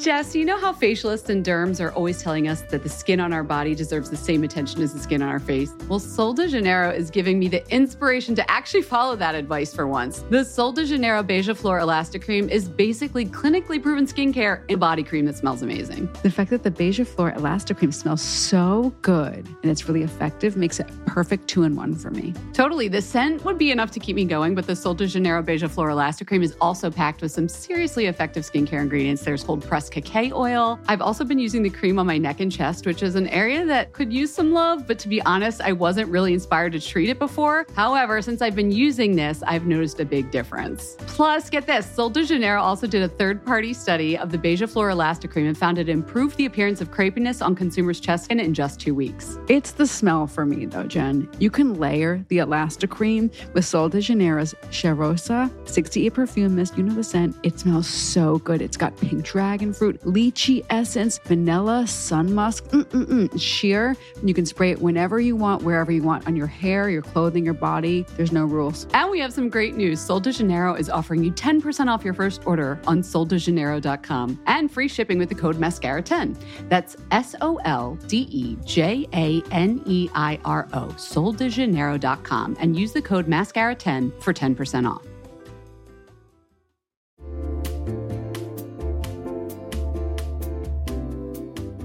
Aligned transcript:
Jess, 0.00 0.34
you 0.34 0.46
know 0.46 0.58
how 0.58 0.72
facialists 0.72 1.28
and 1.28 1.44
derms 1.44 1.78
are 1.78 1.92
always 1.92 2.22
telling 2.22 2.48
us 2.48 2.62
that 2.62 2.82
the 2.82 2.88
skin 2.88 3.20
on 3.20 3.30
our 3.30 3.44
body 3.44 3.74
deserves 3.74 4.08
the 4.08 4.16
same 4.16 4.42
attention 4.42 4.80
as 4.80 4.94
the 4.94 4.98
skin 4.98 5.20
on 5.20 5.28
our 5.28 5.38
face? 5.38 5.74
Well, 5.86 5.98
Sol 5.98 6.32
de 6.32 6.48
Janeiro 6.48 6.90
is 6.90 7.10
giving 7.10 7.38
me 7.38 7.46
the 7.46 7.62
inspiration 7.70 8.34
to 8.36 8.50
actually 8.50 8.82
follow 8.82 9.16
that 9.16 9.34
advice 9.34 9.74
for 9.74 9.86
once. 9.86 10.24
The 10.30 10.44
Sol 10.44 10.72
de 10.72 10.86
Janeiro 10.86 11.22
Beija 11.22 11.54
Flor 11.54 11.78
Elastic 11.78 12.24
Cream 12.24 12.48
is 12.48 12.70
basically 12.70 13.26
clinically 13.26 13.82
proven 13.82 14.06
skincare 14.06 14.64
and 14.70 14.80
body 14.80 15.02
cream 15.02 15.26
that 15.26 15.36
smells 15.36 15.60
amazing. 15.60 16.08
The 16.22 16.30
fact 16.30 16.48
that 16.50 16.62
the 16.62 16.70
Beija 16.70 17.06
Flor 17.06 17.32
Elastic 17.32 17.76
Cream 17.76 17.92
smells 17.92 18.22
so 18.22 18.94
good 19.02 19.46
and 19.62 19.70
it's 19.70 19.86
really 19.86 20.02
effective 20.02 20.56
makes 20.56 20.80
it 20.80 20.90
perfect 21.04 21.48
two 21.48 21.64
in 21.64 21.76
one 21.76 21.94
for 21.94 22.10
me. 22.10 22.32
Totally. 22.54 22.88
The 22.88 23.02
scent 23.02 23.44
would 23.44 23.58
be 23.58 23.70
enough 23.70 23.90
to 23.90 24.00
keep 24.00 24.16
me 24.16 24.24
going, 24.24 24.54
but 24.54 24.66
the 24.66 24.74
Sol 24.74 24.94
de 24.94 25.06
Janeiro 25.06 25.42
Beija 25.42 25.70
Flor 25.70 25.90
Elastic 25.90 26.28
Cream 26.28 26.42
is 26.42 26.56
also 26.62 26.90
packed 26.90 27.20
with 27.20 27.30
some 27.30 27.46
seriously 27.46 28.06
effective 28.06 28.42
skincare 28.42 28.80
ingredients. 28.80 29.22
There's 29.22 29.44
cold 29.44 29.62
pressed 29.90 29.92
cacao 29.92 30.36
oil. 30.36 30.78
I've 30.88 31.02
also 31.02 31.24
been 31.24 31.38
using 31.38 31.62
the 31.62 31.70
cream 31.70 31.98
on 31.98 32.06
my 32.06 32.18
neck 32.18 32.40
and 32.40 32.50
chest, 32.52 32.86
which 32.86 33.02
is 33.02 33.14
an 33.14 33.28
area 33.28 33.64
that 33.66 33.92
could 33.92 34.12
use 34.12 34.32
some 34.32 34.52
love, 34.52 34.86
but 34.86 34.98
to 35.00 35.08
be 35.08 35.20
honest, 35.22 35.60
I 35.60 35.72
wasn't 35.72 36.08
really 36.10 36.32
inspired 36.32 36.72
to 36.72 36.80
treat 36.80 37.08
it 37.08 37.18
before. 37.18 37.66
However, 37.74 38.22
since 38.22 38.42
I've 38.42 38.54
been 38.54 38.70
using 38.70 39.16
this, 39.16 39.42
I've 39.46 39.66
noticed 39.66 40.00
a 40.00 40.04
big 40.04 40.30
difference. 40.30 40.96
Plus, 40.98 41.50
get 41.50 41.66
this 41.66 41.86
Sol 41.86 42.10
de 42.10 42.24
Janeiro 42.24 42.62
also 42.62 42.86
did 42.86 43.02
a 43.02 43.08
third 43.08 43.44
party 43.44 43.74
study 43.74 44.16
of 44.16 44.30
the 44.30 44.38
Beija 44.38 44.68
Flor 44.68 44.90
Elastic 44.90 45.30
Cream 45.30 45.46
and 45.46 45.58
found 45.58 45.78
it 45.78 45.88
improved 45.88 46.36
the 46.36 46.46
appearance 46.46 46.80
of 46.80 46.90
crepiness 46.90 47.44
on 47.44 47.54
consumers' 47.54 48.00
chest 48.00 48.24
skin 48.24 48.38
in 48.38 48.54
just 48.54 48.80
two 48.80 48.94
weeks. 48.94 49.38
It's 49.48 49.72
the 49.72 49.86
smell 49.86 50.26
for 50.26 50.46
me, 50.46 50.66
though, 50.66 50.84
Jen. 50.84 51.28
You 51.38 51.50
can 51.50 51.74
layer 51.74 52.24
the 52.28 52.38
Elastic 52.38 52.90
Cream 52.90 53.30
with 53.52 53.64
Sol 53.64 53.88
de 53.88 54.00
Janeiro's 54.00 54.54
Cheirosa 54.70 55.50
68 55.68 56.14
perfume 56.14 56.54
mist. 56.54 56.76
You 56.76 56.84
know 56.84 56.94
the 56.94 57.04
scent. 57.04 57.36
It 57.42 57.58
smells 57.58 57.88
so 57.88 58.38
good. 58.38 58.62
It's 58.62 58.76
got 58.76 58.96
pink 58.96 59.24
dragon 59.24 59.71
fruit, 59.72 60.00
lychee 60.02 60.64
essence, 60.70 61.18
vanilla, 61.18 61.86
sun 61.86 62.34
musk, 62.34 62.64
mm-mm-mm, 62.64 63.40
sheer. 63.40 63.96
You 64.22 64.34
can 64.34 64.46
spray 64.46 64.70
it 64.70 64.80
whenever 64.80 65.20
you 65.20 65.36
want, 65.36 65.62
wherever 65.62 65.92
you 65.92 66.02
want, 66.02 66.26
on 66.26 66.36
your 66.36 66.46
hair, 66.46 66.88
your 66.90 67.02
clothing, 67.02 67.44
your 67.44 67.54
body. 67.54 68.06
There's 68.16 68.32
no 68.32 68.44
rules. 68.44 68.86
And 68.94 69.10
we 69.10 69.20
have 69.20 69.32
some 69.32 69.48
great 69.48 69.76
news. 69.76 70.00
Sol 70.00 70.20
de 70.20 70.32
Janeiro 70.32 70.74
is 70.74 70.88
offering 70.88 71.22
you 71.24 71.32
10% 71.32 71.88
off 71.88 72.04
your 72.04 72.14
first 72.14 72.46
order 72.46 72.80
on 72.86 73.02
soldejaneiro.com 73.02 74.40
and 74.46 74.70
free 74.70 74.88
shipping 74.88 75.18
with 75.18 75.28
the 75.28 75.34
code 75.34 75.56
MASCARA10. 75.56 76.36
That's 76.68 76.96
S 77.10 77.34
O 77.40 77.56
L 77.64 77.96
D 78.06 78.28
E 78.30 78.56
J 78.64 79.06
A 79.14 79.42
N 79.50 79.82
E 79.86 80.08
I 80.14 80.38
R 80.44 80.68
O, 80.72 80.86
soldejaneiro.com, 80.88 82.56
and 82.60 82.78
use 82.78 82.92
the 82.92 83.02
code 83.02 83.26
MASCARA10 83.26 84.22
for 84.22 84.32
10% 84.32 84.90
off. 84.90 85.11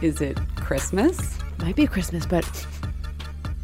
Is 0.00 0.20
it 0.20 0.38
Christmas? 0.56 1.38
Might 1.58 1.76
be 1.76 1.86
Christmas, 1.86 2.24
but 2.24 2.44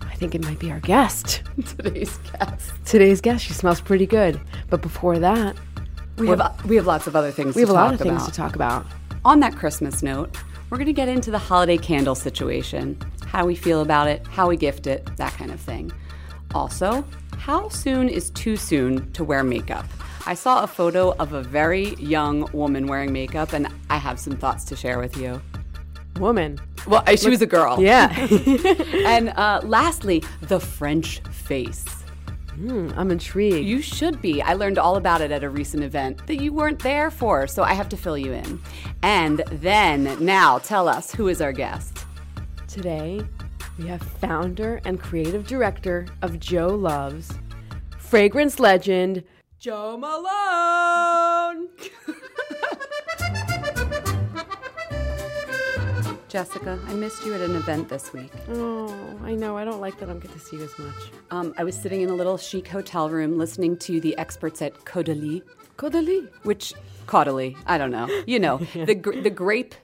I 0.03 0.15
think 0.17 0.34
it 0.34 0.43
might 0.45 0.59
be 0.59 0.71
our 0.72 0.81
guest. 0.81 1.43
Today's 1.77 2.17
guest. 2.19 2.72
Today's 2.84 3.21
guest, 3.21 3.45
she 3.45 3.53
smells 3.53 3.81
pretty 3.81 4.06
good. 4.06 4.41
But 4.69 4.83
before 4.83 5.19
that, 5.21 5.56
We 6.19 6.28
have, 6.28 6.41
uh, 6.41 6.53
we 6.67 6.77
have 6.77 6.87
lots 6.87 7.06
of 7.06 7.15
other 7.15 7.31
things 7.31 7.55
we 7.55 7.62
to 7.62 7.69
have 7.69 7.71
a 7.71 7.73
lot 7.73 7.94
of 7.94 8.00
things 8.00 8.17
about. 8.17 8.28
to 8.28 8.33
talk 8.33 8.55
about. 8.56 8.87
On 9.25 9.41
that 9.41 9.55
Christmas 9.55 10.03
note, 10.03 10.37
we're 10.71 10.78
going 10.78 10.87
to 10.87 10.93
get 10.93 11.09
into 11.09 11.31
the 11.31 11.39
holiday 11.39 11.77
candle 11.78 12.15
situation 12.15 12.99
how 13.27 13.44
we 13.47 13.55
feel 13.56 13.81
about 13.81 14.06
it, 14.06 14.25
how 14.28 14.49
we 14.49 14.56
gift 14.56 14.87
it, 14.87 15.05
that 15.17 15.33
kind 15.33 15.50
of 15.50 15.61
thing. 15.61 15.93
Also, 16.55 17.05
how 17.37 17.69
soon 17.69 18.09
is 18.09 18.31
too 18.31 18.56
soon 18.56 19.11
to 19.12 19.25
wear 19.25 19.43
makeup? 19.43 19.87
I 20.27 20.34
saw 20.34 20.62
a 20.62 20.67
photo 20.69 21.12
of 21.19 21.33
a 21.33 21.43
very 21.43 21.94
young 21.97 22.49
woman 22.53 22.87
wearing 22.87 23.12
makeup, 23.12 23.53
and 23.53 23.69
I 23.91 23.97
have 23.99 24.21
some 24.21 24.37
thoughts 24.37 24.65
to 24.67 24.77
share 24.77 24.99
with 25.00 25.17
you. 25.17 25.41
Woman. 26.19 26.61
Well, 26.87 27.03
I- 27.07 27.15
she 27.17 27.31
was 27.31 27.43
a 27.43 27.47
girl. 27.47 27.81
Yeah. 27.81 28.09
And 29.07 29.31
uh, 29.31 29.61
lastly, 29.65 30.23
the 30.43 30.59
French 30.61 31.21
face. 31.31 31.85
Hmm, 32.55 32.91
I'm 32.97 33.11
intrigued. 33.11 33.67
You 33.67 33.83
should 33.83 34.23
be. 34.23 34.41
I 34.41 34.55
learned 34.55 34.79
all 34.79 34.97
about 34.97 35.21
it 35.21 35.33
at 35.33 35.43
a 35.43 35.51
recent 35.51 35.83
event 35.83 36.25
that 36.29 36.37
you 36.41 36.53
weren't 36.53 36.79
there 36.83 37.11
for, 37.11 37.47
so 37.49 37.63
I 37.65 37.75
have 37.75 37.89
to 37.91 37.97
fill 37.97 38.17
you 38.17 38.33
in. 38.33 38.61
And 39.03 39.39
then, 39.51 40.17
now, 40.25 40.59
tell 40.59 40.89
us 40.89 41.13
who 41.13 41.27
is 41.29 41.41
our 41.43 41.53
guest? 41.53 42.05
Today, 42.69 43.21
we 43.79 43.87
have 43.89 44.03
founder 44.03 44.81
and 44.85 45.01
creative 45.01 45.47
director 45.49 46.07
of 46.23 46.39
Jo 46.39 46.69
Loves, 46.69 47.33
fragrance 47.99 48.61
legend, 48.61 49.25
Jo 49.59 49.97
Malone. 49.99 51.69
Jessica, 56.35 56.81
I 56.89 56.95
missed 56.95 57.25
you 57.25 57.33
at 57.33 57.43
an 57.43 57.55
event 57.55 57.89
this 57.89 58.13
week. 58.13 58.33
Oh, 58.49 58.93
I 59.23 59.37
know. 59.37 59.57
I 59.57 59.65
don't 59.65 59.81
like 59.81 60.01
that 60.01 60.09
I 60.09 60.13
don't 60.15 60.21
get 60.21 60.33
to 60.33 60.41
see 60.41 60.57
you 60.57 60.65
as 60.65 60.77
much. 60.81 60.97
Um, 61.31 61.55
I 61.57 61.63
was 61.63 61.77
sitting 61.77 62.01
in 62.01 62.11
a 62.11 62.13
little 62.13 62.37
chic 62.37 62.67
hotel 62.67 63.09
room 63.09 63.39
listening 63.39 63.77
to 63.77 64.01
the 64.01 64.19
experts 64.19 64.61
at 64.61 64.75
Caudalie, 64.85 65.43
Caudalie. 65.79 66.29
which 66.43 66.75
Caudalie, 67.07 67.57
I 67.67 67.79
don't 67.79 67.93
know. 67.93 68.09
You 68.27 68.41
know, 68.41 68.57
the 68.75 68.97
the 69.23 69.31
grape 69.31 69.77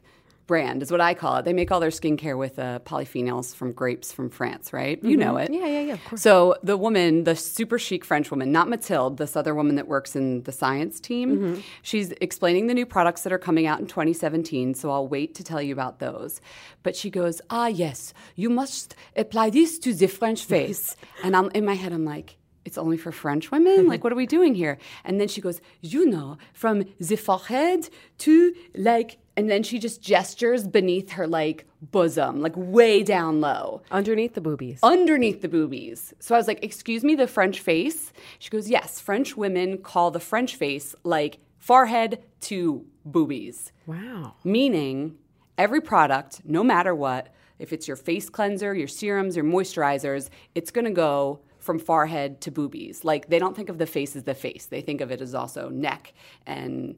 brand 0.50 0.82
is 0.82 0.90
what 0.94 1.00
I 1.00 1.12
call 1.14 1.36
it. 1.38 1.44
They 1.44 1.52
make 1.60 1.70
all 1.72 1.80
their 1.84 1.90
skincare 2.00 2.36
with 2.44 2.58
uh, 2.58 2.80
polyphenols 2.90 3.54
from 3.54 3.70
grapes 3.80 4.08
from 4.16 4.28
France, 4.30 4.72
right? 4.72 4.98
You 5.12 5.16
know 5.16 5.36
it. 5.42 5.48
Yeah, 5.52 5.66
yeah, 5.76 5.80
yeah, 5.88 5.92
of 5.98 6.04
course. 6.06 6.20
So 6.22 6.56
the 6.70 6.76
woman, 6.86 7.24
the 7.24 7.36
super 7.36 7.78
chic 7.78 8.04
French 8.04 8.30
woman, 8.32 8.50
not 8.58 8.66
Mathilde, 8.68 9.16
this 9.18 9.36
other 9.36 9.54
woman 9.54 9.74
that 9.76 9.86
works 9.86 10.16
in 10.20 10.42
the 10.48 10.52
science 10.62 10.98
team, 11.08 11.28
Mm-hmm. 11.30 11.60
she's 11.90 12.08
explaining 12.20 12.66
the 12.66 12.74
new 12.74 12.86
products 12.96 13.22
that 13.22 13.32
are 13.32 13.38
coming 13.48 13.66
out 13.70 13.78
in 13.82 13.86
2017. 13.86 14.74
So 14.74 14.90
I'll 14.90 15.06
wait 15.08 15.34
to 15.36 15.44
tell 15.44 15.62
you 15.62 15.72
about 15.72 16.00
those. 16.00 16.40
But 16.82 16.96
she 16.96 17.08
goes, 17.10 17.40
Ah, 17.50 17.68
yes, 17.68 18.12
you 18.34 18.50
must 18.50 18.96
apply 19.16 19.50
this 19.50 19.78
to 19.84 19.94
the 19.94 20.08
French 20.08 20.44
face. 20.54 20.96
and 21.24 21.36
I'm 21.36 21.48
in 21.58 21.64
my 21.64 21.74
head, 21.82 21.92
I'm 21.92 22.04
like, 22.16 22.36
it's 22.64 22.76
only 22.76 22.98
for 23.04 23.10
French 23.12 23.50
women? 23.50 23.86
like, 23.92 24.02
what 24.04 24.12
are 24.12 24.16
we 24.24 24.26
doing 24.26 24.54
here? 24.54 24.76
And 25.06 25.18
then 25.20 25.28
she 25.28 25.40
goes, 25.40 25.60
you 25.80 26.02
know, 26.14 26.36
from 26.52 26.76
the 27.08 27.16
forehead 27.16 27.88
to 28.24 28.34
like, 28.74 29.10
and 29.40 29.48
then 29.50 29.62
she 29.62 29.78
just 29.78 30.02
gestures 30.02 30.66
beneath 30.66 31.12
her 31.12 31.26
like 31.26 31.66
bosom, 31.80 32.42
like 32.42 32.52
way 32.56 33.02
down 33.02 33.40
low, 33.40 33.80
Underneath 33.90 34.34
the 34.34 34.42
boobies. 34.42 34.78
underneath 34.82 35.40
the 35.40 35.48
boobies. 35.48 36.12
So 36.20 36.34
I 36.34 36.38
was 36.38 36.46
like, 36.46 36.62
excuse 36.62 37.02
me, 37.02 37.14
the 37.14 37.26
French 37.26 37.60
face? 37.60 38.12
She 38.38 38.50
goes, 38.50 38.68
yes, 38.68 39.00
French 39.00 39.38
women 39.38 39.78
call 39.78 40.10
the 40.10 40.20
French 40.20 40.56
face 40.56 40.94
like 41.04 41.38
forehead 41.58 42.22
to 42.40 42.84
boobies 43.06 43.72
wow. 43.86 44.34
meaning 44.44 45.16
every 45.56 45.80
product, 45.80 46.42
no 46.44 46.62
matter 46.62 46.94
what, 46.94 47.32
if 47.58 47.72
it's 47.72 47.88
your 47.88 47.96
face 47.96 48.28
cleanser, 48.28 48.74
your 48.74 48.88
serums, 48.88 49.36
your 49.36 49.44
moisturizers, 49.44 50.28
it's 50.54 50.70
going 50.70 50.84
to 50.84 50.90
go 50.90 51.40
from 51.60 51.78
forehead 51.78 52.40
to 52.42 52.50
boobies. 52.50 53.04
Like 53.04 53.28
they 53.30 53.38
don't 53.38 53.56
think 53.56 53.70
of 53.70 53.78
the 53.78 53.86
face 53.86 54.16
as 54.16 54.24
the 54.24 54.34
face; 54.34 54.66
they 54.66 54.82
think 54.82 55.00
of 55.00 55.10
it 55.10 55.20
as 55.22 55.34
also 55.34 55.70
neck 55.70 56.12
and. 56.46 56.94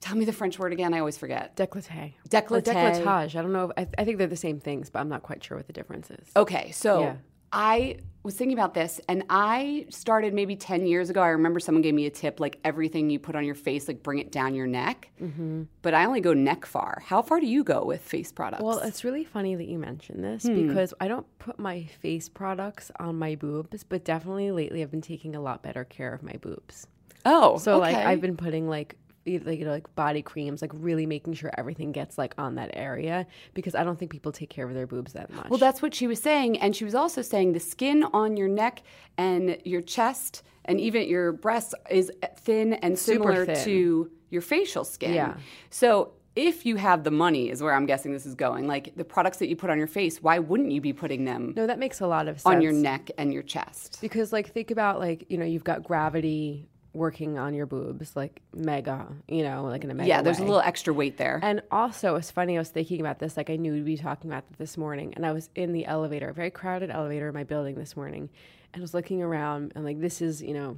Tell 0.00 0.16
me 0.16 0.24
the 0.24 0.32
French 0.32 0.58
word 0.58 0.72
again. 0.72 0.94
I 0.94 0.98
always 0.98 1.18
forget. 1.18 1.54
Décolleté. 1.56 2.14
Décolleté. 2.28 2.72
Décolletage. 2.72 3.36
I 3.36 3.42
don't 3.42 3.52
know. 3.52 3.64
If, 3.76 3.88
I, 3.98 4.00
I 4.02 4.04
think 4.04 4.18
they're 4.18 4.26
the 4.26 4.36
same 4.36 4.58
things, 4.58 4.88
but 4.90 5.00
I'm 5.00 5.08
not 5.08 5.22
quite 5.22 5.44
sure 5.44 5.56
what 5.56 5.66
the 5.66 5.72
difference 5.74 6.10
is. 6.10 6.28
Okay, 6.36 6.70
so 6.70 7.00
Yeah. 7.02 7.14
I 7.52 7.96
was 8.22 8.34
thinking 8.36 8.56
about 8.56 8.74
this 8.74 9.00
and 9.08 9.24
I 9.28 9.86
started 9.90 10.32
maybe 10.34 10.54
10 10.54 10.86
years 10.86 11.10
ago. 11.10 11.20
I 11.20 11.28
remember 11.30 11.58
someone 11.58 11.82
gave 11.82 11.94
me 11.94 12.06
a 12.06 12.10
tip 12.10 12.38
like 12.38 12.58
everything 12.64 13.10
you 13.10 13.18
put 13.18 13.34
on 13.34 13.44
your 13.44 13.56
face, 13.56 13.88
like 13.88 14.04
bring 14.04 14.20
it 14.20 14.30
down 14.30 14.54
your 14.54 14.68
neck. 14.68 15.10
Mm-hmm. 15.20 15.64
But 15.82 15.94
I 15.94 16.04
only 16.04 16.20
go 16.20 16.32
neck 16.32 16.64
far. 16.64 17.02
How 17.04 17.22
far 17.22 17.40
do 17.40 17.46
you 17.46 17.64
go 17.64 17.84
with 17.84 18.02
face 18.02 18.30
products? 18.30 18.62
Well, 18.62 18.78
it's 18.78 19.02
really 19.02 19.24
funny 19.24 19.56
that 19.56 19.66
you 19.66 19.78
mentioned 19.78 20.22
this 20.22 20.44
Hmm. 20.44 20.68
because 20.68 20.94
I 21.00 21.08
don't 21.08 21.26
put 21.40 21.58
my 21.58 21.82
face 22.00 22.28
products 22.28 22.92
on 23.00 23.18
my 23.18 23.34
boobs, 23.34 23.82
but 23.82 24.04
definitely 24.04 24.52
lately 24.52 24.80
I've 24.82 24.90
been 24.92 25.00
taking 25.02 25.34
a 25.34 25.40
lot 25.40 25.62
better 25.64 25.82
care 25.84 26.14
of 26.14 26.22
my 26.22 26.34
boobs. 26.40 26.86
oh, 27.26 27.58
So 27.58 27.78
like. 27.78 27.96
I've 27.96 28.20
been 28.20 28.36
putting 28.36 28.68
like 28.68 28.96
like 29.26 29.58
you 29.58 29.64
know 29.64 29.72
like 29.72 29.94
body 29.94 30.22
creams, 30.22 30.62
like 30.62 30.72
really 30.74 31.06
making 31.06 31.34
sure 31.34 31.50
everything 31.58 31.92
gets 31.92 32.18
like 32.18 32.34
on 32.38 32.54
that 32.54 32.70
area 32.74 33.26
because 33.54 33.74
I 33.74 33.84
don't 33.84 33.98
think 33.98 34.10
people 34.10 34.32
take 34.32 34.50
care 34.50 34.66
of 34.66 34.74
their 34.74 34.86
boobs 34.86 35.12
that 35.12 35.30
much. 35.30 35.48
Well, 35.50 35.58
that's 35.58 35.82
what 35.82 35.94
she 35.94 36.06
was 36.06 36.20
saying. 36.20 36.58
And 36.58 36.74
she 36.74 36.84
was 36.84 36.94
also 36.94 37.22
saying 37.22 37.52
the 37.52 37.60
skin 37.60 38.04
on 38.12 38.36
your 38.36 38.48
neck 38.48 38.82
and 39.18 39.58
your 39.64 39.82
chest 39.82 40.42
and 40.64 40.80
even 40.80 41.08
your 41.08 41.32
breasts 41.32 41.74
is 41.90 42.10
thin 42.36 42.74
and 42.74 42.98
similar 42.98 43.46
thin. 43.46 43.64
to 43.64 44.10
your 44.30 44.42
facial 44.42 44.84
skin. 44.84 45.14
Yeah. 45.14 45.34
So 45.70 46.12
if 46.36 46.64
you 46.64 46.76
have 46.76 47.04
the 47.04 47.10
money, 47.10 47.50
is 47.50 47.62
where 47.62 47.74
I'm 47.74 47.86
guessing 47.86 48.12
this 48.12 48.24
is 48.24 48.34
going, 48.34 48.66
like 48.66 48.94
the 48.96 49.04
products 49.04 49.38
that 49.38 49.48
you 49.48 49.56
put 49.56 49.68
on 49.68 49.78
your 49.78 49.88
face, 49.88 50.22
why 50.22 50.38
wouldn't 50.38 50.70
you 50.70 50.80
be 50.80 50.92
putting 50.92 51.24
them 51.24 51.52
no, 51.56 51.66
that 51.66 51.78
makes 51.78 52.00
a 52.00 52.06
lot 52.06 52.28
of 52.28 52.40
sense 52.40 52.54
on 52.54 52.62
your 52.62 52.72
neck 52.72 53.10
and 53.18 53.32
your 53.32 53.42
chest? 53.42 53.98
because 54.00 54.32
like 54.32 54.52
think 54.52 54.70
about 54.70 54.98
like 54.98 55.26
you 55.28 55.36
know 55.36 55.44
you've 55.44 55.64
got 55.64 55.82
gravity 55.82 56.68
working 56.92 57.38
on 57.38 57.54
your 57.54 57.66
boobs 57.66 58.16
like 58.16 58.40
mega, 58.54 59.06
you 59.28 59.42
know, 59.42 59.64
like 59.64 59.84
in 59.84 59.90
a 59.90 59.94
mega 59.94 60.08
Yeah, 60.08 60.22
there's 60.22 60.38
a 60.38 60.44
little 60.44 60.60
extra 60.60 60.92
weight 60.92 61.16
there. 61.16 61.38
And 61.42 61.62
also, 61.70 62.16
it's 62.16 62.30
funny. 62.30 62.56
I 62.56 62.60
was 62.60 62.70
thinking 62.70 63.00
about 63.00 63.18
this. 63.18 63.36
Like, 63.36 63.48
I 63.48 63.56
knew 63.56 63.72
we'd 63.72 63.84
be 63.84 63.96
talking 63.96 64.30
about 64.30 64.44
this 64.58 64.76
morning, 64.76 65.14
and 65.14 65.24
I 65.24 65.32
was 65.32 65.50
in 65.54 65.72
the 65.72 65.86
elevator, 65.86 66.28
a 66.28 66.34
very 66.34 66.50
crowded 66.50 66.90
elevator 66.90 67.28
in 67.28 67.34
my 67.34 67.44
building 67.44 67.76
this 67.76 67.96
morning, 67.96 68.28
and 68.72 68.80
I 68.80 68.82
was 68.82 68.92
looking 68.94 69.22
around, 69.22 69.72
and 69.76 69.84
like, 69.84 70.00
this 70.00 70.20
is 70.20 70.42
you 70.42 70.54
know, 70.54 70.76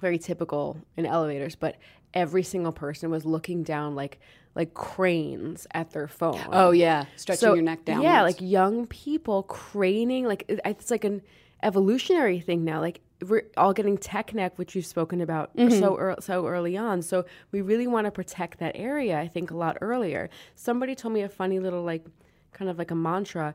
very 0.00 0.18
typical 0.18 0.78
in 0.96 1.06
elevators, 1.06 1.56
but 1.56 1.76
every 2.12 2.44
single 2.44 2.72
person 2.72 3.10
was 3.10 3.24
looking 3.24 3.64
down 3.64 3.96
like 3.96 4.20
like 4.54 4.72
cranes 4.72 5.66
at 5.72 5.90
their 5.90 6.06
phone. 6.06 6.40
oh, 6.52 6.70
yeah. 6.70 7.06
Stretching 7.16 7.54
your 7.54 7.62
neck 7.62 7.84
down. 7.84 8.02
Yeah, 8.02 8.22
like 8.22 8.40
young 8.40 8.86
people 8.86 9.42
craning. 9.42 10.26
Like 10.26 10.44
it's 10.48 10.92
like 10.92 11.02
an 11.02 11.22
evolutionary 11.62 12.38
thing 12.38 12.64
now. 12.64 12.80
Like 12.80 13.00
we're 13.28 13.46
all 13.56 13.72
getting 13.72 13.96
tech 13.98 14.34
neck, 14.34 14.58
which 14.58 14.74
you've 14.74 14.86
spoken 14.86 15.20
about 15.20 15.54
Mm-hmm. 15.56 15.78
so 15.78 15.98
ear 15.98 16.14
so 16.20 16.46
early 16.46 16.76
on. 16.76 17.02
So 17.02 17.24
we 17.52 17.60
really 17.60 17.86
want 17.86 18.04
to 18.06 18.10
protect 18.10 18.58
that 18.58 18.76
area. 18.76 19.18
I 19.18 19.28
think 19.28 19.50
a 19.50 19.56
lot 19.56 19.76
earlier. 19.80 20.30
Somebody 20.54 20.94
told 20.94 21.14
me 21.14 21.22
a 21.22 21.28
funny 21.28 21.58
little 21.60 21.82
like 21.82 22.04
kind 22.52 22.70
of 22.70 22.78
like 22.78 22.90
a 22.90 22.94
mantra 22.94 23.54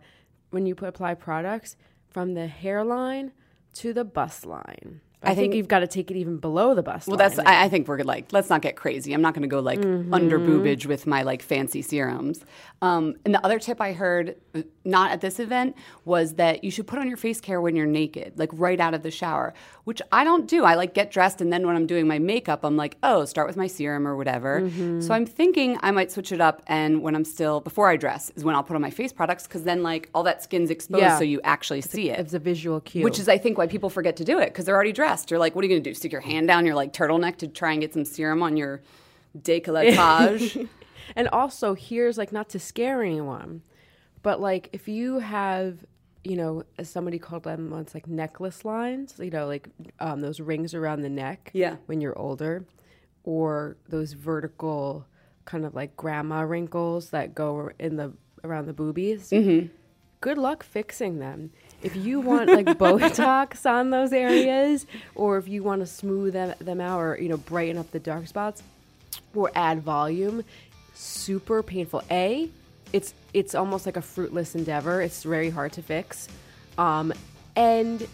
when 0.51 0.65
you 0.65 0.75
put, 0.75 0.89
apply 0.89 1.13
products 1.13 1.75
from 2.09 2.33
the 2.33 2.47
hairline 2.47 3.31
to 3.75 3.93
the 3.93 4.03
bust 4.03 4.45
line. 4.45 5.01
I, 5.21 5.27
think, 5.35 5.37
think- 5.37 5.55
you've 5.55 5.67
got 5.67 5.79
to 5.79 5.87
take 5.87 6.09
it 6.11 6.17
even 6.17 6.37
below 6.37 6.73
the 6.73 6.83
bust 6.83 7.07
Well, 7.07 7.17
that's. 7.17 7.37
I, 7.39 7.65
I 7.65 7.69
think 7.69 7.87
we're 7.87 7.99
like. 8.03 8.31
Let's 8.31 8.49
not 8.49 8.61
get 8.61 8.75
crazy. 8.75 9.13
I'm 9.13 9.21
not 9.21 9.33
going 9.33 9.41
to 9.41 9.49
go 9.49 9.59
like 9.59 9.79
under 9.79 10.39
boobage 10.39 10.85
with 10.85 11.05
my 11.07 11.23
like 11.23 11.41
fancy 11.41 11.81
serums. 11.81 12.43
Um, 12.81 13.15
and 13.25 13.33
the 13.35 13.43
other 13.45 13.59
tip 13.59 13.81
I 13.81 13.91
heard, 13.91 14.35
uh, 14.55 14.61
not 14.85 15.11
at 15.11 15.19
this 15.19 15.39
event, 15.41 15.75
was 16.05 16.35
that 16.35 16.63
you 16.63 16.71
should 16.71 16.87
put 16.87 16.97
on 16.99 17.09
your 17.09 17.17
face 17.17 17.41
care 17.41 17.59
when 17.59 17.75
you're 17.75 17.85
naked, 17.85 18.39
like 18.39 18.49
right 18.53 18.79
out 18.79 18.93
of 18.93 19.03
the 19.03 19.11
shower, 19.11 19.53
which 19.83 20.01
I 20.13 20.23
don't 20.23 20.47
do. 20.47 20.63
I 20.63 20.75
like 20.75 20.93
get 20.93 21.11
dressed 21.11 21.41
and 21.41 21.51
then 21.51 21.67
when 21.67 21.75
I'm 21.75 21.85
doing 21.87 22.07
my 22.07 22.19
makeup, 22.19 22.63
I'm 22.63 22.77
like, 22.77 22.95
oh, 23.03 23.25
start 23.25 23.47
with 23.47 23.57
my 23.57 23.67
serum 23.67 24.07
or 24.07 24.15
whatever. 24.15 24.69
So 25.01 25.13
I'm 25.13 25.25
thinking 25.25 25.77
I 25.83 25.91
might 25.91 26.11
switch 26.11 26.31
it 26.31 26.39
up, 26.39 26.61
and 26.67 27.01
when 27.01 27.15
I'm 27.15 27.25
still 27.25 27.59
before 27.59 27.89
I 27.89 27.97
dress 27.97 28.31
is 28.37 28.45
when 28.45 28.55
I'll 28.55 28.63
put 28.63 28.75
on 28.75 28.81
my 28.81 28.89
face 28.91 29.11
products 29.11 29.43
because 29.43 29.63
then 29.63 29.83
like 29.83 30.09
all 30.15 30.23
that 30.23 30.41
skin's 30.41 30.69
exposed, 30.69 31.01
Yeah. 31.01 31.17
so 31.17 31.25
you 31.25 31.41
actually 31.43 31.81
see 31.81 32.09
it. 32.09 32.19
it's 32.19 32.33
a 32.33 32.39
visual 32.39 32.79
cue. 32.79 33.03
Which 33.03 33.19
is, 33.19 33.27
I 33.27 33.37
think, 33.37 33.57
why 33.57 33.67
people 33.67 33.89
forget 33.89 34.15
to 34.17 34.23
do 34.23 34.39
it 34.39 34.45
because 34.47 34.63
they're 34.65 34.75
already 34.75 34.93
dressed. 34.93 35.08
You're 35.29 35.39
like, 35.39 35.55
what 35.55 35.63
are 35.63 35.67
you 35.67 35.73
going 35.73 35.83
to 35.83 35.89
do? 35.89 35.93
Stick 35.93 36.11
your 36.11 36.21
hand 36.21 36.47
down 36.47 36.65
your 36.65 36.75
like 36.75 36.93
turtleneck 36.93 37.37
to 37.37 37.47
try 37.47 37.71
and 37.71 37.81
get 37.81 37.93
some 37.93 38.05
serum 38.05 38.41
on 38.43 38.57
your 38.57 38.81
décolletage? 39.37 40.67
And 41.15 41.27
also, 41.29 41.73
here's 41.73 42.17
like 42.19 42.31
not 42.31 42.49
to 42.49 42.59
scare 42.59 43.01
anyone, 43.01 43.63
but 44.21 44.39
like 44.39 44.69
if 44.73 44.87
you 44.87 45.19
have, 45.19 45.83
you 46.23 46.35
know, 46.35 46.63
as 46.77 46.89
somebody 46.89 47.17
called 47.17 47.43
them 47.43 47.71
once 47.71 47.93
like 47.93 48.07
necklace 48.07 48.63
lines, 48.63 49.15
you 49.19 49.31
know, 49.31 49.47
like 49.47 49.69
um, 49.99 50.21
those 50.21 50.39
rings 50.39 50.73
around 50.73 51.01
the 51.01 51.09
neck. 51.09 51.49
Yeah. 51.53 51.77
When 51.87 52.01
you're 52.01 52.17
older, 52.17 52.65
or 53.23 53.77
those 53.87 54.13
vertical 54.13 55.05
kind 55.45 55.65
of 55.65 55.73
like 55.73 55.95
grandma 55.97 56.41
wrinkles 56.41 57.09
that 57.09 57.33
go 57.33 57.71
in 57.79 57.95
the 57.95 58.13
around 58.43 58.67
the 58.67 58.73
boobies. 58.73 59.29
Mm-hmm. 59.31 59.67
Good 60.21 60.37
luck 60.37 60.63
fixing 60.63 61.19
them. 61.19 61.51
If 61.81 61.95
you 61.95 62.19
want 62.19 62.49
like 62.49 62.65
Botox 62.77 63.69
on 63.69 63.89
those 63.89 64.13
areas, 64.13 64.85
or 65.15 65.37
if 65.37 65.47
you 65.47 65.63
want 65.63 65.81
to 65.81 65.87
smooth 65.87 66.33
them, 66.33 66.53
them 66.59 66.81
out, 66.81 66.99
or 66.99 67.17
you 67.19 67.29
know, 67.29 67.37
brighten 67.37 67.77
up 67.77 67.91
the 67.91 67.99
dark 67.99 68.27
spots, 68.27 68.63
or 69.33 69.51
add 69.55 69.81
volume 69.81 70.43
super 70.99 71.63
painful. 71.63 72.03
A 72.11 72.49
it's 72.91 73.13
it's 73.33 73.55
almost 73.55 73.85
like 73.85 73.97
a 73.97 74.01
fruitless 74.01 74.53
endeavor. 74.55 75.01
It's 75.01 75.23
very 75.23 75.49
hard 75.49 75.71
to 75.73 75.81
fix. 75.81 76.27
Um 76.77 77.13
and 77.55 78.07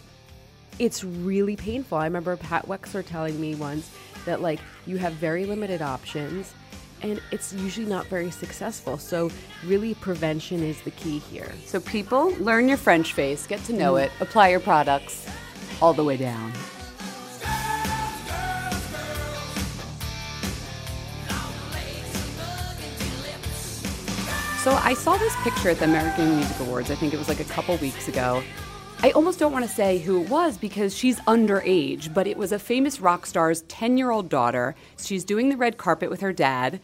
it's 0.77 1.03
really 1.03 1.55
painful. 1.55 1.97
I 1.97 2.05
remember 2.05 2.35
Pat 2.37 2.67
Wexler 2.67 3.05
telling 3.05 3.39
me 3.39 3.55
once 3.55 3.89
that 4.25 4.41
like 4.41 4.59
you 4.85 4.97
have 4.97 5.13
very 5.13 5.45
limited 5.45 5.81
options 5.81 6.53
and 7.01 7.21
it's 7.31 7.53
usually 7.53 7.85
not 7.85 8.05
very 8.07 8.31
successful 8.31 8.97
so 8.97 9.29
really 9.65 9.93
prevention 9.95 10.63
is 10.63 10.81
the 10.81 10.91
key 10.91 11.19
here 11.19 11.51
so, 11.75 11.81
people, 11.81 12.31
learn 12.35 12.69
your 12.69 12.77
French 12.77 13.11
face, 13.11 13.45
get 13.45 13.61
to 13.65 13.73
know 13.73 13.95
mm-hmm. 13.95 14.05
it, 14.05 14.11
apply 14.21 14.49
your 14.49 14.59
products 14.59 15.27
all 15.81 15.93
the 15.93 16.03
way 16.03 16.15
down. 16.15 16.53
So 24.63 24.71
I 24.73 24.93
saw 24.93 25.17
this 25.17 25.35
picture 25.43 25.69
at 25.69 25.79
the 25.79 25.85
American 25.85 26.37
Music 26.37 26.59
Awards. 26.61 26.89
I 26.91 26.95
think 26.95 27.13
it 27.13 27.17
was 27.17 27.27
like 27.27 27.39
a 27.39 27.43
couple 27.43 27.75
weeks 27.77 28.07
ago. 28.07 28.41
I 29.05 29.11
almost 29.11 29.37
don't 29.37 29.51
want 29.51 29.63
to 29.65 29.71
say 29.71 29.99
who 29.99 30.23
it 30.23 30.29
was 30.29 30.57
because 30.57 30.97
she's 30.97 31.19
underage, 31.27 32.11
but 32.11 32.25
it 32.25 32.37
was 32.37 32.51
a 32.51 32.57
famous 32.57 32.99
rock 32.99 33.27
star's 33.27 33.61
10 33.67 33.99
year 33.99 34.09
old 34.09 34.29
daughter. 34.29 34.73
She's 34.97 35.23
doing 35.23 35.49
the 35.49 35.57
red 35.57 35.77
carpet 35.77 36.09
with 36.09 36.21
her 36.21 36.33
dad. 36.33 36.79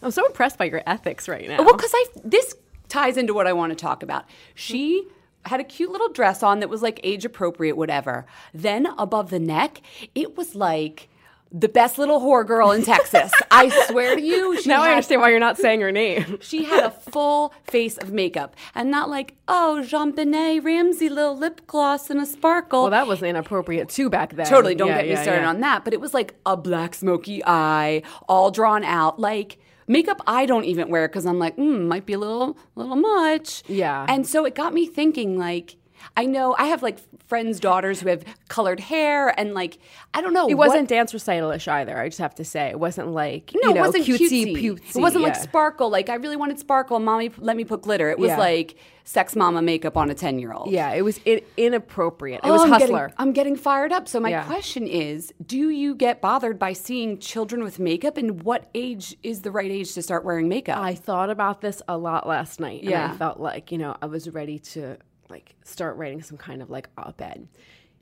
i'm 0.00 0.10
so 0.10 0.24
impressed 0.24 0.56
by 0.56 0.64
your 0.64 0.82
ethics 0.86 1.28
right 1.28 1.46
now 1.46 1.62
Well, 1.62 1.76
because 1.76 1.90
I 1.92 2.06
this 2.24 2.54
ties 2.88 3.18
into 3.18 3.34
what 3.34 3.46
I 3.46 3.52
want 3.52 3.72
to 3.72 3.76
talk 3.76 4.02
about. 4.02 4.24
She 4.54 5.06
had 5.44 5.60
a 5.60 5.64
cute 5.64 5.90
little 5.90 6.08
dress 6.08 6.42
on 6.42 6.60
that 6.60 6.70
was 6.70 6.80
like 6.80 6.98
age 7.02 7.26
appropriate, 7.26 7.76
whatever. 7.76 8.24
Then 8.54 8.86
above 8.96 9.28
the 9.28 9.38
neck, 9.38 9.82
it 10.14 10.34
was 10.34 10.54
like 10.54 11.10
the 11.52 11.68
best 11.68 11.96
little 11.96 12.20
whore 12.20 12.46
girl 12.46 12.72
in 12.72 12.82
Texas. 12.84 13.32
I 13.50 13.68
swear 13.88 14.16
to 14.16 14.22
you, 14.22 14.60
she 14.60 14.68
now 14.68 14.82
i 14.82 14.90
understand 14.90 15.20
why 15.20 15.30
you're 15.30 15.38
not 15.40 15.56
saying 15.56 15.80
her 15.80 15.92
name 15.92 16.38
she 16.40 16.64
had 16.64 16.84
a 16.84 16.90
full 16.90 17.54
face 17.64 17.96
of 17.98 18.12
makeup 18.12 18.56
and 18.74 18.90
not 18.90 19.08
like, 19.08 19.34
oh, 19.48 19.82
JonBenét 19.86 20.64
Ramsey 20.64 21.08
little 21.08 21.36
lip 21.36 21.60
gloss 21.66 22.10
and 22.10 22.20
a 22.20 22.26
sparkle. 22.26 22.82
well 22.82 22.90
that 22.90 23.06
was 23.06 23.22
inappropriate 23.22 23.88
too 23.88 24.10
back 24.10 24.34
then 24.34 24.46
Totally, 24.46 24.74
don't 24.74 24.88
Yeah, 24.88 25.02
get 25.02 25.08
me 25.08 25.22
started 25.22 25.42
yeah. 25.42 25.48
on 25.48 25.60
that. 25.60 25.84
But 25.84 25.94
it 25.94 26.00
was 26.00 26.12
like 26.12 26.34
a 26.44 26.56
black 26.56 26.94
smoky 26.94 27.42
eye, 27.46 28.02
all 28.28 28.50
drawn 28.50 28.82
out. 28.84 29.18
Like 29.20 29.58
makeup, 29.86 30.20
I 30.26 30.46
don't 30.46 30.64
even 30.64 30.88
wear 30.88 31.06
because 31.08 31.26
I'm 31.26 31.38
like, 31.38 31.56
mm, 31.56 31.86
might 31.86 32.06
be 32.06 32.14
a 32.14 32.18
little, 32.18 32.58
little 32.74 32.96
much. 32.96 33.62
Yeah. 33.68 34.04
And 34.08 34.26
so 34.26 34.44
it 34.44 34.54
got 34.56 34.74
me 34.74 34.86
thinking, 34.86 35.38
like, 35.38 35.76
I 36.16 36.26
know 36.26 36.54
I 36.58 36.66
have 36.66 36.82
like 36.82 36.98
friends' 37.26 37.58
daughters 37.60 38.00
who 38.00 38.08
have 38.08 38.24
colored 38.48 38.80
hair 38.80 39.28
and 39.38 39.54
like 39.54 39.78
I 40.14 40.20
don't 40.20 40.32
know. 40.32 40.48
It 40.48 40.54
wasn't 40.54 40.88
dance 40.88 41.12
recitalish 41.12 41.68
either. 41.68 41.98
I 42.00 42.08
just 42.08 42.18
have 42.20 42.34
to 42.36 42.44
say, 42.44 42.68
it 42.68 42.78
wasn't 42.80 43.08
like 43.12 43.52
No, 43.54 43.68
you 43.70 43.74
know, 43.74 43.80
it 43.84 43.86
wasn't 43.86 44.04
cutesy, 44.06 44.54
cutesy. 44.54 44.56
putesy. 44.56 44.96
It 44.96 45.00
wasn't 45.00 45.24
like 45.24 45.36
sparkle. 45.36 45.90
Like 45.90 46.08
I 46.08 46.14
really 46.14 46.36
wanted 46.36 46.58
sparkle. 46.58 46.98
Mommy, 47.00 47.30
let 47.38 47.56
me 47.56 47.64
put 47.64 47.82
glitter. 47.82 48.10
It 48.10 48.18
was 48.18 48.28
Yeah. 48.28 48.38
like 48.38 48.76
sex 49.04 49.36
mama 49.36 49.62
makeup 49.62 49.96
on 49.96 50.10
a 50.10 50.14
ten 50.14 50.38
year 50.38 50.52
old. 50.52 50.70
Yeah, 50.70 50.92
it 50.92 51.02
was 51.02 51.18
in, 51.24 51.40
inappropriate. 51.56 52.40
It 52.44 52.48
Oh, 52.48 52.52
was 52.52 52.62
I'm 52.62 52.70
hustler. 52.70 53.08
Getting, 53.08 53.14
I'm 53.18 53.32
getting 53.32 53.56
fired 53.56 53.92
up. 53.92 54.08
So 54.08 54.18
my 54.20 54.30
Yeah. 54.30 54.44
question 54.44 54.86
is, 54.86 55.32
do 55.44 55.70
you 55.70 55.94
get 55.94 56.20
bothered 56.20 56.58
by 56.58 56.72
seeing 56.72 57.18
children 57.18 57.62
with 57.62 57.78
makeup? 57.78 58.16
And 58.16 58.42
what 58.42 58.68
age 58.74 59.16
is 59.22 59.42
the 59.42 59.50
right 59.50 59.70
age 59.70 59.94
to 59.94 60.02
start 60.02 60.24
wearing 60.24 60.48
makeup? 60.48 60.78
I 60.78 60.94
thought 60.94 61.30
about 61.30 61.60
this 61.60 61.82
a 61.88 61.96
lot 61.98 62.26
last 62.26 62.58
night. 62.60 62.80
And 62.82 62.90
Yeah. 62.90 63.12
I 63.12 63.16
felt 63.16 63.38
like, 63.38 63.70
you 63.70 63.78
know, 63.78 63.96
I 64.02 64.06
was 64.06 64.28
ready 64.30 64.58
to 64.60 64.96
like 65.30 65.54
start 65.64 65.96
writing 65.96 66.22
some 66.22 66.38
kind 66.38 66.62
of 66.62 66.70
like 66.70 66.88
op 66.96 67.20
ed. 67.20 67.48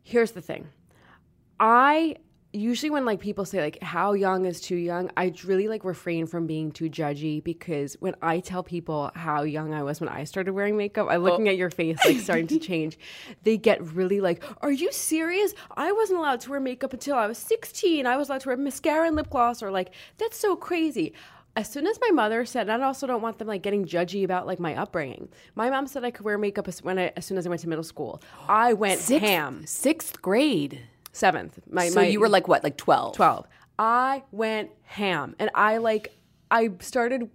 Here's 0.02 0.32
the 0.32 0.42
thing. 0.42 0.68
I 1.58 2.16
usually 2.54 2.88
when 2.88 3.04
like 3.04 3.18
people 3.18 3.44
say 3.44 3.60
like 3.60 3.82
how 3.82 4.12
young 4.12 4.46
is 4.46 4.60
too 4.60 4.76
young, 4.76 5.10
I 5.16 5.34
really 5.44 5.66
like 5.66 5.84
refrain 5.84 6.26
from 6.26 6.46
being 6.46 6.70
too 6.70 6.88
judgy 6.88 7.42
because 7.42 7.96
when 8.00 8.14
I 8.22 8.40
tell 8.40 8.62
people 8.62 9.10
how 9.14 9.42
young 9.42 9.74
I 9.74 9.82
was 9.82 10.00
when 10.00 10.08
I 10.08 10.24
started 10.24 10.52
wearing 10.52 10.76
makeup, 10.76 11.08
I'm 11.10 11.22
looking 11.22 11.48
oh. 11.48 11.50
at 11.50 11.56
your 11.56 11.70
face 11.70 11.98
like 12.04 12.18
starting 12.20 12.46
to 12.48 12.58
change. 12.70 12.96
They 13.42 13.56
get 13.56 13.82
really 13.82 14.20
like, 14.20 14.42
"Are 14.62 14.72
you 14.72 14.92
serious? 14.92 15.52
I 15.76 15.92
wasn't 15.92 16.20
allowed 16.20 16.40
to 16.40 16.50
wear 16.50 16.60
makeup 16.60 16.92
until 16.92 17.16
I 17.16 17.26
was 17.26 17.38
16. 17.38 18.06
I 18.06 18.16
was 18.16 18.28
allowed 18.28 18.42
to 18.42 18.48
wear 18.48 18.56
mascara 18.56 19.06
and 19.08 19.16
lip 19.16 19.30
gloss 19.30 19.62
or 19.62 19.70
like 19.70 19.92
that's 20.18 20.38
so 20.38 20.56
crazy." 20.56 21.12
As 21.56 21.70
soon 21.70 21.86
as 21.86 21.98
my 22.00 22.10
mother 22.10 22.44
said, 22.44 22.68
and 22.68 22.82
I 22.82 22.86
also 22.86 23.06
don't 23.06 23.22
want 23.22 23.38
them 23.38 23.46
like 23.46 23.62
getting 23.62 23.84
judgy 23.84 24.24
about 24.24 24.46
like 24.46 24.58
my 24.58 24.74
upbringing. 24.74 25.28
My 25.54 25.70
mom 25.70 25.86
said 25.86 26.04
I 26.04 26.10
could 26.10 26.24
wear 26.24 26.36
makeup 26.36 26.66
as, 26.66 26.82
when 26.82 26.98
I, 26.98 27.12
as 27.16 27.24
soon 27.24 27.38
as 27.38 27.46
I 27.46 27.48
went 27.48 27.60
to 27.62 27.68
middle 27.68 27.84
school. 27.84 28.20
I 28.48 28.72
went 28.72 29.00
Sixth, 29.00 29.24
ham. 29.24 29.62
Sixth 29.66 30.20
grade. 30.20 30.80
Seventh. 31.12 31.60
My, 31.70 31.88
So 31.90 32.00
my, 32.00 32.06
you 32.06 32.18
were 32.18 32.28
like 32.28 32.48
what, 32.48 32.64
like 32.64 32.76
twelve? 32.76 33.14
12. 33.14 33.46
I 33.78 34.24
went 34.32 34.70
ham 34.82 35.36
and 35.38 35.50
I 35.54 35.76
like 35.78 36.12
I 36.50 36.70
started 36.80 37.30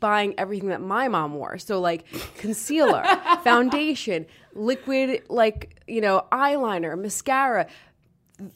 buying 0.00 0.34
everything 0.38 0.68
that 0.68 0.80
my 0.80 1.08
mom 1.08 1.34
wore. 1.34 1.58
So 1.58 1.80
like 1.80 2.04
concealer, 2.38 3.04
foundation, 3.44 4.26
liquid 4.54 5.22
like, 5.28 5.80
you 5.86 6.00
know, 6.00 6.26
eyeliner, 6.30 6.98
mascara, 6.98 7.66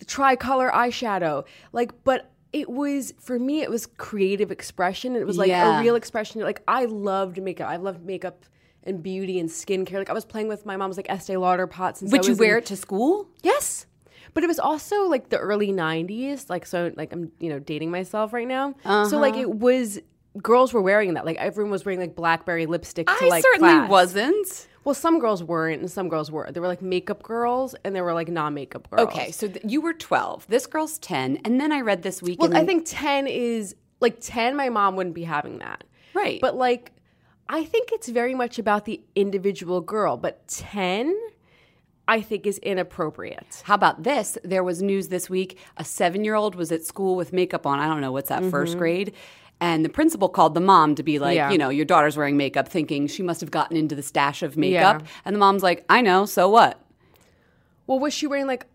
tricolor 0.07 0.71
eyeshadow. 0.71 1.45
Like 1.73 1.93
but 2.05 2.31
it 2.53 2.69
was 2.71 3.13
for 3.19 3.39
me 3.39 3.61
it 3.63 3.71
was 3.71 3.87
creative 3.87 4.51
expression. 4.51 5.17
It 5.17 5.27
was 5.27 5.37
like 5.39 5.49
Yeah. 5.49 5.79
a 5.79 5.83
real 5.83 5.97
expression. 5.97 6.41
Like 6.43 6.63
I 6.69 6.85
loved 6.87 7.41
makeup. 7.43 7.69
I 7.69 7.77
loved 7.77 8.05
makeup 8.05 8.45
and 8.85 9.03
beauty 9.03 9.39
and 9.39 9.49
skincare. 9.49 9.95
Like 9.99 10.11
I 10.11 10.15
was 10.15 10.25
playing 10.25 10.49
with 10.49 10.65
my 10.65 10.77
mom's 10.77 10.97
like 10.97 11.11
Estee 11.11 11.37
Lauder 11.37 11.67
pots 11.67 12.01
and 12.03 12.11
Would 12.13 12.27
you 12.27 12.37
wear 12.37 12.59
it 12.59 12.67
to 12.67 12.77
school? 12.77 13.29
Yes. 13.43 13.87
But 14.35 14.45
it 14.45 14.47
was 14.47 14.59
also 14.59 15.05
like 15.09 15.31
the 15.31 15.39
early 15.39 15.73
90s. 15.73 16.49
Like, 16.51 16.67
so, 16.67 16.93
like, 16.97 17.13
I'm, 17.15 17.33
you 17.41 17.49
know, 17.49 17.59
dating 17.59 17.91
myself 17.91 18.33
right 18.35 18.47
now. 18.47 18.75
So, 18.85 19.19
like, 19.19 19.33
Uh-huh. 19.33 19.43
it 19.43 19.51
was, 19.55 19.99
girls 20.43 20.73
were 20.73 20.83
wearing 20.83 21.15
that. 21.15 21.25
Like, 21.25 21.39
everyone 21.39 21.71
was 21.73 21.85
wearing 21.87 21.99
like 21.99 22.15
blackberry 22.15 22.67
lipstick 22.67 23.07
to 23.07 23.13
I 23.21 23.29
like 23.29 23.43
certainly 23.43 23.71
class. 23.73 23.91
wasn't. 23.91 24.69
Well, 24.89 24.95
some 24.95 25.19
girls 25.19 25.45
weren't 25.45 25.83
and 25.83 25.91
some 25.91 26.09
girls 26.09 26.31
were. 26.31 26.51
There 26.51 26.63
were 26.63 26.69
like 26.69 26.81
makeup 26.81 27.23
girls 27.23 27.75
and 27.85 27.95
there 27.95 28.03
were 28.03 28.15
like 28.15 28.29
non 28.29 28.55
makeup 28.55 28.89
girls. 28.89 29.07
Okay, 29.09 29.31
so 29.33 29.47
th- 29.47 29.63
you 29.63 29.83
were 29.83 29.93
12. 29.93 30.47
This 30.49 30.67
girl's 30.67 30.99
10. 31.01 31.41
And 31.45 31.61
then 31.61 31.73
I 31.73 31.83
read 31.83 32.03
this 32.03 32.23
week. 32.23 32.41
Well, 32.41 32.57
I 32.57 32.65
think 32.65 32.85
10 32.87 33.27
is 33.27 33.77
like 34.01 34.17
10, 34.19 34.57
my 34.57 34.71
mom 34.71 34.97
wouldn't 34.97 35.15
be 35.15 35.25
having 35.25 35.59
that. 35.59 35.85
Right. 36.15 36.41
But 36.41 36.57
like, 36.57 36.93
I 37.51 37.65
think 37.65 37.91
it's 37.93 38.09
very 38.09 38.35
much 38.35 38.59
about 38.59 38.87
the 38.87 39.03
individual 39.15 39.83
girl. 39.83 40.17
But 40.17 40.49
10, 40.49 41.15
I 42.09 42.23
think 42.23 42.47
is 42.47 42.57
inappropriate. 42.57 43.63
How 43.67 43.75
about 43.75 44.05
this? 44.05 44.39
There 44.43 44.65
was 44.65 44.81
news 44.81 45.09
this 45.09 45.29
week. 45.29 45.59
A 45.77 45.85
seven 45.85 46.25
year 46.25 46.35
old 46.35 46.55
was 46.55 46.73
at 46.73 46.83
school 46.87 47.15
with 47.15 47.35
makeup 47.35 47.67
on. 47.67 47.79
I 47.79 47.89
don't 47.89 48.01
know, 48.01 48.13
what's 48.13 48.31
that, 48.31 48.43
first 48.47 48.71
mm-hmm. 48.71 48.79
grade? 48.79 49.15
And 49.61 49.85
the 49.85 49.89
principal 49.89 50.29
called 50.29 50.55
the 50.55 50.61
mom 50.61 50.95
to 50.95 51.03
be 51.03 51.19
like. 51.19 51.35
Yeah. 51.37 51.51
you 51.51 51.59
know, 51.59 51.69
your 51.69 51.85
daughter's 51.85 52.17
wearing 52.17 52.37
makeup, 52.37 52.69
thinking 52.69 53.07
she 53.09 53.23
must 53.23 53.41
have 53.41 53.51
gotten 53.51 53.77
into 53.77 53.95
the 53.95 54.03
stash 54.03 54.43
of 54.43 54.57
makeup. 54.57 55.03
Yeah. 55.03 55.09
And 55.25 55.35
the 55.35 55.41
mom's 55.41 55.63
like, 55.63 55.85
I 55.89 56.01
know, 56.01 56.27
so 56.27 56.49
what? 56.49 56.81
Well, 57.87 57.99
was 57.99 58.13
she 58.15 58.27
wearing 58.27 58.47
like, 58.47 58.67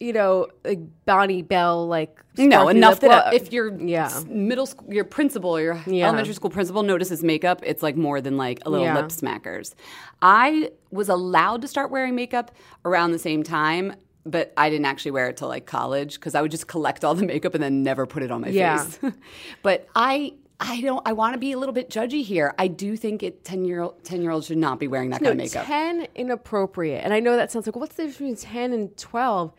you 0.00 0.12
know, 0.12 0.48
like 0.64 0.80
Bonne 1.06 1.42
Bell, 1.42 1.86
like 1.86 2.18
No, 2.36 2.68
enough 2.68 2.98
that 3.00 3.30
gloss? 3.30 3.34
if 3.34 3.52
your 3.52 3.78
yeah. 3.80 4.10
middle 4.26 4.66
school, 4.66 4.92
your 4.92 5.04
principal 5.04 5.60
your 5.60 5.80
Yeah. 5.86 6.06
elementary 6.08 6.34
school 6.34 6.50
principal 6.50 6.82
notices 6.82 7.22
makeup, 7.22 7.60
it's 7.64 7.82
like 7.82 7.96
more 7.96 8.20
than 8.20 8.36
like 8.36 8.58
a 8.66 8.70
little 8.70 8.86
Yeah. 8.86 8.96
lip 8.96 9.06
smackers. 9.10 9.74
I 10.20 10.70
was 10.90 11.08
allowed 11.08 11.62
to 11.62 11.68
start 11.68 11.90
wearing 11.90 12.14
makeup 12.16 12.50
around 12.84 13.12
the 13.12 13.18
same 13.18 13.42
time, 13.44 13.94
but 14.26 14.52
I 14.56 14.70
didn't 14.70 14.86
actually 14.86 15.10
wear 15.12 15.28
it 15.28 15.36
till 15.36 15.48
like 15.48 15.66
college 15.66 16.14
because 16.14 16.34
I 16.34 16.42
would 16.42 16.50
just 16.50 16.66
collect 16.66 17.04
all 17.04 17.14
the 17.14 17.26
makeup 17.26 17.54
and 17.54 17.62
then 17.62 17.82
never 17.82 18.06
put 18.06 18.22
it 18.22 18.30
on 18.30 18.40
my 18.40 18.48
Yeah. 18.48 18.82
face. 18.84 19.12
but 19.62 19.86
I. 19.94 20.34
I 20.60 20.80
don't. 20.82 21.06
I 21.06 21.14
want 21.14 21.34
to 21.34 21.38
be 21.38 21.50
a 21.50 21.58
little 21.58 21.72
bit 21.72 21.90
judgy 21.90 22.22
here. 22.22 22.54
I 22.56 22.68
do 22.68 22.96
think 22.96 23.24
it 23.24 23.44
ten 23.44 23.64
year 23.64 23.80
old 23.82 24.04
ten 24.04 24.22
year 24.22 24.30
olds 24.30 24.46
should 24.46 24.56
not 24.56 24.78
be 24.78 24.86
wearing 24.86 25.10
that 25.10 25.20
no, 25.20 25.30
kind 25.30 25.40
of 25.40 25.44
makeup. 25.44 25.66
ten 25.66 26.06
inappropriate, 26.14 27.02
and 27.04 27.12
I 27.12 27.18
know 27.18 27.34
that 27.34 27.50
sounds 27.50 27.66
like 27.66 27.74
what's 27.74 27.96
the 27.96 28.04
difference 28.04 28.40
between 28.44 28.52
ten 28.52 28.72
and 28.72 28.96
twelve? 28.96 29.52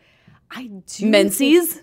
I 0.50 0.68
do. 0.86 1.06
Menses. 1.06 1.82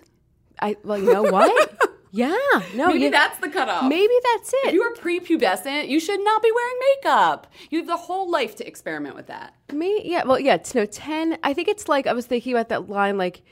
I 0.60 0.76
well, 0.82 0.98
you 0.98 1.12
know 1.12 1.22
what? 1.22 1.78
yeah, 2.16 2.32
no, 2.74 2.86
Maybe 2.88 3.00
you- 3.00 3.10
that's 3.10 3.38
the 3.38 3.48
cutoff. 3.48 3.88
Maybe 3.88 4.14
that's 4.32 4.52
it. 4.52 4.66
If 4.68 4.72
you 4.74 4.82
are 4.82 4.94
prepubescent, 4.94 5.88
you 5.88 5.98
should 5.98 6.20
not 6.22 6.42
be 6.42 6.50
wearing 6.54 6.76
makeup. 6.96 7.48
You 7.70 7.78
have 7.78 7.88
the 7.88 7.96
whole 7.96 8.30
life 8.30 8.54
to 8.56 8.66
experiment 8.66 9.16
with 9.16 9.26
that. 9.26 9.52
Me, 9.72 10.00
yeah, 10.04 10.22
well, 10.24 10.38
yeah, 10.38 10.56
t- 10.58 10.78
no, 10.78 10.86
ten. 10.86 11.38
I 11.42 11.52
think 11.54 11.66
it's 11.68 11.88
like 11.88 12.06
I 12.06 12.12
was 12.12 12.26
thinking 12.26 12.52
about 12.52 12.68
that 12.68 12.88
line, 12.88 13.18
like, 13.18 13.42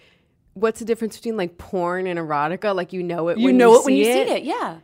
what's 0.55 0.79
the 0.79 0.85
difference 0.85 1.17
between 1.17 1.37
like 1.37 1.59
porn 1.59 2.07
and 2.07 2.19
erotica? 2.19 2.75
Like 2.75 2.93
you 2.93 3.03
know 3.03 3.29
it, 3.29 3.39
You 3.39 3.53
know 3.53 3.73
you 3.73 3.81
it 3.81 3.85
when 3.85 3.95
you 3.97 4.05
see 4.05 4.11
it, 4.21 4.45
yeah. 4.45 4.77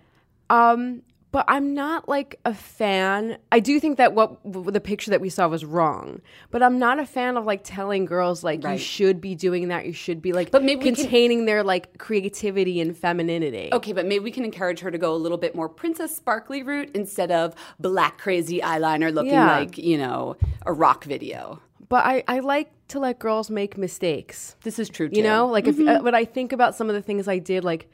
Um, 0.50 1.02
but 1.30 1.44
I'm 1.47 1.75
not 1.75 2.08
like 2.08 2.40
a 2.44 2.54
fan. 2.54 3.37
I 3.52 3.61
do 3.61 3.78
think 3.80 3.99
that 3.99 4.14
what 4.14 4.42
w- 4.50 4.70
the 4.70 4.80
picture 4.80 5.11
that 5.11 5.20
we 5.20 5.28
saw 5.28 5.47
was 5.49 5.64
wrong. 5.64 6.20
But 6.50 6.62
I'm 6.62 6.78
not 6.78 6.99
a 6.99 7.04
fan 7.06 7.37
of 7.37 7.44
like 7.44 7.61
telling 7.64 8.06
girls 8.06 8.42
like 8.42 8.64
you 8.64 8.78
should 8.78 9.20
be 9.20 9.35
doing 9.35 9.68
that. 9.68 9.85
You 9.85 9.92
should 9.92 10.23
be 10.23 10.32
like 10.32 10.50
But 10.50 10.64
maybe 10.64 10.78
we 10.78 10.85
can- 10.85 10.94
containing 10.94 11.44
their 11.44 11.62
like 11.62 11.99
creativity 11.99 12.80
and 12.80 12.97
femininity. 12.97 13.68
Okay, 13.73 13.92
but 13.92 14.06
maybe 14.06 14.25
we 14.25 14.30
can 14.30 14.44
encourage 14.44 14.80
her 14.80 14.90
to 14.90 14.99
go 14.99 15.14
a 15.14 15.16
little 15.16 15.38
bit 15.38 15.54
more 15.54 15.68
princess 15.68 16.16
sparkly 16.16 16.62
route 16.62 16.90
instead 16.94 17.30
of 17.30 17.54
black 17.78 18.18
crazy 18.18 18.61
eyeliner 18.61 19.12
looking 19.12 19.32
Yeah. 19.32 19.58
like, 19.58 19.76
you 19.76 19.99
know, 19.99 20.37
a 20.64 20.73
rock 20.73 21.04
video. 21.04 21.61
But 21.90 22.04
I 22.04 22.25
I 22.28 22.40
like 22.40 22.70
to 22.88 22.99
let 23.00 23.18
girls 23.18 23.50
make 23.50 23.76
mistakes. 23.76 24.56
This 24.62 24.78
is 24.78 24.88
true 24.88 25.08
too. 25.08 25.16
You 25.18 25.23
know, 25.23 25.47
like 25.47 25.66
if 25.66 25.76
Mm-hmm. 25.76 25.88
uh, 25.88 26.02
when 26.02 26.14
I 26.14 26.25
think 26.25 26.52
about 26.52 26.75
some 26.75 26.88
of 26.88 26.94
the 26.94 27.02
things 27.02 27.28
I 27.28 27.38
did, 27.38 27.64
like 27.64 27.90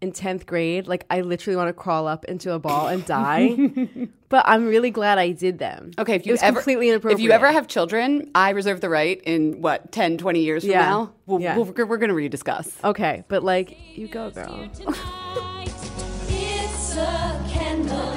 in 0.00 0.12
tenth 0.12 0.46
grade, 0.46 0.86
like 0.86 1.04
I 1.10 1.22
literally 1.22 1.56
want 1.56 1.68
to 1.68 1.72
crawl 1.72 2.06
up 2.06 2.24
into 2.26 2.52
a 2.52 2.58
ball 2.58 2.86
and 2.88 3.04
die. 3.04 3.88
but 4.28 4.44
I'm 4.46 4.66
really 4.66 4.90
glad 4.90 5.18
I 5.18 5.32
did 5.32 5.58
them. 5.58 5.90
Okay, 5.98 6.14
if 6.14 6.22
It 6.22 6.26
you 6.26 6.32
was 6.32 6.42
ever 6.42 6.56
completely 6.60 6.88
inappropriate. 6.88 7.18
If 7.18 7.24
you 7.24 7.32
ever 7.32 7.50
have 7.50 7.66
children, 7.66 8.30
I 8.34 8.50
reserve 8.50 8.80
the 8.80 8.88
right 8.88 9.20
in 9.24 9.60
what 9.60 9.90
10, 9.92 10.18
20 10.18 10.40
years 10.40 10.62
from 10.62 10.70
Yeah. 10.70 10.82
now. 10.82 11.12
We'll, 11.26 11.40
Yeah. 11.40 11.56
we'll, 11.56 11.64
we're 11.64 11.96
going 11.98 12.10
to 12.10 12.14
rediscuss. 12.14 12.72
okay, 12.84 13.24
but 13.28 13.42
like 13.42 13.76
you 13.96 14.06
go, 14.08 14.30
girl. 14.30 14.68
It's 16.30 16.96
a 16.96 17.44
candle, 17.48 18.12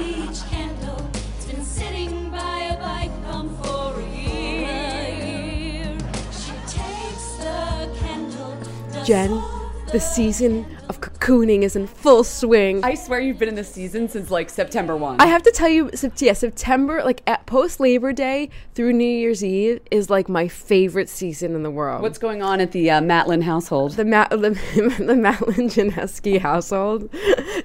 each 0.00 0.42
candle. 0.50 1.10
It's 1.36 1.44
been 1.46 1.62
sitting 1.64 2.30
by 2.30 2.70
a 2.74 2.78
bike 2.78 3.24
pump 3.24 3.52
for 3.64 4.00
a 4.00 4.02
year. 4.02 5.96
She 6.32 6.52
takes 6.66 7.36
the 7.36 7.88
candle. 8.00 9.04
Jen, 9.04 9.30
all 9.32 9.55
the 9.92 10.00
season 10.00 10.66
of 10.88 11.00
cocooning 11.00 11.62
is 11.62 11.76
in 11.76 11.86
full 11.86 12.24
swing. 12.24 12.84
I, 12.84 12.94
swear 12.94 13.20
you've 13.20 13.38
been 13.38 13.48
in 13.48 13.54
this 13.54 13.72
season 13.72 14.08
since 14.08 14.30
like 14.30 14.50
September 14.50 14.96
1. 14.96 15.20
I 15.20 15.26
have 15.26 15.42
to 15.44 15.52
tell 15.52 15.68
you, 15.68 15.90
yeah, 16.18 16.32
September, 16.32 17.02
like 17.04 17.22
at 17.26 17.46
post 17.46 17.78
Labor 17.78 18.12
Day 18.12 18.50
through 18.74 18.92
New 18.92 19.04
Year's 19.04 19.44
Eve, 19.44 19.80
is 19.90 20.10
like 20.10 20.28
my 20.28 20.48
favorite 20.48 21.08
season 21.08 21.54
in 21.54 21.62
the 21.62 21.70
world. 21.70 22.02
What's 22.02 22.18
going 22.18 22.42
on 22.42 22.60
at 22.60 22.72
the 22.72 22.90
uh, 22.90 23.00
Matlin 23.00 23.42
household? 23.42 23.92
the 23.92 24.04
Ma- 24.04 24.28
the, 24.30 24.50
the 24.98 25.16
Madeline 25.16 25.68
Janeski 25.68 26.40
household 26.40 27.08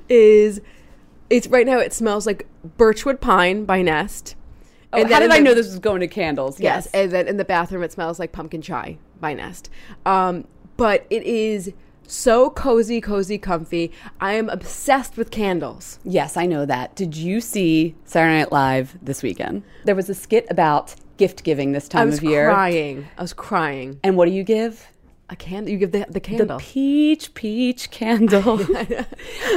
is 0.08 0.62
it's 1.30 1.48
right 1.48 1.66
now. 1.66 1.80
It 1.80 1.92
smells 1.94 2.28
like 2.28 2.48
Birchwood 2.78 3.20
Pine 3.20 3.66
by 3.66 3.82
Nest. 3.82 4.36
Oh, 4.94 5.02
how 5.02 5.08
then 5.10 5.22
did 5.22 5.32
I 5.32 5.38
the- 5.38 5.44
know 5.44 5.54
this 5.56 5.68
was 5.68 5.80
going 5.80 6.02
to 6.02 6.08
candles? 6.08 6.60
Yes, 6.60 6.88
and 6.94 7.12
then 7.12 7.28
in 7.28 7.38
the 7.38 7.46
bathroom 7.46 7.82
it 7.84 7.92
smells 7.92 8.20
like 8.20 8.32
pumpkin 8.32 8.62
chai 8.62 8.98
by 9.20 9.34
Nest. 9.34 9.70
Um, 10.06 10.46
but 10.78 11.06
it 11.10 11.24
is 11.24 11.74
so 12.12 12.50
cozy, 12.50 13.00
cozy, 13.00 13.38
comfy. 13.38 13.92
I 14.20 14.34
am 14.34 14.50
obsessed 14.50 15.16
with 15.18 15.32
candles. 15.32 15.98
Yes, 16.04 16.36
I 16.36 16.46
know 16.46 16.66
that. 16.66 16.96
Did 16.96 17.16
you 17.16 17.40
see 17.40 17.96
Saturday 18.04 18.40
Night 18.40 18.52
Live 18.52 18.98
this 19.02 19.24
weekend? 19.24 19.64
There 19.86 19.96
was 19.96 20.10
a 20.10 20.14
skit 20.14 20.46
about 20.50 20.94
gift 21.18 21.44
giving 21.44 21.72
this 21.72 21.88
time 21.88 22.10
of 22.10 22.22
year. 22.22 22.50
I 22.50 22.52
was 22.52 22.56
crying. 22.56 23.08
I 23.18 23.22
was 23.22 23.34
crying. 23.34 24.00
And 24.04 24.18
what 24.18 24.26
do 24.26 24.32
you 24.32 24.44
give? 24.44 24.88
A 25.30 25.36
candle. 25.38 25.72
You 25.72 25.78
give 25.78 25.94
the 25.94 26.06
the 26.10 26.20
candle. 26.20 26.58
the 26.58 26.64
peach 26.64 27.34
peach 27.34 27.90
candle. 27.92 28.60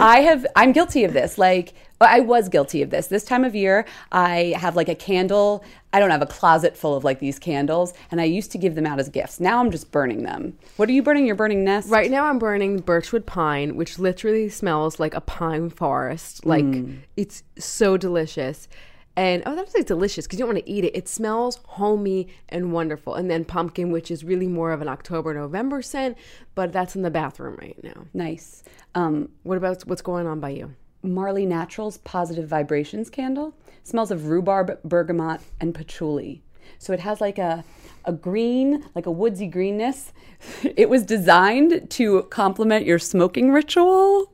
I 0.01 0.21
have 0.21 0.47
I'm 0.55 0.71
guilty 0.71 1.03
of 1.03 1.13
this. 1.13 1.37
Like 1.37 1.75
I 2.01 2.21
was 2.21 2.49
guilty 2.49 2.83
of 2.83 2.91
this. 2.91 3.07
This 3.07 3.25
time 3.25 3.45
of 3.45 3.55
year, 3.55 3.87
I 4.13 4.55
have 4.59 4.77
like 4.77 4.89
a 4.89 4.95
candle. 4.95 5.65
I 5.93 6.01
don't 6.01 6.11
have 6.11 6.23
a 6.23 6.27
closet 6.27 6.77
full 6.77 6.97
of 6.97 7.05
like 7.05 7.21
these 7.21 7.39
candles, 7.39 7.95
and 8.11 8.21
I 8.21 8.25
used 8.25 8.51
to 8.53 8.59
give 8.59 8.75
them 8.75 8.85
out 8.85 8.99
as 8.99 9.09
gifts. 9.09 9.41
Now 9.41 9.61
I'm 9.61 9.71
just 9.71 9.91
burning 9.93 10.25
them. 10.25 10.59
What 10.77 10.89
are 10.89 10.93
you 10.93 11.03
burning? 11.03 11.25
You're 11.27 11.37
burning 11.37 11.65
nest. 11.65 11.89
Right 11.89 12.11
now, 12.11 12.25
I'm 12.27 12.39
burning 12.39 12.79
birchwood 12.79 13.27
pine, 13.27 13.77
which 13.77 13.99
literally 13.99 14.49
smells 14.49 14.99
like 14.99 15.15
a 15.15 15.21
pine 15.21 15.71
forest. 15.71 16.45
Like 16.45 16.65
it's 17.17 17.43
so 17.59 17.97
delicious. 17.97 18.69
And 19.17 19.45
oh, 19.47 19.55
that's 19.55 19.75
like 19.75 19.87
delicious 19.87 20.27
because 20.27 20.41
you 20.41 20.45
don't 20.45 20.55
want 20.55 20.67
to 20.67 20.71
eat 20.71 20.85
it. 20.85 20.97
It 20.97 21.09
smells 21.09 21.61
homey 21.65 22.27
and 22.49 22.73
wonderful. 22.73 23.15
And 23.15 23.31
then 23.31 23.45
pumpkin, 23.45 23.93
which 23.93 24.11
is 24.11 24.25
really 24.25 24.49
more 24.49 24.73
of 24.73 24.83
an 24.83 24.89
October 24.89 25.33
November 25.33 25.83
scent, 25.83 26.19
but 26.57 26.73
that's 26.73 26.97
in 26.97 27.03
the 27.03 27.11
bathroom 27.13 27.57
right 27.61 27.79
now. 27.85 28.07
Nice. 28.13 28.65
Um, 28.97 29.29
What 29.45 29.57
about 29.57 29.83
what's 29.87 30.03
going 30.03 30.27
on 30.27 30.41
by 30.41 30.51
you? 30.51 30.75
Marley 31.05 31.47
Naturals 31.47 31.99
Positive 31.99 32.49
Vibrations 32.49 33.11
candle 33.11 33.55
smells 33.83 34.11
of 34.11 34.27
rhubarb, 34.29 34.79
bergamot, 34.83 35.41
and 35.61 35.75
patchouli. 35.75 36.43
So 36.79 36.93
it 36.93 37.01
has 37.01 37.21
like 37.21 37.39
a 37.39 37.65
a 38.07 38.13
green, 38.13 38.85
like 38.95 39.07
a 39.07 39.11
woodsy 39.11 39.47
greenness. 39.47 40.13
It 40.77 40.91
was 40.91 41.05
designed 41.05 41.91
to 41.93 42.25
complement 42.25 42.85
your 42.85 42.99
smoking 42.99 43.51
ritual. 43.51 44.31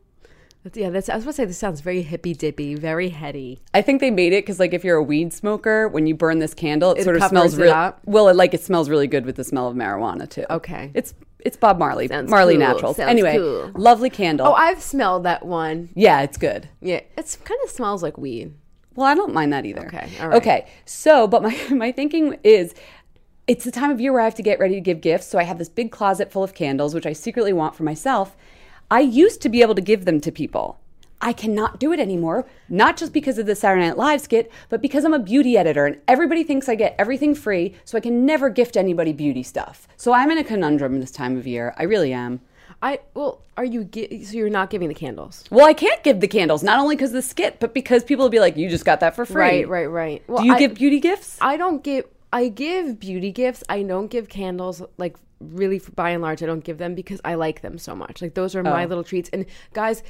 That's, 0.64 0.76
yeah, 0.76 0.90
that's. 0.90 1.08
I 1.08 1.14
was 1.14 1.24
gonna 1.24 1.32
say 1.32 1.44
this 1.44 1.56
sounds 1.58 1.80
very 1.80 2.02
hippy 2.02 2.34
dippy, 2.34 2.74
very 2.74 3.08
heady. 3.10 3.60
I 3.72 3.80
think 3.80 4.00
they 4.00 4.10
made 4.10 4.32
it 4.32 4.42
because, 4.44 4.58
like, 4.58 4.74
if 4.74 4.84
you're 4.84 4.96
a 4.96 5.02
weed 5.02 5.32
smoker, 5.32 5.88
when 5.88 6.06
you 6.06 6.14
burn 6.14 6.38
this 6.38 6.52
candle, 6.52 6.92
it, 6.92 6.98
It 7.00 7.04
sort 7.04 7.16
of 7.16 7.22
smells 7.24 7.56
really. 7.56 7.72
real. 7.72 7.96
Well, 8.04 8.28
it, 8.28 8.36
like 8.36 8.52
it 8.54 8.62
smells 8.62 8.90
really 8.90 9.06
good 9.06 9.24
with 9.24 9.36
the 9.36 9.44
smell 9.44 9.68
of 9.68 9.76
marijuana 9.76 10.28
too. 10.28 10.44
Okay. 10.50 10.90
it's 10.94 11.14
it's 11.44 11.56
Bob 11.56 11.78
Marley, 11.78 12.08
Sounds 12.08 12.30
Marley 12.30 12.54
cool, 12.54 12.60
Naturals. 12.60 12.96
sounds 12.96 13.10
anyway, 13.10 13.36
cool. 13.36 13.70
lovely 13.74 14.10
candle. 14.10 14.48
Oh, 14.48 14.52
I've 14.54 14.82
smelled 14.82 15.24
that 15.24 15.44
one. 15.44 15.90
yeah, 15.94 16.22
it's 16.22 16.36
good. 16.36 16.68
Yeah, 16.80 17.00
it 17.16 17.38
kind 17.44 17.60
of 17.64 17.70
smells 17.70 18.02
like 18.02 18.18
weed. 18.18 18.54
Well, 18.94 19.06
I 19.06 19.14
don't 19.14 19.32
mind 19.32 19.52
that 19.52 19.64
either. 19.66 19.86
Okay, 19.86 20.10
all 20.20 20.28
right. 20.28 20.36
Okay. 20.36 20.66
So, 20.84 21.26
but 21.28 21.42
my 21.42 21.56
my 21.70 21.92
thinking 21.92 22.38
is 22.44 22.74
it's 23.46 23.64
the 23.64 23.70
time 23.72 23.90
of 23.90 24.00
year 24.00 24.12
where 24.12 24.20
I 24.20 24.24
have 24.24 24.34
to 24.36 24.42
get 24.42 24.58
ready 24.58 24.74
to 24.74 24.80
give 24.80 25.00
gifts. 25.00 25.26
So 25.26 25.38
I 25.38 25.42
have 25.44 25.58
this 25.58 25.68
big 25.68 25.90
closet 25.90 26.30
full 26.30 26.42
of 26.44 26.54
candles, 26.54 26.94
which 26.94 27.06
I 27.06 27.12
secretly 27.12 27.52
want 27.52 27.74
for 27.74 27.82
myself. 27.82 28.36
I 28.90 29.00
used 29.00 29.40
to 29.42 29.48
be 29.48 29.62
able 29.62 29.74
to 29.76 29.80
give 29.80 30.04
them 30.04 30.20
to 30.20 30.32
people. 30.32 30.80
I 31.20 31.32
cannot 31.32 31.78
do 31.78 31.92
it 31.92 32.00
anymore, 32.00 32.46
not 32.68 32.96
just 32.96 33.12
because 33.12 33.38
of 33.38 33.46
the 33.46 33.54
Saturday 33.54 33.86
Night 33.86 33.98
Live 33.98 34.22
skit, 34.22 34.50
but 34.68 34.80
because 34.80 35.04
I'm 35.04 35.12
a 35.12 35.18
beauty 35.18 35.56
editor 35.56 35.86
and 35.86 36.00
everybody 36.08 36.42
thinks 36.42 36.68
I 36.68 36.74
get 36.74 36.94
everything 36.98 37.34
free, 37.34 37.74
so 37.84 37.98
I 37.98 38.00
can 38.00 38.24
never 38.24 38.48
gift 38.48 38.76
anybody 38.76 39.12
beauty 39.12 39.42
stuff. 39.42 39.86
So 39.96 40.12
I'm 40.12 40.30
in 40.30 40.38
a 40.38 40.44
conundrum 40.44 40.98
this 40.98 41.10
time 41.10 41.36
of 41.36 41.46
year. 41.46 41.74
I 41.76 41.82
really 41.82 42.12
am. 42.12 42.40
I 42.82 43.00
well, 43.14 43.42
are 43.56 43.64
you? 43.64 43.84
Gi- 43.84 44.24
so 44.24 44.36
you're 44.36 44.48
not 44.48 44.70
giving 44.70 44.88
the 44.88 44.94
candles? 44.94 45.44
Well, 45.50 45.66
I 45.66 45.74
can't 45.74 46.02
give 46.02 46.20
the 46.20 46.28
candles, 46.28 46.62
not 46.62 46.78
only 46.78 46.96
because 46.96 47.10
of 47.10 47.14
the 47.14 47.22
skit, 47.22 47.60
but 47.60 47.74
because 47.74 48.02
people 48.04 48.24
will 48.24 48.30
be 48.30 48.40
like, 48.40 48.56
you 48.56 48.70
just 48.70 48.86
got 48.86 49.00
that 49.00 49.14
for 49.14 49.26
free. 49.26 49.42
Right, 49.42 49.68
right, 49.68 49.86
right. 49.86 50.22
Well, 50.26 50.38
Do 50.38 50.46
you 50.46 50.54
I- 50.54 50.58
give 50.58 50.74
beauty 50.74 51.00
gifts? 51.00 51.36
I 51.40 51.56
don't 51.56 51.82
give. 51.84 52.06
I 52.32 52.48
give 52.48 52.98
beauty 52.98 53.32
gifts. 53.32 53.64
I 53.68 53.82
don't 53.82 54.06
give 54.06 54.28
candles. 54.28 54.82
Like 54.96 55.16
really, 55.40 55.82
by 55.94 56.10
and 56.10 56.22
large, 56.22 56.42
I 56.42 56.46
don't 56.46 56.64
give 56.64 56.78
them 56.78 56.94
because 56.94 57.20
I 57.24 57.34
like 57.34 57.60
them 57.60 57.76
so 57.76 57.94
much. 57.94 58.22
Like 58.22 58.34
those 58.34 58.54
are 58.54 58.62
my 58.62 58.84
oh. 58.84 58.88
little 58.88 59.04
treats. 59.04 59.28
And 59.30 59.44
guys, 59.74 60.02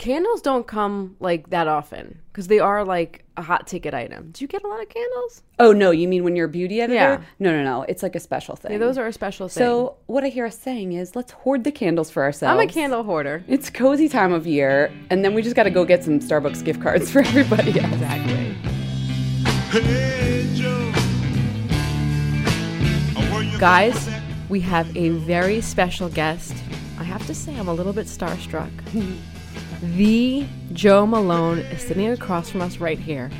candles 0.00 0.40
don't 0.40 0.66
come 0.66 1.14
like 1.20 1.50
that 1.50 1.68
often 1.68 2.18
because 2.32 2.46
they 2.46 2.58
are 2.58 2.84
like 2.86 3.22
a 3.36 3.42
hot 3.42 3.66
ticket 3.66 3.92
item. 3.92 4.30
Do 4.32 4.42
you 4.42 4.48
get 4.48 4.64
a 4.64 4.66
lot 4.66 4.82
of 4.82 4.88
candles? 4.88 5.42
Oh 5.58 5.72
no, 5.72 5.90
you 5.90 6.08
mean 6.08 6.24
when 6.24 6.34
you're 6.34 6.46
a 6.46 6.48
beauty 6.48 6.80
editor? 6.80 6.94
Yeah. 6.94 7.20
No, 7.38 7.52
no, 7.52 7.62
no. 7.62 7.82
It's 7.82 8.02
like 8.02 8.16
a 8.16 8.20
special 8.20 8.56
thing. 8.56 8.72
Yeah, 8.72 8.78
those 8.78 8.96
are 8.96 9.06
a 9.06 9.12
special 9.12 9.48
thing. 9.48 9.62
So 9.62 9.96
what 10.06 10.24
I 10.24 10.28
hear 10.28 10.46
us 10.46 10.58
saying 10.58 10.94
is, 10.94 11.14
let's 11.14 11.32
hoard 11.32 11.64
the 11.64 11.70
candles 11.70 12.10
for 12.10 12.22
ourselves. 12.22 12.58
I'm 12.58 12.66
a 12.66 12.72
candle 12.72 13.04
hoarder. 13.04 13.44
It's 13.46 13.68
cozy 13.68 14.08
time 14.08 14.32
of 14.32 14.46
year, 14.46 14.90
and 15.10 15.22
then 15.22 15.34
we 15.34 15.42
just 15.42 15.54
got 15.54 15.64
to 15.64 15.70
go 15.70 15.84
get 15.84 16.02
some 16.02 16.18
Starbucks 16.18 16.64
gift 16.64 16.80
cards 16.80 17.10
for 17.12 17.20
everybody. 17.20 17.78
Else. 17.78 17.92
Exactly. 17.92 18.56
Guys, 23.58 24.08
we 24.48 24.60
have 24.60 24.96
a 24.96 25.10
very 25.10 25.60
special 25.60 26.08
guest. 26.08 26.54
I 26.98 27.04
have 27.04 27.26
to 27.26 27.34
say, 27.34 27.54
I'm 27.54 27.68
a 27.68 27.74
little 27.74 27.92
bit 27.92 28.06
starstruck. 28.06 28.70
the 29.82 30.46
Jo 30.72 31.06
Malone 31.06 31.58
is 31.58 31.82
sitting 31.82 32.08
across 32.10 32.50
from 32.50 32.60
us 32.60 32.78
right 32.78 32.98
here. 32.98 33.30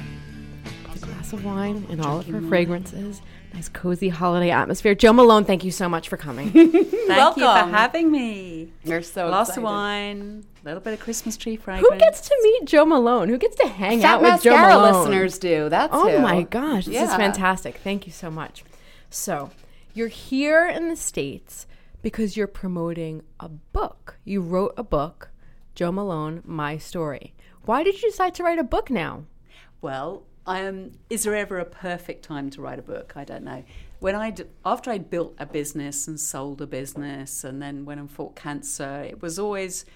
With 0.92 1.02
a 1.02 1.06
glass 1.06 1.32
of 1.32 1.44
wine 1.44 1.86
and 1.90 2.00
all 2.00 2.20
of 2.20 2.26
her 2.28 2.40
fragrances. 2.42 3.20
Nice, 3.52 3.68
cozy 3.68 4.08
holiday 4.08 4.50
atmosphere. 4.50 4.94
Jo 4.94 5.12
Malone, 5.12 5.44
thank 5.44 5.64
you 5.64 5.70
so 5.72 5.88
much 5.88 6.08
for 6.08 6.16
coming. 6.16 6.50
Thank 7.10 7.36
you 7.36 7.42
for 7.42 7.68
having 7.68 8.12
me. 8.12 8.72
We're 8.84 9.02
so 9.02 9.26
Glass 9.26 9.48
excited. 9.48 9.58
of 9.58 9.64
wine, 9.64 10.44
a 10.62 10.64
little 10.64 10.80
bit 10.80 10.92
of 10.94 11.00
Christmas 11.00 11.36
tree 11.36 11.56
fragrance. 11.56 11.92
Who 11.92 11.98
gets 11.98 12.20
to 12.28 12.38
meet 12.44 12.66
Jo 12.66 12.84
Malone? 12.84 13.28
Who 13.28 13.36
gets 13.36 13.56
to 13.56 13.66
hang 13.66 14.00
Fat 14.02 14.14
out 14.18 14.22
with 14.22 14.42
Jo 14.42 14.56
Malone? 14.56 14.92
listeners 15.00 15.38
do. 15.40 15.68
That's 15.68 15.92
Oh 15.92 16.08
who. 16.08 16.20
my 16.20 16.42
gosh, 16.42 16.86
this 16.86 17.10
is 17.10 17.16
fantastic. 17.16 17.78
Thank 17.82 18.06
you 18.06 18.12
so 18.12 18.30
much. 18.30 18.62
So, 19.10 19.50
you're 19.92 20.06
here 20.06 20.68
in 20.68 20.88
the 20.88 20.94
States 20.94 21.66
because 22.00 22.36
you're 22.36 22.46
promoting 22.46 23.22
a 23.40 23.48
book. 23.48 24.18
You 24.24 24.40
wrote 24.42 24.74
a 24.76 24.84
book, 24.84 25.29
Jo 25.80 25.90
Malone, 25.90 26.42
My 26.44 26.76
Story. 26.76 27.32
Why 27.64 27.82
did 27.82 28.02
you 28.02 28.10
decide 28.10 28.34
to 28.34 28.42
write 28.42 28.58
a 28.58 28.62
book 28.62 28.90
now? 28.90 29.24
Well, 29.80 30.24
um, 30.44 30.92
is 31.08 31.22
there 31.22 31.34
ever 31.34 31.58
a 31.58 31.64
perfect 31.64 32.22
time 32.22 32.50
to 32.50 32.60
write 32.60 32.78
a 32.78 32.82
book? 32.82 33.14
I 33.16 33.24
don't 33.24 33.44
know. 33.44 33.64
When 33.98 34.14
I 34.14 34.34
after 34.62 34.90
I 34.90 34.98
built 34.98 35.36
a 35.38 35.46
business 35.46 36.06
and 36.06 36.20
sold 36.20 36.60
a 36.60 36.66
business, 36.66 37.44
and 37.44 37.62
then 37.62 37.86
went 37.86 37.98
and 37.98 38.10
fought 38.10 38.36
cancer, 38.36 39.06
it 39.08 39.22
was 39.22 39.38
always, 39.38 39.86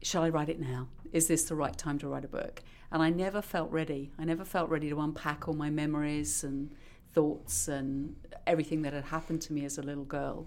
shall 0.00 0.22
I 0.22 0.28
write 0.28 0.48
it 0.48 0.60
now? 0.60 0.86
Is 1.12 1.26
this 1.26 1.42
the 1.42 1.56
right 1.56 1.76
time 1.76 1.98
to 1.98 2.06
write 2.06 2.24
a 2.24 2.28
book? 2.28 2.62
And 2.92 3.02
I 3.02 3.10
never 3.10 3.42
felt 3.42 3.72
ready. 3.72 4.12
I 4.16 4.24
never 4.24 4.44
felt 4.44 4.70
ready 4.70 4.90
to 4.90 5.00
unpack 5.00 5.48
all 5.48 5.54
my 5.54 5.70
memories 5.70 6.44
and 6.44 6.70
thoughts 7.14 7.66
and 7.66 8.14
everything 8.46 8.82
that 8.82 8.92
had 8.92 9.06
happened 9.06 9.42
to 9.42 9.52
me 9.52 9.64
as 9.64 9.76
a 9.76 9.82
little 9.82 10.04
girl 10.04 10.46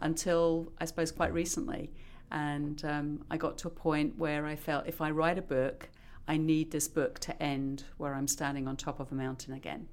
until 0.00 0.72
I 0.80 0.86
suppose 0.86 1.12
quite 1.12 1.34
recently. 1.34 1.90
And 2.30 2.84
um, 2.84 3.24
I 3.30 3.36
got 3.36 3.58
to 3.58 3.68
a 3.68 3.70
point 3.70 4.18
where 4.18 4.46
I 4.46 4.56
felt 4.56 4.86
if 4.86 5.00
I 5.00 5.10
write 5.10 5.38
a 5.38 5.42
book, 5.42 5.88
I 6.28 6.36
need 6.36 6.70
this 6.70 6.86
book 6.86 7.18
to 7.20 7.42
end 7.42 7.84
where 7.96 8.14
I'm 8.14 8.28
standing 8.28 8.68
on 8.68 8.76
top 8.76 9.00
of 9.00 9.10
a 9.10 9.14
mountain 9.14 9.52
again. 9.52 9.88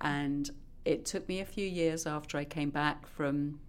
And 0.00 0.50
it 0.84 1.04
took 1.04 1.28
me 1.28 1.40
a 1.40 1.44
few 1.44 1.66
years 1.66 2.06
after 2.06 2.36
I 2.38 2.44
came 2.44 2.70
back 2.70 3.06
from 3.06 3.60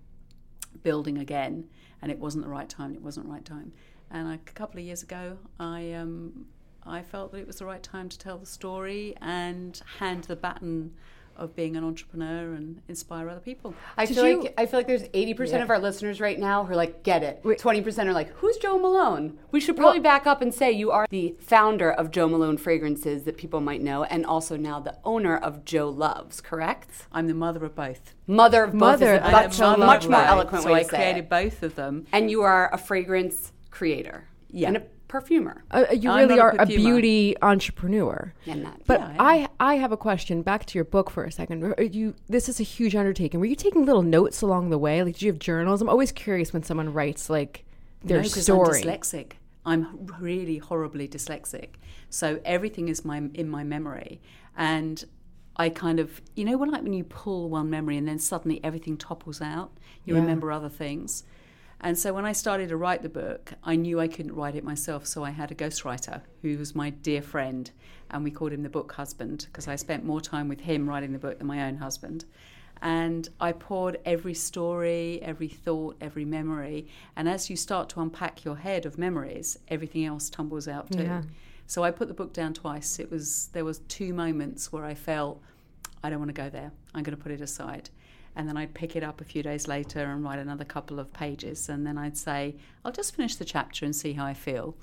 building 0.83 1.17
again, 1.17 1.69
and 2.01 2.11
it 2.11 2.19
wasn't 2.19 2.43
the 2.43 2.49
right 2.49 2.69
time. 2.69 2.93
It 2.93 3.01
wasn't 3.01 3.27
the 3.27 3.31
right 3.31 3.45
time. 3.45 3.73
And 4.09 4.33
a 4.33 4.37
couple 4.37 4.79
of 4.79 4.85
years 4.85 5.03
ago, 5.03 5.37
I 5.59 5.93
um, 5.93 6.47
I 6.85 7.01
felt 7.01 7.31
that 7.31 7.39
it 7.39 7.47
was 7.47 7.57
the 7.57 7.65
right 7.65 7.83
time 7.83 8.09
to 8.09 8.17
tell 8.17 8.37
the 8.37 8.45
story 8.45 9.15
and 9.21 9.81
hand 9.99 10.25
the 10.25 10.35
baton 10.35 10.93
of 11.37 11.55
being 11.55 11.75
an 11.75 11.83
entrepreneur 11.83 12.53
and 12.53 12.81
inspire 12.87 13.29
other 13.29 13.39
people. 13.39 13.73
I 13.97 14.05
Did 14.05 14.15
feel 14.15 14.27
you- 14.27 14.41
like 14.41 14.53
I 14.57 14.65
feel 14.65 14.79
like 14.79 14.87
there's 14.87 15.03
80% 15.13 15.61
of 15.63 15.69
our 15.69 15.79
listeners 15.79 16.19
right 16.21 16.37
now 16.39 16.63
who 16.65 16.73
are 16.73 16.75
like 16.75 17.03
get 17.03 17.23
it. 17.23 17.43
20% 17.43 18.05
are 18.07 18.13
like 18.13 18.29
who's 18.35 18.57
Jo 18.57 18.77
Malone? 18.77 19.37
We 19.51 19.59
should 19.59 19.75
probably 19.77 19.99
back 19.99 20.27
up 20.27 20.41
and 20.41 20.53
say 20.53 20.71
you 20.71 20.91
are 20.91 21.07
the 21.09 21.35
founder 21.39 21.91
of 21.91 22.11
Jo 22.11 22.27
Malone 22.27 22.57
fragrances 22.57 23.23
that 23.23 23.37
people 23.37 23.61
might 23.61 23.81
know 23.81 24.03
and 24.03 24.25
also 24.25 24.55
now 24.57 24.79
the 24.79 24.97
owner 25.03 25.37
of 25.37 25.65
Jo 25.65 25.89
Loves, 25.89 26.41
correct? 26.41 27.07
I'm 27.11 27.27
the 27.27 27.33
mother 27.33 27.65
of 27.65 27.75
both. 27.75 28.13
Mother 28.27 28.63
of 28.63 28.71
both 28.71 28.79
Mother, 28.79 29.15
is 29.15 29.21
a, 29.21 29.25
I 29.27 29.31
that's 29.31 29.59
mother 29.59 29.85
much 29.85 30.07
more 30.07 30.19
both. 30.21 30.27
eloquent 30.29 30.63
so 30.63 30.71
way 30.71 30.79
I 30.79 30.83
to 30.83 30.89
say 30.89 30.97
created 30.97 31.19
it. 31.25 31.29
both 31.29 31.63
of 31.63 31.75
them. 31.75 32.05
And 32.11 32.29
you 32.31 32.41
are 32.43 32.73
a 32.73 32.77
fragrance 32.77 33.51
creator. 33.71 34.25
Yeah. 34.49 34.67
And 34.69 34.77
a 34.77 34.83
perfumer. 35.11 35.61
Uh, 35.71 35.83
you 35.91 36.09
I'm 36.09 36.29
really 36.29 36.35
not 36.37 36.55
a 36.55 36.59
are 36.59 36.63
a 36.63 36.65
beauty 36.65 37.35
entrepreneur. 37.41 38.33
And 38.47 38.65
that. 38.65 38.81
But 38.87 39.01
Yeah, 39.01 39.15
I, 39.19 39.49
I 39.59 39.75
have 39.75 39.91
a 39.91 39.97
question. 39.97 40.41
Back 40.41 40.65
to 40.67 40.77
your 40.77 40.85
book 40.85 41.09
for 41.11 41.25
a 41.25 41.31
second. 41.31 41.63
Are 41.63 41.83
You, 41.83 42.15
this 42.29 42.47
is 42.47 42.61
a 42.61 42.63
huge 42.63 42.95
undertaking. 42.95 43.41
Were 43.41 43.45
you 43.45 43.57
taking 43.57 43.85
little 43.85 44.03
notes 44.03 44.41
along 44.41 44.69
the 44.69 44.77
way? 44.77 45.03
Like, 45.03 45.15
did 45.15 45.23
you 45.23 45.31
have 45.33 45.39
journals? 45.39 45.81
I'm 45.81 45.89
always 45.89 46.13
curious 46.13 46.53
when 46.53 46.63
someone 46.63 46.93
writes 46.93 47.29
like 47.29 47.65
their 48.01 48.19
no, 48.19 48.23
'cause 48.23 48.43
story. 48.43 48.79
I'm 48.79 48.85
dyslexic. 48.87 49.33
I'm 49.65 50.07
really 50.17 50.57
horribly 50.59 51.09
dyslexic. 51.09 51.71
So 52.09 52.39
everything 52.45 52.87
is 52.87 53.03
my 53.03 53.17
in 53.33 53.49
my 53.49 53.63
memory, 53.65 54.21
and 54.57 55.03
I 55.57 55.69
kind 55.69 55.99
of 55.99 56.21
you 56.35 56.45
know 56.45 56.57
when 56.57 56.71
like 56.71 56.83
when 56.83 56.93
you 56.93 57.03
pull 57.03 57.49
one 57.49 57.69
memory 57.69 57.97
and 57.97 58.07
then 58.07 58.17
suddenly 58.17 58.59
everything 58.63 58.95
topples 58.97 59.41
out, 59.41 59.71
you 60.05 60.15
remember 60.15 60.51
other 60.51 60.69
things. 60.69 61.23
And 61.83 61.97
so 61.97 62.13
when 62.13 62.25
I 62.25 62.31
started 62.31 62.69
to 62.69 62.77
write 62.77 63.01
the 63.01 63.09
book, 63.09 63.53
I 63.63 63.75
knew 63.75 63.99
I 63.99 64.07
couldn't 64.07 64.35
write 64.35 64.55
it 64.55 64.63
myself, 64.63 65.07
so 65.07 65.23
I 65.23 65.31
had 65.31 65.51
a 65.51 65.55
ghostwriter 65.55 66.21
who 66.43 66.55
was 66.57 66.75
my 66.75 66.91
dear 66.91 67.23
friend, 67.23 67.69
and 68.11 68.23
we 68.23 68.29
called 68.29 68.53
him 68.53 68.61
the 68.61 68.69
book 68.69 68.91
husband 68.91 69.47
because 69.47 69.67
I 69.67 69.75
spent 69.75 70.05
more 70.05 70.21
time 70.21 70.47
with 70.47 70.61
him 70.61 70.87
writing 70.87 71.11
the 71.11 71.17
book 71.17 71.39
than 71.39 71.47
my 71.47 71.63
own 71.63 71.77
husband. 71.77 72.25
And 72.83 73.29
I 73.39 73.51
poured 73.51 73.99
every 74.05 74.33
story, 74.33 75.19
every 75.23 75.47
thought, 75.47 75.97
every 76.01 76.25
memory. 76.25 76.87
And 77.15 77.27
as 77.27 77.49
you 77.49 77.55
start 77.55 77.89
to 77.89 78.01
unpack 78.01 78.43
your 78.43 78.57
head 78.57 78.85
of 78.85 78.97
memories, 78.97 79.57
everything 79.67 80.05
else 80.05 80.29
tumbles 80.29 80.67
out 80.67 80.91
too. 80.91 81.03
Yeah. 81.03 81.23
So 81.67 81.83
I 81.83 81.91
put 81.91 82.07
the 82.07 82.13
book 82.13 82.33
down 82.33 82.53
twice. 82.53 82.99
It 82.99 83.09
was 83.09 83.49
there 83.53 83.65
was 83.65 83.79
two 83.87 84.13
moments 84.13 84.71
where 84.71 84.83
I 84.83 84.93
felt 84.95 85.41
I 86.03 86.09
don't 86.09 86.19
want 86.19 86.29
to 86.29 86.41
go 86.41 86.49
there. 86.49 86.71
I'm 86.93 87.03
going 87.03 87.15
to 87.15 87.21
put 87.21 87.31
it 87.31 87.41
aside. 87.41 87.89
And 88.35 88.47
then 88.47 88.57
I'd 88.57 88.73
pick 88.73 88.95
it 88.95 89.03
up 89.03 89.21
a 89.21 89.25
few 89.25 89.43
days 89.43 89.67
later 89.67 90.03
and 90.03 90.23
write 90.23 90.39
another 90.39 90.65
couple 90.65 90.99
of 90.99 91.13
pages, 91.13 91.69
and 91.69 91.85
then 91.85 91.97
I'd 91.97 92.17
say, 92.17 92.55
I'll 92.83 92.91
just 92.91 93.15
finish 93.15 93.35
the 93.35 93.45
chapter 93.45 93.85
and 93.85 93.95
see 93.95 94.13
how 94.13 94.25
I 94.25 94.33
feel. 94.33 94.75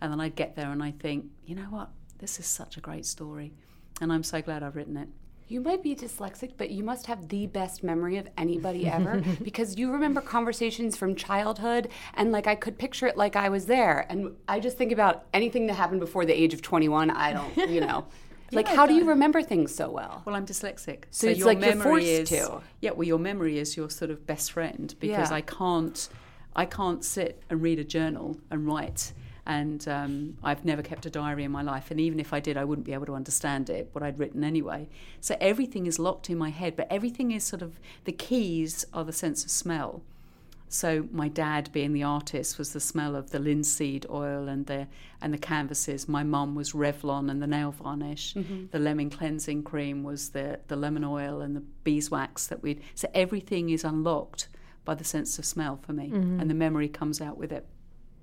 And 0.00 0.12
then 0.12 0.20
I'd 0.20 0.36
get 0.36 0.56
there 0.56 0.70
and 0.70 0.82
I 0.82 0.90
think, 0.90 1.26
you 1.46 1.54
know 1.54 1.62
what, 1.62 1.90
this 2.18 2.38
is 2.38 2.46
such 2.46 2.76
a 2.76 2.80
great 2.80 3.06
story, 3.06 3.52
and 4.00 4.12
I'm 4.12 4.22
so 4.22 4.42
glad 4.42 4.62
I've 4.62 4.76
written 4.76 4.96
it. 4.96 5.08
You 5.48 5.60
might 5.60 5.80
be 5.80 5.94
dyslexic, 5.94 6.54
but 6.56 6.70
you 6.70 6.82
must 6.82 7.06
have 7.06 7.28
the 7.28 7.46
best 7.46 7.84
memory 7.84 8.16
of 8.16 8.28
anybody 8.36 8.88
ever 8.88 9.22
because 9.44 9.78
you 9.78 9.92
remember 9.92 10.20
conversations 10.20 10.96
from 10.96 11.14
childhood 11.14 11.88
and 12.14 12.32
like 12.32 12.48
I 12.48 12.56
could 12.56 12.78
picture 12.78 13.06
it 13.06 13.16
like 13.16 13.36
I 13.36 13.48
was 13.48 13.66
there. 13.66 14.06
And 14.08 14.34
I 14.48 14.58
just 14.58 14.76
think 14.76 14.90
about 14.90 15.26
anything 15.32 15.68
that 15.68 15.74
happened 15.74 16.00
before 16.00 16.24
the 16.24 16.32
age 16.32 16.52
of 16.52 16.62
21. 16.62 17.10
I 17.10 17.32
don't, 17.32 17.70
you 17.70 17.80
know. 17.80 18.06
Like, 18.52 18.68
how 18.68 18.86
do 18.86 18.94
you 18.94 19.04
remember 19.04 19.42
things 19.42 19.74
so 19.74 19.90
well? 19.90 20.22
Well, 20.24 20.34
I'm 20.36 20.46
dyslexic, 20.46 21.04
So 21.10 21.26
it's 21.28 21.42
like 21.44 21.60
you're 21.60 21.76
forced 21.76 22.06
is 22.06 22.28
to. 22.30 22.60
yeah. 22.80 22.90
Well, 22.92 23.06
your 23.06 23.18
memory 23.18 23.58
is 23.58 23.76
your 23.76 23.90
sort 23.90 24.10
of 24.10 24.26
best 24.26 24.52
friend 24.52 24.94
because 25.00 25.30
Yeah. 25.30 25.36
I 25.36 25.40
can't, 25.40 26.08
I 26.54 26.64
can't 26.64 27.04
sit 27.04 27.42
and 27.50 27.60
read 27.60 27.78
a 27.78 27.84
journal 27.84 28.38
and 28.50 28.66
write. 28.66 29.12
And 29.48 29.86
um, 29.86 30.36
I've 30.42 30.64
never 30.64 30.82
kept 30.82 31.06
a 31.06 31.10
diary 31.10 31.44
in 31.44 31.52
my 31.52 31.62
life, 31.62 31.92
and 31.92 32.00
even 32.00 32.18
if 32.18 32.32
I 32.32 32.40
did, 32.40 32.56
I 32.56 32.64
wouldn't 32.64 32.84
be 32.84 32.92
able 32.94 33.06
to 33.06 33.14
understand 33.14 33.70
it 33.70 33.88
what 33.92 34.02
I'd 34.02 34.18
written 34.18 34.42
anyway. 34.42 34.88
So 35.20 35.36
everything 35.40 35.86
is 35.86 36.00
locked 36.00 36.28
in 36.28 36.36
my 36.36 36.50
head, 36.50 36.74
but 36.74 36.88
everything 36.90 37.30
is 37.30 37.44
sort 37.44 37.62
of 37.62 37.78
the 38.06 38.12
keys 38.12 38.84
are 38.92 39.04
the 39.04 39.12
sense 39.12 39.44
of 39.44 39.50
smell. 39.52 40.02
So 40.68 41.08
my 41.12 41.28
dad, 41.28 41.70
being 41.72 41.92
the 41.92 42.02
artist, 42.02 42.58
was 42.58 42.72
the 42.72 42.80
smell 42.80 43.14
of 43.14 43.30
the 43.30 43.38
linseed 43.38 44.06
oil 44.10 44.48
and 44.48 44.66
the 44.66 44.88
and 45.20 45.32
the 45.32 45.38
canvases. 45.38 46.08
My 46.08 46.24
mum 46.24 46.54
was 46.54 46.72
Revlon 46.72 47.30
and 47.30 47.40
the 47.40 47.46
nail 47.46 47.70
varnish. 47.70 48.34
Mm-hmm. 48.34 48.66
The 48.72 48.78
lemon 48.78 49.10
cleansing 49.10 49.62
cream 49.62 50.02
was 50.02 50.30
the 50.30 50.60
the 50.66 50.76
lemon 50.76 51.04
oil 51.04 51.40
and 51.40 51.54
the 51.54 51.62
beeswax 51.84 52.48
that 52.48 52.62
we'd. 52.62 52.82
So 52.94 53.08
everything 53.14 53.70
is 53.70 53.84
unlocked 53.84 54.48
by 54.84 54.94
the 54.94 55.04
sense 55.04 55.38
of 55.38 55.44
smell 55.44 55.76
for 55.76 55.92
me, 55.92 56.10
mm-hmm. 56.10 56.40
and 56.40 56.50
the 56.50 56.54
memory 56.54 56.88
comes 56.88 57.20
out 57.20 57.38
with 57.38 57.52
it. 57.52 57.66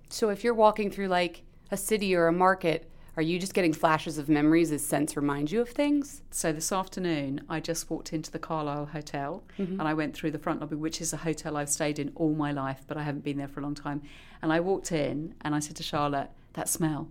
So 0.09 0.29
if 0.29 0.43
you're 0.43 0.53
walking 0.53 0.91
through 0.91 1.07
like 1.07 1.43
a 1.71 1.77
city 1.77 2.13
or 2.15 2.27
a 2.27 2.33
market, 2.33 2.89
are 3.15 3.21
you 3.21 3.37
just 3.39 3.53
getting 3.53 3.73
flashes 3.73 4.17
of 4.17 4.27
memories 4.27 4.71
as 4.71 4.83
sense 4.83 5.15
reminds 5.15 5.51
you 5.51 5.61
of 5.61 5.69
things? 5.69 6.23
So 6.31 6.51
this 6.51 6.71
afternoon, 6.71 7.41
I 7.47 7.59
just 7.59 7.89
walked 7.89 8.11
into 8.11 8.31
the 8.31 8.39
Carlyle 8.39 8.87
Hotel 8.87 9.43
mm-hmm. 9.59 9.79
and 9.79 9.87
I 9.87 9.93
went 9.93 10.15
through 10.15 10.31
the 10.31 10.39
front 10.39 10.61
lobby, 10.61 10.75
which 10.75 10.99
is 10.99 11.13
a 11.13 11.17
hotel 11.17 11.55
I've 11.55 11.69
stayed 11.69 11.99
in 11.99 12.11
all 12.15 12.33
my 12.33 12.51
life, 12.51 12.81
but 12.87 12.97
I 12.97 13.03
haven't 13.03 13.23
been 13.23 13.37
there 13.37 13.47
for 13.47 13.59
a 13.59 13.63
long 13.63 13.75
time. 13.75 14.01
And 14.41 14.51
I 14.51 14.59
walked 14.59 14.91
in 14.91 15.35
and 15.41 15.53
I 15.53 15.59
said 15.59 15.75
to 15.75 15.83
Charlotte, 15.83 16.29
"That 16.53 16.67
smell." 16.67 17.09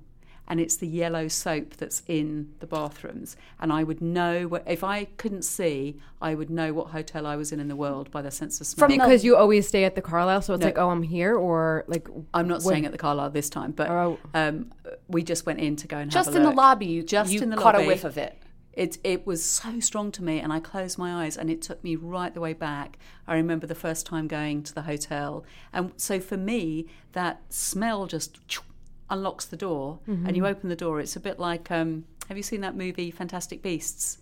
And 0.48 0.61
it's 0.61 0.76
the 0.76 0.87
yellow 0.88 1.28
soap 1.28 1.76
that's 1.76 2.02
in 2.09 2.52
the 2.59 2.66
bathrooms. 2.66 3.37
And 3.61 3.72
I 3.72 3.85
would 3.85 4.00
know, 4.02 4.48
what, 4.48 4.64
if 4.66 4.83
I 4.85 5.05
couldn't 5.16 5.42
see, 5.42 5.98
I 6.20 6.35
would 6.35 6.50
know 6.50 6.74
what 6.74 6.88
hotel 6.88 7.26
I 7.26 7.37
was 7.37 7.52
in 7.52 7.61
in 7.61 7.68
the 7.68 7.76
world 7.76 8.11
by 8.11 8.22
the 8.22 8.31
sense 8.31 8.61
of 8.61 8.66
smell. 8.66 8.88
because 8.88 9.24
you 9.24 9.37
always 9.37 9.68
stay 9.68 9.85
at 9.85 9.94
the 9.94 10.02
Carlyle, 10.02 10.42
so 10.42 10.52
it's 10.55 10.61
No. 10.61 10.66
like, 10.66 10.78
oh, 10.78 10.90
I'm 10.90 11.05
here, 11.05 11.37
or 11.37 11.85
like 11.87 12.09
I'm 12.35 12.48
not 12.48 12.57
when- 12.57 12.72
staying 12.72 12.87
at 12.87 12.92
the 12.92 12.98
Carlyle 12.98 13.31
this 13.31 13.48
time, 13.48 13.70
but 13.70 13.88
Oh. 13.88 14.18
um, 14.35 14.72
we 15.09 15.22
just 15.22 15.46
went 15.46 15.61
in 15.61 15.76
to 15.76 15.87
go 15.87 15.96
and 15.98 16.11
Just 16.11 16.26
have 16.26 16.35
a 16.35 16.38
in 16.38 16.42
the 16.44 16.50
lobby, 16.50 16.87
you, 16.87 17.02
Just 17.02 17.33
you 17.33 17.40
in 17.40 17.50
the 17.50 17.57
caught 17.57 17.81
a 17.81 17.85
whiff 17.87 18.05
of 18.05 18.18
it. 18.18 18.37
It 18.74 18.98
it 19.05 19.26
was 19.26 19.44
so 19.44 19.81
strong 19.81 20.11
to 20.12 20.24
me, 20.24 20.40
and 20.40 20.50
I 20.52 20.59
closed 20.59 20.98
my 20.98 21.24
eyes, 21.24 21.37
and 21.37 21.50
it 21.50 21.61
took 21.62 21.85
me 21.85 21.94
right 21.94 22.33
the 22.33 22.40
way 22.40 22.55
back. 22.55 22.98
I 23.28 23.37
remember 23.37 23.66
the 23.66 23.74
first 23.74 24.07
time 24.07 24.26
going 24.28 24.62
to 24.64 24.74
the 24.74 24.83
hotel, 24.83 25.44
and 25.72 25.92
so 25.98 26.18
for 26.20 26.37
me, 26.38 26.87
that 27.12 27.42
smell 27.50 28.07
just 28.07 28.38
unlocks 29.12 29.44
the 29.44 29.57
door, 29.57 30.01
and 30.27 30.37
you 30.37 30.46
open 30.46 30.68
the 30.68 30.77
door. 30.77 30.98
It's 30.98 31.14
a 31.16 31.20
bit 31.20 31.38
like 31.38 31.70
um, 31.70 32.05
have 32.29 32.37
you 32.37 32.42
seen 32.42 32.62
that 32.62 32.75
movie 32.75 33.11
Fantastic 33.11 33.62
Beasts? 33.62 34.18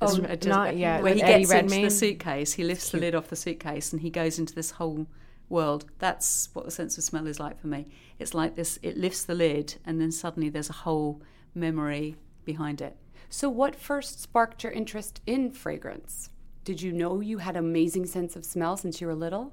Oh, 0.00 0.16
uh, 0.22 0.36
not 0.44 0.76
yet, 0.76 1.02
Where 1.02 1.14
he 1.14 1.22
Eddie 1.22 1.44
gets 1.44 1.72
into 1.74 1.82
the 1.82 1.90
suitcase, 1.90 2.52
he 2.52 2.62
lifts 2.62 2.90
the 2.90 2.98
lid 2.98 3.16
off 3.16 3.28
the 3.28 3.36
suitcase, 3.36 3.92
and 3.92 4.00
he 4.00 4.10
goes 4.10 4.38
into 4.38 4.54
this 4.54 4.70
whole 4.70 5.08
world. 5.48 5.86
That's 5.98 6.50
what 6.52 6.64
the 6.64 6.70
sense 6.70 6.96
of 6.96 7.02
smell 7.02 7.26
is 7.26 7.40
like 7.40 7.60
for 7.60 7.66
me. 7.66 7.88
It's 8.18 8.32
like 8.32 8.54
this: 8.54 8.78
it 8.82 8.96
lifts 8.96 9.24
the 9.24 9.34
lid, 9.34 9.74
and 9.84 10.00
then 10.00 10.12
suddenly 10.12 10.48
there's 10.48 10.70
a 10.70 10.84
whole 10.84 11.20
memory 11.54 12.16
behind 12.44 12.80
it. 12.80 12.96
So 13.28 13.50
what 13.50 13.74
first 13.74 14.22
sparked 14.22 14.62
your 14.62 14.72
interest 14.72 15.20
in 15.26 15.50
fragrance? 15.50 16.30
Did 16.64 16.80
you 16.80 16.92
know 16.92 17.20
you 17.20 17.38
had 17.38 17.56
amazing 17.56 18.06
sense 18.06 18.36
of 18.36 18.44
smell 18.44 18.76
since 18.76 19.00
you 19.00 19.06
were 19.06 19.14
little? 19.14 19.52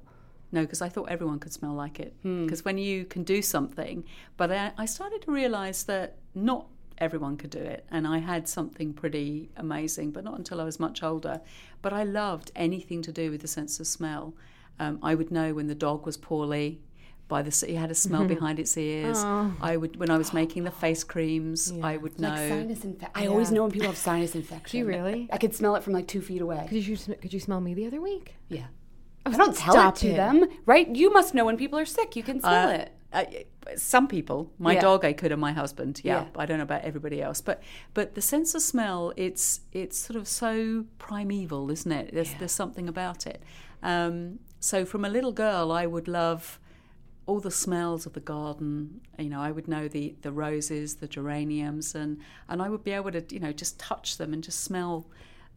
No, 0.56 0.62
because 0.62 0.82
I 0.86 0.88
thought 0.88 1.08
everyone 1.16 1.38
could 1.38 1.52
smell 1.52 1.74
like 1.84 1.96
it. 2.06 2.12
Because 2.22 2.64
when 2.64 2.78
you 2.78 3.04
can 3.04 3.22
do 3.24 3.38
something, 3.42 3.96
but 4.38 4.48
I, 4.50 4.72
I 4.84 4.86
started 4.86 5.20
to 5.26 5.30
realize 5.40 5.84
that 5.84 6.08
not 6.34 6.62
everyone 6.98 7.36
could 7.36 7.50
do 7.50 7.64
it. 7.74 7.84
And 7.90 8.06
I 8.06 8.18
had 8.32 8.48
something 8.48 8.94
pretty 9.02 9.50
amazing, 9.56 10.12
but 10.12 10.24
not 10.24 10.36
until 10.38 10.58
I 10.62 10.64
was 10.64 10.80
much 10.80 11.02
older. 11.02 11.36
But 11.82 11.92
I 11.92 12.04
loved 12.04 12.48
anything 12.56 13.02
to 13.02 13.12
do 13.12 13.30
with 13.30 13.42
the 13.42 13.48
sense 13.58 13.78
of 13.80 13.86
smell. 13.86 14.34
Um, 14.78 14.98
I 15.02 15.14
would 15.14 15.30
know 15.30 15.48
when 15.54 15.66
the 15.66 15.74
dog 15.74 16.06
was 16.06 16.16
poorly. 16.16 16.80
By 17.28 17.42
the 17.42 17.52
it 17.68 17.76
had 17.76 17.90
a 17.90 17.94
smell 17.94 18.24
behind 18.36 18.58
its 18.60 18.76
ears. 18.76 19.18
I 19.70 19.76
would 19.76 19.96
when 19.96 20.10
I 20.10 20.16
was 20.16 20.32
making 20.32 20.62
the 20.62 20.70
face 20.70 21.02
creams. 21.02 21.60
I 21.82 21.96
would 21.96 22.20
know. 22.20 22.28
Like 22.28 22.48
sinus 22.48 22.84
infection. 22.84 23.22
I 23.22 23.26
always 23.26 23.50
know 23.50 23.62
when 23.64 23.72
people 23.72 23.88
have 23.88 23.96
sinus 24.10 24.34
infection. 24.36 24.72
Do 24.74 24.78
you 24.78 24.86
really? 24.86 25.28
I 25.32 25.38
could 25.38 25.54
smell 25.60 25.74
it 25.76 25.82
from 25.82 25.92
like 25.92 26.06
two 26.06 26.22
feet 26.28 26.40
away. 26.40 26.66
Could 26.68 26.86
you 26.86 26.96
could 27.22 27.32
you 27.36 27.40
smell 27.40 27.60
me 27.60 27.74
the 27.74 27.86
other 27.88 28.00
week? 28.00 28.36
Yeah. 28.48 28.68
I 29.34 29.36
don't 29.36 29.56
tell 29.56 29.88
it 29.88 29.96
to 29.96 30.08
it. 30.08 30.16
them, 30.16 30.46
right? 30.66 30.88
You 30.94 31.12
must 31.12 31.34
know 31.34 31.44
when 31.44 31.56
people 31.56 31.78
are 31.78 31.84
sick. 31.84 32.16
You 32.16 32.22
can 32.22 32.40
smell 32.40 32.68
Uh, 32.68 32.72
it. 32.72 32.92
uh, 33.12 33.24
some 33.76 34.06
people, 34.08 34.52
my 34.58 34.74
Yeah. 34.74 34.80
dog, 34.80 35.04
I 35.04 35.12
could, 35.12 35.32
and 35.32 35.40
my 35.40 35.52
husband. 35.52 36.00
Yeah, 36.04 36.22
Yeah. 36.22 36.26
I 36.42 36.46
don't 36.46 36.58
know 36.58 36.64
about 36.64 36.82
everybody 36.82 37.20
else, 37.20 37.40
but 37.40 37.62
but 37.94 38.14
the 38.14 38.22
sense 38.22 38.54
of 38.54 38.62
smell, 38.62 39.12
it's 39.16 39.60
it's 39.72 39.98
sort 39.98 40.16
of 40.16 40.26
so 40.28 40.84
primeval, 40.98 41.70
isn't 41.70 41.90
it? 41.92 42.12
There's 42.14 42.32
there's 42.34 42.52
something 42.52 42.88
about 42.88 43.26
it. 43.26 43.42
Um, 43.82 44.38
so 44.60 44.84
from 44.84 45.04
a 45.04 45.08
little 45.08 45.32
girl, 45.32 45.70
I 45.72 45.86
would 45.86 46.08
love 46.08 46.58
all 47.26 47.40
the 47.40 47.50
smells 47.50 48.06
of 48.06 48.12
the 48.12 48.20
garden. 48.20 49.00
You 49.18 49.28
know, 49.30 49.40
I 49.40 49.50
would 49.50 49.66
know 49.66 49.88
the 49.88 50.14
the 50.22 50.30
roses, 50.30 50.96
the 50.96 51.08
geraniums, 51.08 51.94
and 51.94 52.18
and 52.48 52.62
I 52.62 52.68
would 52.68 52.84
be 52.84 52.92
able 52.92 53.10
to 53.12 53.22
you 53.34 53.40
know 53.40 53.52
just 53.52 53.78
touch 53.80 54.16
them 54.16 54.32
and 54.32 54.44
just 54.44 54.60
smell 54.60 55.06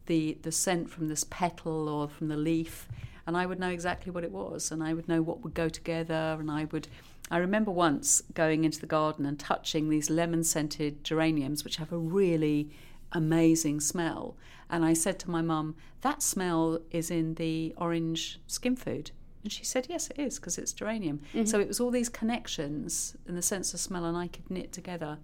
the 0.06 0.36
the 0.42 0.50
scent 0.52 0.90
from 0.90 1.06
this 1.08 1.24
petal 1.24 1.88
or 1.88 2.08
from 2.08 2.26
the 2.28 2.36
leaf, 2.36 2.88
and 3.30 3.36
I 3.36 3.46
would 3.46 3.60
know 3.60 3.68
exactly 3.68 4.10
what 4.10 4.24
it 4.24 4.32
was, 4.32 4.72
and 4.72 4.82
I 4.82 4.92
would 4.92 5.06
know 5.06 5.22
what 5.22 5.44
would 5.44 5.54
go 5.54 5.68
together, 5.68 6.36
and 6.40 6.50
I 6.50 6.64
would. 6.72 6.88
I 7.30 7.36
remember 7.36 7.70
once 7.70 8.22
going 8.34 8.64
into 8.64 8.80
the 8.80 8.88
garden 8.88 9.24
and 9.24 9.38
touching 9.38 9.88
these 9.88 10.10
lemon 10.10 10.42
scented 10.42 11.04
geraniums, 11.04 11.62
which 11.62 11.76
have 11.76 11.92
a 11.92 11.96
really 11.96 12.70
amazing 13.12 13.78
smell. 13.78 14.36
And 14.68 14.84
I 14.84 14.94
said 14.94 15.20
to 15.20 15.30
my 15.30 15.42
mum, 15.42 15.76
That 16.00 16.22
smell 16.22 16.80
is 16.90 17.08
in 17.08 17.36
the 17.36 17.72
orange 17.76 18.40
skin 18.48 18.74
food. 18.74 19.12
And 19.44 19.52
she 19.52 19.64
said, 19.64 19.86
Yes, 19.88 20.10
it 20.10 20.18
is, 20.18 20.40
because 20.40 20.58
it's 20.58 20.72
geranium. 20.72 21.20
Mm-hmm. 21.32 21.44
So 21.44 21.60
it 21.60 21.68
was 21.68 21.78
all 21.78 21.92
these 21.92 22.08
connections 22.08 23.14
and 23.28 23.36
the 23.36 23.42
sense 23.42 23.72
of 23.72 23.78
smell, 23.78 24.06
and 24.06 24.16
I 24.16 24.26
could 24.26 24.50
knit 24.50 24.72
together 24.72 25.18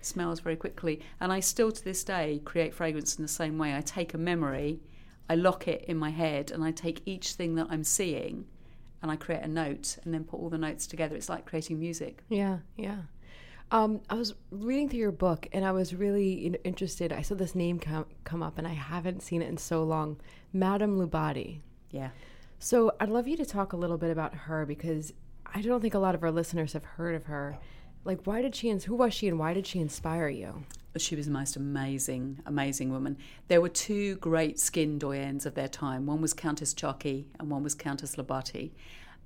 smells 0.00 0.40
very 0.40 0.56
quickly. 0.56 1.02
And 1.20 1.32
I 1.32 1.38
still 1.38 1.70
to 1.70 1.84
this 1.84 2.02
day 2.02 2.40
create 2.44 2.74
fragrance 2.74 3.14
in 3.14 3.22
the 3.22 3.28
same 3.28 3.58
way. 3.58 3.76
I 3.76 3.80
take 3.80 4.12
a 4.12 4.18
memory, 4.18 4.80
I 5.28 5.34
lock 5.34 5.68
it 5.68 5.84
in 5.86 5.96
my 5.96 6.10
head, 6.10 6.50
and 6.50 6.64
I 6.64 6.70
take 6.70 7.02
each 7.04 7.32
thing 7.32 7.54
that 7.56 7.66
I'm 7.70 7.84
seeing 7.84 8.46
and 9.02 9.10
I 9.10 9.16
create 9.16 9.42
a 9.42 9.48
note 9.48 9.98
and 10.04 10.12
then 10.12 10.24
put 10.24 10.38
all 10.40 10.48
the 10.48 10.58
notes 10.58 10.86
together. 10.86 11.16
It's 11.16 11.28
like 11.28 11.46
creating 11.46 11.78
music. 11.78 12.22
Yeah, 12.28 12.58
yeah. 12.76 13.02
Um, 13.70 14.00
I 14.08 14.14
was 14.14 14.34
reading 14.50 14.88
through 14.88 15.00
your 15.00 15.12
book 15.12 15.46
and 15.52 15.64
I 15.64 15.72
was 15.72 15.94
really 15.94 16.56
interested. 16.64 17.12
I 17.12 17.22
saw 17.22 17.34
this 17.34 17.54
name 17.54 17.78
come, 17.78 18.06
come 18.24 18.42
up 18.42 18.58
and 18.58 18.66
I 18.66 18.72
haven't 18.72 19.22
seen 19.22 19.42
it 19.42 19.48
in 19.48 19.58
so 19.58 19.84
long 19.84 20.18
Madame 20.52 20.98
Lubatti. 20.98 21.60
Yeah. 21.90 22.10
So 22.58 22.92
I'd 22.98 23.10
love 23.10 23.28
you 23.28 23.36
to 23.36 23.44
talk 23.44 23.72
a 23.72 23.76
little 23.76 23.98
bit 23.98 24.10
about 24.10 24.34
her 24.34 24.64
because 24.66 25.12
I 25.46 25.60
don't 25.60 25.80
think 25.80 25.94
a 25.94 25.98
lot 25.98 26.14
of 26.14 26.22
our 26.22 26.30
listeners 26.30 26.72
have 26.72 26.84
heard 26.84 27.14
of 27.14 27.26
her. 27.26 27.58
Like, 28.04 28.26
why 28.26 28.42
did 28.42 28.54
she, 28.54 28.70
ins- 28.70 28.84
who 28.84 28.96
was 28.96 29.12
she 29.12 29.28
and 29.28 29.38
why 29.38 29.52
did 29.52 29.66
she 29.66 29.80
inspire 29.80 30.28
you? 30.28 30.64
She 30.98 31.16
was 31.16 31.26
the 31.26 31.32
most 31.32 31.56
amazing, 31.56 32.40
amazing 32.46 32.90
woman. 32.90 33.16
There 33.48 33.60
were 33.60 33.68
two 33.68 34.16
great 34.16 34.58
skin 34.58 34.98
doyens 34.98 35.46
of 35.46 35.54
their 35.54 35.68
time. 35.68 36.06
One 36.06 36.20
was 36.20 36.34
Countess 36.34 36.74
Charkey 36.74 37.26
and 37.38 37.50
one 37.50 37.62
was 37.62 37.74
Countess 37.74 38.16
Lubatti. 38.16 38.72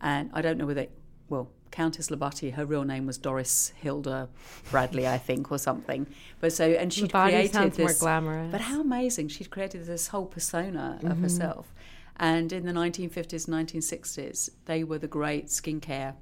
And 0.01 0.31
I 0.33 0.43
don't 0.43 0.59
know 0.59 0.67
whether, 0.67 0.87
well, 1.29 1.51
Countess 1.73 2.11
Lubatti, 2.11 2.53
her 2.53 2.65
real 2.65 2.85
name 2.85 3.07
was 3.07 3.19
Doris 3.19 3.73
Hilda 3.77 4.29
Bradley, 4.71 5.09
I 5.09 5.19
think, 5.19 5.51
or 5.51 5.59
something. 5.59 6.07
But 6.41 6.53
so, 6.53 6.71
and 6.71 6.93
she 6.93 7.09
created 7.09 7.53
sounds 7.53 7.79
more 7.79 7.89
this. 7.89 7.99
glamorous. 7.99 8.53
But 8.53 8.61
how 8.61 8.81
amazing! 8.81 9.29
She'd 9.29 9.51
created 9.51 9.87
this 9.87 10.09
whole 10.09 10.27
persona 10.27 10.99
of 11.03 11.13
mm-hmm. 11.13 11.23
herself. 11.23 11.73
And 12.17 12.53
in 12.53 12.67
the 12.67 12.73
1950s, 12.73 13.49
1960s, 13.49 14.51
they 14.67 14.85
were 14.85 14.99
the 14.99 15.09
great 15.09 15.47
skincare 15.47 16.15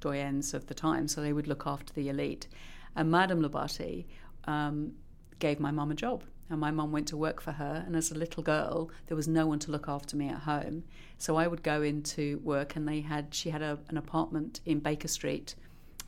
doyens 0.00 0.54
of 0.54 0.66
the 0.66 0.74
time, 0.74 1.08
so 1.08 1.20
they 1.20 1.32
would 1.32 1.48
look 1.48 1.66
after 1.66 1.92
the 1.94 2.08
elite. 2.08 2.46
And 2.94 3.10
Madame 3.10 3.42
Lubatti 3.42 4.04
um, 4.48 4.92
gave 5.38 5.60
my 5.60 5.70
mum 5.70 5.90
a 5.92 5.94
job. 5.94 6.24
And 6.50 6.58
my 6.58 6.70
mum 6.70 6.92
went 6.92 7.08
to 7.08 7.16
work 7.16 7.42
for 7.42 7.52
her. 7.52 7.84
And 7.86 7.94
as 7.94 8.10
a 8.10 8.14
little 8.14 8.42
girl, 8.42 8.90
there 9.06 9.16
was 9.16 9.28
no 9.28 9.46
one 9.46 9.58
to 9.60 9.70
look 9.70 9.86
after 9.86 10.16
me 10.16 10.28
at 10.30 10.38
home. 10.38 10.82
So 11.18 11.36
I 11.36 11.46
would 11.46 11.62
go 11.62 11.82
into 11.82 12.38
work, 12.42 12.74
and 12.76 12.88
they 12.88 13.00
had 13.02 13.34
she 13.34 13.50
had 13.50 13.60
a, 13.60 13.78
an 13.90 13.98
apartment 13.98 14.60
in 14.64 14.78
Baker 14.78 15.08
Street, 15.08 15.54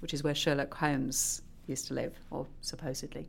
which 0.01 0.15
is 0.15 0.25
where 0.25 0.35
Sherlock 0.35 0.73
Holmes 0.75 1.43
used 1.67 1.87
to 1.89 1.95
live, 1.95 2.15
or 2.31 2.47
supposedly. 2.63 3.29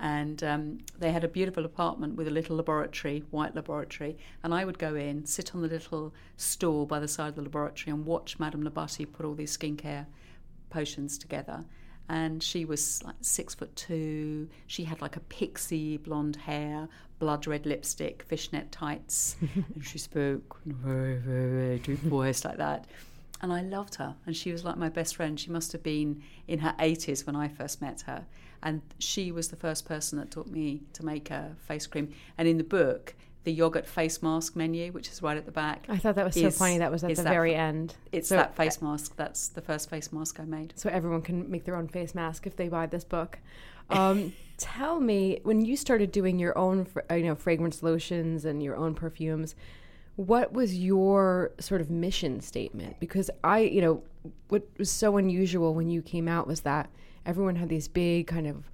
And 0.00 0.42
um, 0.42 0.78
they 0.98 1.12
had 1.12 1.22
a 1.22 1.28
beautiful 1.28 1.64
apartment 1.64 2.16
with 2.16 2.26
a 2.26 2.32
little 2.32 2.56
laboratory, 2.56 3.22
white 3.30 3.54
laboratory. 3.54 4.18
And 4.42 4.52
I 4.52 4.64
would 4.64 4.80
go 4.80 4.96
in, 4.96 5.24
sit 5.26 5.54
on 5.54 5.62
the 5.62 5.68
little 5.68 6.12
stool 6.36 6.86
by 6.86 6.98
the 6.98 7.08
side 7.08 7.28
of 7.28 7.36
the 7.36 7.42
laboratory, 7.42 7.94
and 7.94 8.04
watch 8.04 8.40
Madame 8.40 8.64
Lubatti 8.64 9.06
put 9.10 9.24
all 9.24 9.34
these 9.34 9.56
skincare 9.56 10.06
potions 10.70 11.16
together. 11.18 11.64
And 12.08 12.42
she 12.42 12.64
was 12.64 13.02
like 13.04 13.16
six 13.20 13.54
foot 13.54 13.74
two. 13.76 14.48
She 14.66 14.84
had 14.84 15.00
like 15.02 15.16
a 15.16 15.20
pixie 15.20 15.98
blonde 15.98 16.36
hair, 16.36 16.88
blood 17.18 17.46
red 17.46 17.66
lipstick, 17.66 18.22
fishnet 18.22 18.72
tights, 18.72 19.36
and 19.54 19.84
she 19.84 19.98
spoke 19.98 20.58
very, 20.64 21.16
very, 21.16 21.50
very 21.50 21.78
deep 21.78 21.98
voice 22.02 22.44
like 22.44 22.56
that. 22.56 22.86
And 23.40 23.52
I 23.52 23.62
loved 23.62 23.96
her. 23.96 24.14
And 24.26 24.36
she 24.36 24.52
was 24.52 24.64
like 24.64 24.76
my 24.76 24.88
best 24.88 25.16
friend. 25.16 25.38
She 25.38 25.50
must 25.50 25.72
have 25.72 25.82
been 25.82 26.22
in 26.48 26.58
her 26.60 26.74
80s 26.78 27.26
when 27.26 27.36
I 27.36 27.48
first 27.48 27.80
met 27.80 28.02
her. 28.02 28.26
And 28.62 28.82
she 28.98 29.30
was 29.30 29.48
the 29.48 29.56
first 29.56 29.86
person 29.86 30.18
that 30.18 30.32
taught 30.32 30.48
me 30.48 30.82
to 30.94 31.04
make 31.04 31.30
a 31.30 31.52
face 31.66 31.86
cream. 31.86 32.12
And 32.36 32.48
in 32.48 32.58
the 32.58 32.64
book, 32.64 33.14
the 33.48 33.54
yogurt 33.54 33.86
face 33.86 34.20
mask 34.22 34.56
menu, 34.56 34.92
which 34.92 35.08
is 35.08 35.22
right 35.22 35.38
at 35.38 35.46
the 35.46 35.50
back. 35.50 35.86
I 35.88 35.96
thought 35.96 36.16
that 36.16 36.26
was 36.26 36.34
so 36.34 36.50
funny. 36.50 36.76
That 36.76 36.92
was 36.92 37.02
at 37.02 37.08
the 37.16 37.22
that- 37.22 37.30
very 37.30 37.54
end. 37.54 37.94
It's 38.12 38.28
So- 38.28 38.36
that 38.36 38.54
face 38.54 38.82
mask. 38.82 39.16
That's 39.16 39.48
the 39.48 39.62
first 39.62 39.88
face 39.88 40.12
mask 40.12 40.38
I 40.38 40.44
made. 40.44 40.74
so 40.76 40.90
everyone 40.90 41.22
can 41.22 41.50
make 41.50 41.64
their 41.64 41.74
own 41.74 41.88
face 41.88 42.14
mask 42.14 42.46
if 42.46 42.56
they 42.56 42.68
buy 42.68 42.84
this 42.84 43.04
book. 43.04 43.38
Um, 43.88 44.34
tell 44.58 45.00
me, 45.00 45.40
when 45.44 45.64
you 45.64 45.78
started 45.78 46.12
doing 46.12 46.38
your 46.38 46.56
own, 46.58 46.86
uh, 47.10 47.14
you 47.14 47.24
know, 47.24 47.34
fragrance 47.34 47.82
lotions 47.82 48.44
and 48.44 48.62
your 48.62 48.76
own 48.76 48.94
perfumes, 48.94 49.54
what 50.16 50.52
was 50.52 50.78
your 50.78 51.52
sort 51.58 51.80
of 51.80 51.88
mission 51.88 52.42
statement? 52.42 53.00
Because 53.00 53.30
I, 53.42 53.60
you 53.60 53.80
know, 53.80 54.02
what 54.48 54.68
was 54.76 54.90
so 54.90 55.16
unusual 55.16 55.72
when 55.72 55.88
you 55.88 56.02
came 56.02 56.28
out 56.28 56.46
was 56.46 56.60
that 56.60 56.90
everyone 57.24 57.56
had 57.56 57.70
these 57.70 57.88
big 57.88 58.26
kind 58.26 58.46
of 58.46 58.64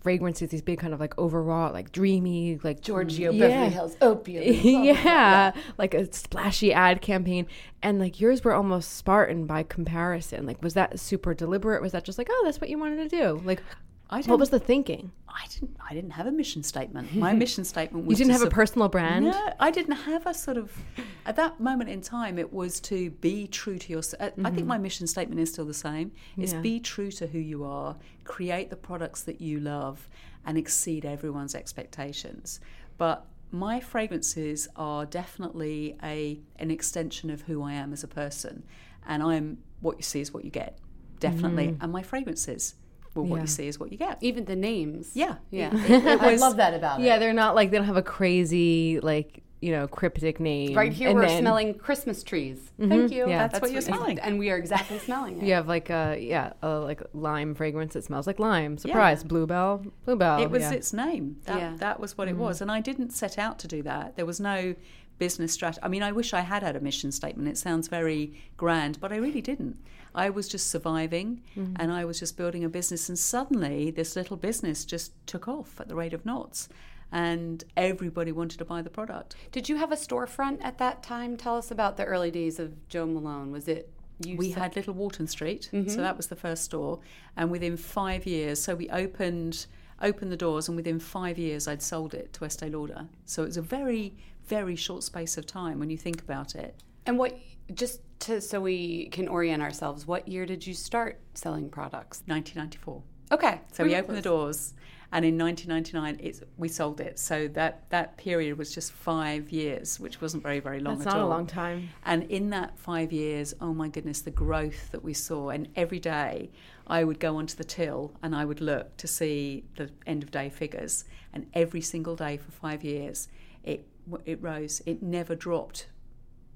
fragrances, 0.00 0.50
these 0.50 0.62
big 0.62 0.78
kind 0.78 0.94
of 0.94 1.00
like 1.00 1.16
overwrought, 1.18 1.72
like 1.72 1.92
dreamy, 1.92 2.58
like 2.62 2.80
Giorgio 2.80 3.32
mm. 3.32 3.38
Yeah. 3.38 3.48
Beverly 3.48 3.70
Hills 3.70 3.96
opium. 4.00 4.44
yeah, 4.84 5.52
like 5.78 5.94
a 5.94 6.12
splashy 6.12 6.72
ad 6.72 7.00
campaign, 7.00 7.46
and 7.82 7.98
like 7.98 8.20
yours 8.20 8.42
were 8.44 8.54
almost 8.54 8.96
Spartan 8.96 9.46
by 9.46 9.62
comparison. 9.62 10.46
Like, 10.46 10.62
was 10.62 10.74
that 10.74 10.98
super 10.98 11.34
deliberate? 11.34 11.82
Was 11.82 11.92
that 11.92 12.04
just 12.04 12.18
like, 12.18 12.28
oh, 12.30 12.42
that's 12.44 12.60
what 12.60 12.70
you 12.70 12.78
wanted 12.78 13.08
to 13.10 13.16
do? 13.16 13.42
Like, 13.44 13.62
I 14.12 14.22
what 14.22 14.40
was 14.40 14.50
the 14.50 14.58
thinking? 14.58 15.12
I 15.28 15.46
didn't. 15.46 15.76
I 15.88 15.94
didn't 15.94 16.10
have 16.10 16.26
a 16.26 16.32
mission 16.32 16.64
statement. 16.64 17.14
My 17.26 17.32
mission 17.32 17.64
statement 17.64 18.06
was 18.06 18.18
You 18.18 18.24
didn't 18.24 18.38
have 18.38 18.46
a 18.46 18.50
personal 18.50 18.88
brand. 18.88 19.26
No, 19.26 19.52
I 19.60 19.70
didn't 19.70 19.94
have 19.94 20.26
a 20.26 20.34
sort 20.34 20.56
of. 20.56 20.76
At 21.24 21.36
that 21.36 21.60
moment 21.60 21.90
in 21.90 22.00
time, 22.00 22.38
it 22.38 22.52
was 22.52 22.80
to 22.80 23.10
be 23.10 23.46
true 23.46 23.78
to 23.78 23.92
yourself. 23.92 24.20
Uh, 24.20 24.26
I 24.40 24.50
think 24.50 24.58
mm-hmm. 24.58 24.66
my 24.66 24.78
mission 24.78 25.06
statement 25.06 25.40
is 25.40 25.50
still 25.50 25.64
the 25.64 25.74
same: 25.74 26.10
is 26.36 26.52
Yeah. 26.52 26.60
be 26.60 26.80
true 26.80 27.12
to 27.12 27.28
who 27.28 27.38
you 27.38 27.64
are, 27.64 27.96
create 28.24 28.68
the 28.70 28.76
products 28.76 29.22
that 29.22 29.40
you 29.40 29.60
love, 29.60 30.08
and 30.44 30.58
exceed 30.58 31.04
everyone's 31.04 31.54
expectations. 31.54 32.58
But 32.98 33.26
my 33.52 33.78
fragrances 33.78 34.68
are 34.74 35.06
definitely 35.06 35.96
a 36.02 36.40
an 36.56 36.72
extension 36.72 37.30
of 37.30 37.42
who 37.42 37.62
I 37.62 37.74
am 37.74 37.92
as 37.92 38.02
a 38.02 38.08
person, 38.08 38.64
and 39.06 39.22
I'm 39.22 39.58
what 39.80 39.96
you 39.98 40.02
see 40.02 40.20
is 40.20 40.34
what 40.34 40.44
you 40.44 40.50
get, 40.50 40.78
definitely. 41.20 41.68
Mm. 41.68 41.78
And 41.80 41.92
my 41.92 42.02
fragrances, 42.02 42.74
well, 43.14 43.24
what 43.24 43.36
Yeah. 43.36 43.42
you 43.42 43.46
see 43.48 43.66
is 43.68 43.78
what 43.78 43.90
you 43.92 43.98
get. 43.98 44.18
Even 44.20 44.44
the 44.44 44.56
names. 44.56 45.10
Yeah, 45.14 45.36
Yeah. 45.50 45.70
It 45.72 46.22
I 46.22 46.32
was- 46.32 46.40
love 46.40 46.56
that 46.56 46.74
about 46.74 47.00
it. 47.00 47.04
Yeah, 47.04 47.18
they're 47.18 47.32
not 47.32 47.54
like 47.54 47.70
they 47.70 47.76
don't 47.76 47.86
have 47.86 47.96
a 47.96 48.02
crazy 48.02 49.00
like 49.00 49.42
you 49.60 49.72
know 49.72 49.86
cryptic 49.86 50.40
name. 50.40 50.74
Right 50.74 50.92
here, 50.92 51.10
And 51.10 51.18
we're 51.18 51.26
then 51.26 51.42
smelling 51.42 51.74
Christmas 51.74 52.22
trees. 52.22 52.58
Mm-hmm. 52.80 52.88
Thank 52.90 53.12
you. 53.12 53.28
Yeah. 53.28 53.46
That's 53.46 53.60
what 53.60 53.72
you're 53.72 53.82
smelling. 53.82 54.18
And 54.18 54.38
we 54.38 54.50
are 54.50 54.56
exactly 54.56 54.98
smelling 54.98 55.38
it. 55.40 55.44
You 55.44 55.54
have 55.54 55.68
like 55.68 55.90
a 55.90 56.18
yeah 56.18 56.52
a 56.62 56.78
like 56.78 57.02
lime 57.12 57.54
fragrance 57.54 57.94
that 57.94 58.04
smells 58.04 58.26
like 58.26 58.38
lime. 58.38 58.78
Surprise, 58.78 59.22
bluebell, 59.22 59.84
bluebell. 60.04 60.42
it 60.42 60.50
was 60.50 60.62
yeah. 60.62 60.72
its 60.72 60.92
name. 60.92 61.36
That, 61.44 61.58
Yeah. 61.58 61.76
that 61.78 62.00
was 62.00 62.16
what 62.16 62.28
it 62.28 62.32
mm-hmm. 62.32 62.40
was. 62.40 62.60
And 62.60 62.70
I 62.70 62.80
didn't 62.80 63.10
set 63.10 63.38
out 63.38 63.58
to 63.60 63.68
do 63.68 63.82
that. 63.82 64.16
There 64.16 64.26
was 64.26 64.40
no 64.40 64.74
business 65.20 65.52
strategy. 65.52 65.80
I 65.84 65.88
mean, 65.88 66.02
I 66.02 66.10
wish 66.10 66.34
I 66.34 66.40
had 66.40 66.62
had 66.64 66.74
a 66.74 66.80
mission 66.80 67.12
statement. 67.12 67.46
It 67.48 67.56
sounds 67.58 67.86
very 67.86 68.32
grand, 68.56 68.98
but 69.00 69.12
I 69.12 69.16
really 69.16 69.40
didn't. 69.42 69.76
I 70.12 70.28
was 70.30 70.48
just 70.48 70.66
surviving 70.68 71.42
and 71.54 71.92
I 71.92 72.04
was 72.04 72.18
just 72.18 72.36
building 72.36 72.64
a 72.64 72.68
business. 72.68 73.08
And 73.08 73.16
suddenly, 73.18 73.92
this 73.92 74.16
little 74.16 74.36
business 74.36 74.84
just 74.84 75.12
took 75.28 75.46
off 75.46 75.80
at 75.80 75.86
the 75.86 75.94
rate 75.94 76.12
of 76.14 76.26
knots. 76.26 76.68
And 77.12 77.62
everybody 77.76 78.32
wanted 78.32 78.58
to 78.58 78.64
buy 78.64 78.82
the 78.82 78.90
product. 78.90 79.34
Did 79.52 79.68
you 79.68 79.76
have 79.76 79.92
a 79.92 79.96
storefront 79.96 80.58
at 80.62 80.78
that 80.78 81.02
time? 81.02 81.36
Tell 81.36 81.56
us 81.56 81.70
about 81.70 81.96
the 81.96 82.04
early 82.04 82.30
days 82.30 82.58
of 82.58 82.88
Jo 82.88 83.04
Malone. 83.06 83.50
Was 83.52 83.68
it 83.68 83.88
you? 84.24 84.36
we 84.36 84.50
set- 84.52 84.62
had 84.62 84.76
Little 84.76 84.94
Walton 84.94 85.26
Street, 85.26 85.68
Mm-hmm. 85.72 85.88
so 85.90 85.98
that 86.02 86.16
was 86.16 86.28
the 86.28 86.36
first 86.36 86.64
store. 86.64 87.00
And 87.36 87.50
within 87.50 87.76
five 87.76 88.26
years, 88.26 88.60
so 88.62 88.74
we 88.74 88.88
opened 88.90 89.66
opened 90.02 90.32
the 90.32 90.36
doors, 90.36 90.66
and 90.68 90.76
within 90.76 90.98
five 90.98 91.36
years, 91.36 91.68
I'd 91.68 91.82
sold 91.82 92.14
it 92.14 92.32
to 92.34 92.44
Estee 92.46 92.70
Lauder. 92.70 93.06
So 93.26 93.42
it 93.42 93.46
was 93.52 93.56
a 93.58 93.62
very 93.78 94.14
very 94.50 94.76
short 94.76 95.02
space 95.04 95.38
of 95.38 95.46
time 95.46 95.78
when 95.78 95.88
you 95.88 95.96
think 95.96 96.20
about 96.20 96.54
it. 96.54 96.74
And 97.06 97.16
what? 97.16 97.38
Just 97.72 98.00
to 98.20 98.40
so 98.40 98.60
we 98.60 99.08
can 99.08 99.28
orient 99.28 99.62
ourselves. 99.62 100.06
What 100.06 100.26
year 100.28 100.44
did 100.44 100.66
you 100.66 100.74
start 100.74 101.20
selling 101.34 101.70
products? 101.70 102.22
1994. 102.26 103.02
Okay, 103.32 103.60
So 103.70 103.84
we 103.84 103.90
were 103.90 103.98
opened 103.98 104.18
the 104.18 104.22
doors, 104.22 104.74
and 105.12 105.24
in 105.24 105.38
1999, 105.38 106.26
it's, 106.26 106.42
we 106.56 106.66
sold 106.66 107.00
it. 107.00 107.16
So 107.16 107.46
that 107.48 107.88
that 107.90 108.16
period 108.16 108.58
was 108.58 108.74
just 108.74 108.90
five 108.90 109.50
years, 109.50 110.00
which 110.00 110.20
wasn't 110.20 110.42
very 110.42 110.58
very 110.58 110.80
long 110.80 110.98
That's 110.98 111.14
at 111.14 111.14
not 111.14 111.24
a 111.24 111.28
long 111.28 111.46
time. 111.46 111.90
And 112.04 112.24
in 112.24 112.50
that 112.50 112.76
five 112.76 113.12
years, 113.12 113.54
oh 113.60 113.72
my 113.72 113.88
goodness, 113.88 114.20
the 114.22 114.32
growth 114.32 114.90
that 114.90 115.04
we 115.04 115.14
saw. 115.14 115.50
And 115.50 115.68
every 115.76 116.00
day 116.00 116.50
I 116.88 117.04
would 117.04 117.20
go 117.20 117.36
onto 117.36 117.54
the 117.54 117.64
till 117.64 118.12
and 118.20 118.34
I 118.34 118.44
would 118.44 118.60
look 118.60 118.96
to 118.96 119.06
see 119.06 119.64
the 119.76 119.90
end 120.06 120.24
of 120.24 120.32
day 120.32 120.50
figures. 120.50 121.04
And 121.32 121.46
every 121.54 121.82
single 121.82 122.16
day 122.16 122.36
for 122.36 122.50
five 122.50 122.82
years, 122.82 123.28
it, 123.62 123.86
it 124.24 124.42
rose. 124.42 124.82
It 124.86 125.02
never 125.02 125.34
dropped 125.34 125.86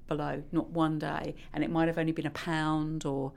below, 0.07 0.43
not 0.51 0.69
one 0.69 0.99
day. 0.99 1.35
And 1.53 1.63
it 1.63 1.69
might 1.69 1.87
have 1.87 1.97
only 1.97 2.11
been 2.11 2.25
a 2.25 2.31
pound 2.31 3.05
or 3.05 3.33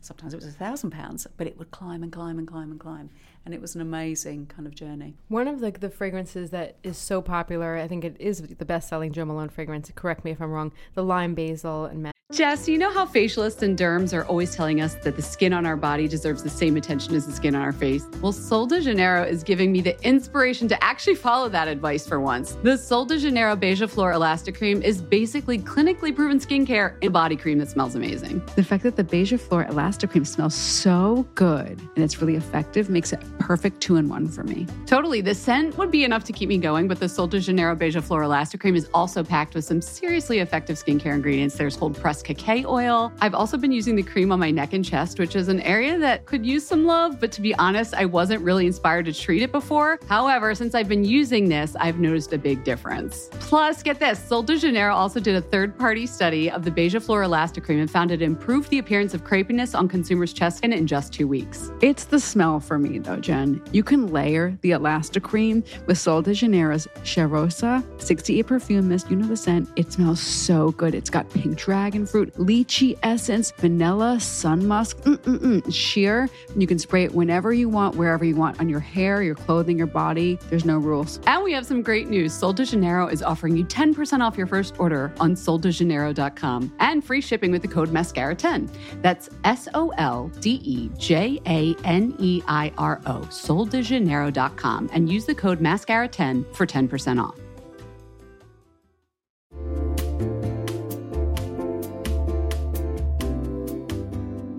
sometimes 0.00 0.32
it 0.32 0.36
was 0.36 0.46
a 0.46 0.52
thousand 0.52 0.90
pounds, 0.90 1.26
but 1.36 1.46
it 1.46 1.58
would 1.58 1.70
climb 1.70 2.02
and 2.02 2.12
climb 2.12 2.38
and 2.38 2.46
climb 2.46 2.70
and 2.70 2.80
climb. 2.80 3.10
And 3.44 3.54
it 3.54 3.60
was 3.60 3.74
an 3.74 3.80
amazing 3.80 4.46
kind 4.46 4.66
of 4.66 4.74
journey. 4.74 5.14
One 5.28 5.48
of 5.48 5.60
like 5.60 5.80
the 5.80 5.90
fragrances 5.90 6.50
that 6.50 6.76
is 6.82 6.96
so 6.96 7.20
popular, 7.22 7.76
I 7.76 7.86
think 7.88 8.04
it 8.04 8.16
is 8.18 8.40
the 8.40 8.64
best-selling 8.64 9.12
Jo 9.12 9.24
Malone 9.24 9.48
fragrance. 9.48 9.90
Correct 9.94 10.24
me 10.24 10.30
if 10.32 10.40
I'm 10.40 10.50
wrong. 10.50 10.72
The 10.94 11.04
lime 11.04 11.34
basil 11.34 11.84
and 11.84 12.02
Jess, 12.32 12.68
you 12.68 12.76
know 12.76 12.90
how 12.90 13.06
facialists 13.06 13.62
and 13.62 13.78
derms 13.78 14.12
are 14.12 14.24
always 14.24 14.52
telling 14.52 14.80
us 14.80 14.96
that 14.96 15.14
the 15.14 15.22
skin 15.22 15.52
on 15.52 15.64
our 15.64 15.76
body 15.76 16.08
deserves 16.08 16.42
the 16.42 16.50
same 16.50 16.76
attention 16.76 17.14
as 17.14 17.24
the 17.24 17.32
skin 17.32 17.54
on 17.54 17.62
our 17.62 17.72
face? 17.72 18.04
Well, 18.20 18.32
Sol 18.32 18.66
de 18.66 18.80
Janeiro 18.80 19.22
is 19.22 19.44
giving 19.44 19.70
me 19.70 19.80
the 19.80 19.96
inspiration 20.04 20.66
to 20.66 20.84
actually 20.84 21.14
follow 21.14 21.48
that 21.50 21.68
advice 21.68 22.04
for 22.04 22.20
once. 22.20 22.58
The 22.64 22.76
Sol 22.76 23.04
de 23.04 23.20
Janeiro 23.20 23.54
Beija 23.54 23.88
Flor 23.88 24.10
Elastic 24.10 24.58
Cream 24.58 24.82
is 24.82 25.00
basically 25.00 25.56
clinically 25.60 26.12
proven 26.12 26.40
skincare 26.40 27.00
in 27.00 27.06
a 27.06 27.10
body 27.12 27.36
cream 27.36 27.58
that 27.58 27.70
smells 27.70 27.94
amazing. 27.94 28.42
The 28.56 28.64
fact 28.64 28.82
that 28.82 28.96
the 28.96 29.04
Beija 29.04 29.38
Flor 29.38 29.64
Elastic 29.66 30.10
Cream 30.10 30.24
smells 30.24 30.56
so 30.56 31.24
good 31.36 31.80
and 31.94 32.04
it's 32.04 32.20
really 32.20 32.34
effective 32.34 32.90
makes 32.90 33.12
it 33.12 33.20
perfect 33.38 33.80
two 33.80 33.96
in 33.96 34.08
one 34.08 34.26
for 34.26 34.42
me. 34.42 34.66
Totally. 34.84 35.20
The 35.20 35.34
scent 35.34 35.78
would 35.78 35.92
be 35.92 36.02
enough 36.02 36.24
to 36.24 36.32
keep 36.32 36.48
me 36.48 36.58
going, 36.58 36.88
but 36.88 36.98
the 36.98 37.08
Sol 37.08 37.28
de 37.28 37.38
Janeiro 37.38 37.76
Beija 37.76 38.02
Flor 38.02 38.24
Elastic 38.24 38.60
Cream 38.60 38.74
is 38.74 38.90
also 38.92 39.22
packed 39.22 39.54
with 39.54 39.64
some 39.64 39.80
seriously 39.80 40.40
effective 40.40 40.76
skincare 40.76 41.14
ingredients. 41.14 41.54
There's 41.54 41.76
cold 41.76 41.96
pressed 42.22 42.24
cacao 42.24 42.68
oil. 42.68 43.12
I've 43.20 43.34
also 43.34 43.56
been 43.56 43.72
using 43.72 43.96
the 43.96 44.02
cream 44.02 44.32
on 44.32 44.38
my 44.38 44.50
neck 44.50 44.72
and 44.72 44.84
chest, 44.84 45.18
which 45.18 45.36
is 45.36 45.48
an 45.48 45.60
area 45.60 45.98
that 45.98 46.26
could 46.26 46.46
use 46.46 46.66
some 46.66 46.86
love, 46.86 47.20
but 47.20 47.32
to 47.32 47.40
be 47.40 47.54
honest, 47.56 47.94
I 47.94 48.04
wasn't 48.04 48.42
really 48.42 48.66
inspired 48.66 49.06
to 49.06 49.12
treat 49.12 49.42
it 49.42 49.52
before. 49.52 49.98
However, 50.08 50.54
since 50.54 50.74
I've 50.74 50.88
been 50.88 51.04
using 51.04 51.48
this, 51.48 51.76
I've 51.76 51.98
noticed 51.98 52.32
a 52.32 52.38
big 52.38 52.64
difference. 52.64 53.28
Plus, 53.32 53.82
get 53.82 53.98
this 53.98 54.18
Sol 54.18 54.42
de 54.42 54.56
Janeiro 54.56 54.94
also 54.94 55.20
did 55.20 55.36
a 55.36 55.40
third 55.40 55.78
party 55.78 56.06
study 56.06 56.50
of 56.50 56.64
the 56.64 56.70
Beija 56.70 57.02
Flor 57.02 57.22
Elastic 57.22 57.64
Cream 57.64 57.80
and 57.80 57.90
found 57.90 58.10
it 58.10 58.22
improved 58.22 58.70
the 58.70 58.78
appearance 58.78 59.14
of 59.14 59.24
crepiness 59.24 59.78
on 59.78 59.88
consumers' 59.88 60.32
chest 60.32 60.58
skin 60.58 60.72
in 60.72 60.86
just 60.86 61.12
two 61.12 61.28
weeks. 61.28 61.70
It's 61.80 62.04
the 62.04 62.20
smell 62.20 62.60
for 62.60 62.78
me 62.78 62.98
though, 62.98 63.16
Jen. 63.16 63.62
You 63.72 63.82
can 63.82 64.08
layer 64.08 64.56
the 64.62 64.72
Elastic 64.72 65.22
Cream 65.22 65.62
with 65.86 65.98
Sol 65.98 66.22
de 66.22 66.34
Janeiro's 66.34 66.86
Cheirosa 67.02 67.84
68 68.00 68.46
perfume 68.46 68.88
mist. 68.88 69.10
You 69.10 69.16
know 69.16 69.26
the 69.26 69.36
scent. 69.36 69.68
It 69.76 69.92
smells 69.92 70.20
so 70.20 70.70
good. 70.72 70.94
It's 70.94 71.10
got 71.10 71.28
pink 71.30 71.56
dragon 71.56 72.05
fruit, 72.06 72.32
lychee 72.34 72.98
essence, 73.02 73.50
vanilla, 73.52 74.18
sun 74.20 74.66
musk, 74.66 74.98
mm-mm-mm, 74.98 75.72
sheer. 75.72 76.28
You 76.56 76.66
can 76.66 76.78
spray 76.78 77.04
it 77.04 77.14
whenever 77.14 77.52
you 77.52 77.68
want, 77.68 77.96
wherever 77.96 78.24
you 78.24 78.36
want, 78.36 78.60
on 78.60 78.68
your 78.68 78.80
hair, 78.80 79.22
your 79.22 79.34
clothing, 79.34 79.76
your 79.78 79.86
body. 79.86 80.38
There's 80.48 80.64
no 80.64 80.78
rules. 80.78 81.20
And 81.26 81.42
we 81.42 81.52
have 81.52 81.66
some 81.66 81.82
great 81.82 82.08
news. 82.08 82.32
Sol 82.32 82.52
de 82.52 82.64
Janeiro 82.64 83.06
is 83.06 83.22
offering 83.22 83.56
you 83.56 83.64
10% 83.64 84.20
off 84.20 84.36
your 84.36 84.46
first 84.46 84.78
order 84.78 85.12
on 85.20 85.34
soldejaneiro.com 85.34 86.72
and 86.78 87.04
free 87.04 87.20
shipping 87.20 87.50
with 87.50 87.62
the 87.62 87.68
code 87.68 87.90
MASCARA10. 87.90 88.70
That's 89.02 89.28
S 89.44 89.68
O 89.74 89.90
L 89.98 90.30
D 90.40 90.60
E 90.64 90.90
J 90.96 91.40
A 91.46 91.74
N 91.84 92.14
E 92.18 92.42
I 92.46 92.72
R 92.78 93.00
O, 93.06 93.20
soldejaneiro.com, 93.20 94.90
and 94.92 95.10
use 95.10 95.24
the 95.26 95.34
code 95.34 95.60
MASCARA10 95.60 96.54
for 96.54 96.66
10% 96.66 97.22
off. 97.22 97.38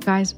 Guys, 0.08 0.36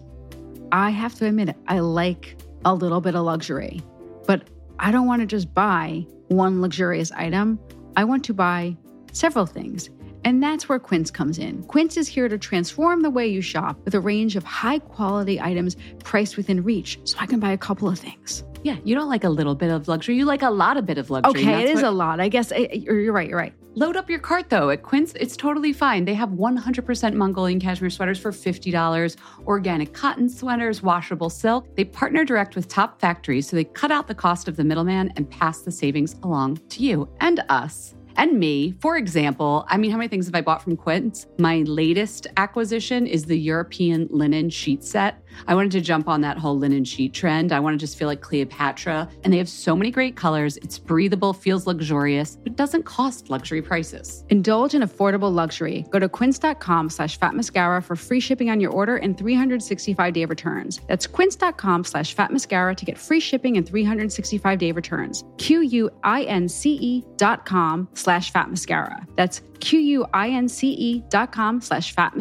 I 0.72 0.90
have 0.90 1.14
to 1.20 1.28
admit 1.28 1.50
it. 1.50 1.56
I 1.68 1.78
like 1.78 2.36
a 2.66 2.74
little 2.74 3.02
bit 3.02 3.14
of 3.14 3.24
luxury. 3.24 3.84
But 4.26 4.48
I 4.80 4.92
don't 4.92 5.06
want 5.06 5.22
to 5.22 5.28
just 5.28 5.54
buy 5.54 6.08
one 6.30 6.60
luxurious 6.60 7.12
item. 7.12 7.60
I 7.96 8.04
want 8.04 8.26
to 8.26 8.34
buy 8.34 8.76
several 9.12 9.46
things. 9.46 9.92
And 10.26 10.42
that's 10.42 10.68
where 10.68 10.80
Quince 10.80 11.12
comes 11.12 11.38
in. 11.38 11.62
Quince 11.66 11.98
is 11.98 12.08
here 12.08 12.28
to 12.28 12.36
transform 12.40 13.04
the 13.04 13.12
way 13.12 13.28
you 13.28 13.42
shop 13.42 13.78
with 13.86 13.94
a 13.94 14.00
range 14.00 14.36
of 14.36 14.44
high 14.44 14.80
quality 14.80 15.40
items 15.40 15.76
priced 16.04 16.36
within 16.36 16.64
reach 16.64 17.00
so 17.04 17.18
I 17.20 17.28
can 17.28 17.40
buy 17.40 17.52
a 17.52 17.58
couple 17.58 17.88
of 17.88 18.00
things. 18.00 18.44
Yeah, 18.64 18.78
you 18.84 18.96
don't 18.96 19.08
like 19.08 19.24
a 19.24 19.30
little 19.30 19.54
bit 19.54 19.70
of 19.70 19.88
luxury. 19.88 20.18
You 20.18 20.26
like 20.26 20.42
a 20.42 20.50
lot 20.50 20.78
of 20.78 20.88
bit 20.88 20.98
of 20.98 21.12
luxury. 21.12 21.44
Okay, 21.44 21.70
it 21.70 21.76
what- 21.76 21.84
a 21.84 21.92
lot. 21.92 22.20
I 22.20 22.28
guess 22.28 22.52
I, 22.52 22.70
you're 22.74 23.14
right. 23.14 23.30
You're 23.30 23.38
right. 23.38 23.54
Load 23.80 23.96
up 23.96 24.10
your 24.10 24.20
cart 24.20 24.50
though. 24.50 24.72
At 24.72 24.84
Quince, 24.84 25.14
it's 25.16 25.38
totally 25.38 25.72
fine. 25.72 26.04
They 26.04 26.14
have 26.14 26.32
100% 26.32 27.14
Mongolian 27.14 27.62
cashmere 27.62 27.90
sweaters 27.90 28.20
for 28.20 28.34
$50, 28.34 29.16
organic 29.46 29.94
cotton 29.94 30.28
sweaters, 30.28 30.84
washable 30.84 31.30
silk. 31.30 31.74
They 31.78 31.86
partner 31.86 32.26
direct 32.26 32.58
with 32.58 32.68
top 32.68 33.00
factories, 33.00 33.48
so 33.48 33.56
they 33.56 33.64
cut 33.64 33.90
out 33.90 34.08
the 34.08 34.16
cost 34.16 34.50
of 34.50 34.58
the 34.58 34.66
middleman 34.66 35.14
and 35.16 35.32
pass 35.32 35.62
the 35.62 35.72
savings 35.72 36.18
along 36.24 36.58
to 36.72 36.84
you 36.84 37.08
and 37.22 37.42
us. 37.48 37.96
And 38.18 38.38
me, 38.38 38.74
for 38.82 38.98
example, 38.98 39.64
I 39.70 39.78
mean, 39.78 39.92
how 39.92 39.98
many 39.98 40.10
things 40.10 40.26
have 40.26 40.36
I 40.36 40.42
bought 40.42 40.62
from 40.62 40.76
Quince? 40.76 41.26
My 41.38 41.60
latest 41.60 42.28
acquisition 42.36 43.08
is 43.08 43.24
the 43.24 43.40
European 43.40 44.10
linen 44.12 44.50
sheet 44.50 44.84
set. 44.84 45.24
I 45.48 45.56
wanted 45.56 45.72
to 45.72 45.82
jump 45.82 46.08
on 46.08 46.22
that 46.22 46.38
whole 46.38 46.58
linen 46.58 46.86
sheet 46.86 47.14
trend. 47.14 47.52
I 47.52 47.60
want 47.60 47.74
to 47.74 47.78
just 47.78 47.98
feel 47.98 48.08
like 48.08 48.22
Cleopatra. 48.22 49.10
And 49.24 49.34
they 49.34 49.38
have 49.38 49.50
so 49.50 49.76
many 49.76 49.92
great 49.92 50.16
colors. 50.16 50.58
It's 50.58 50.80
breathable, 50.80 51.34
feels 51.34 51.68
luxurious, 51.68 52.38
but 52.38 52.56
doesn't 52.56 52.84
cost 52.84 53.30
luxury 53.30 53.62
prices. 53.62 54.24
Indulge 54.30 54.76
in 54.76 54.82
affordable 54.82 55.34
luxury. 55.34 55.86
Go 55.90 56.00
to 56.00 56.08
quince.com 56.08 56.90
slash 56.90 57.18
fat 57.18 57.36
mascara 57.36 57.82
for 57.82 57.96
free 57.96 58.20
shipping 58.20 58.50
on 58.50 58.62
your 58.62 58.72
order 58.72 58.96
and 58.98 59.18
365 59.18 60.14
day 60.14 60.26
returns. 60.26 60.80
That's 60.88 61.08
quince.com 61.08 61.84
slash 61.84 62.14
fat 62.14 62.32
mascara 62.32 62.74
to 62.76 62.86
get 62.86 62.98
free 62.98 63.20
shipping 63.20 63.58
and 63.58 63.68
365 63.68 64.60
day 64.60 64.72
returns. 64.72 65.24
Q 65.38 65.62
U 65.62 65.90
I 66.04 66.24
N 66.24 66.48
C 66.48 66.76
E 66.82 67.06
dot 67.18 67.46
com 67.46 67.88
slash 67.94 68.32
fat 68.32 68.50
mascara. 68.50 69.06
That's 69.16 69.42
Q 69.60 69.80
U 69.80 70.06
I 70.14 70.30
N 70.30 70.48
C 70.48 70.70
E 70.72 71.04
dot 71.10 71.32
com 71.32 71.62
slash 71.62 71.94
fat 71.94 72.16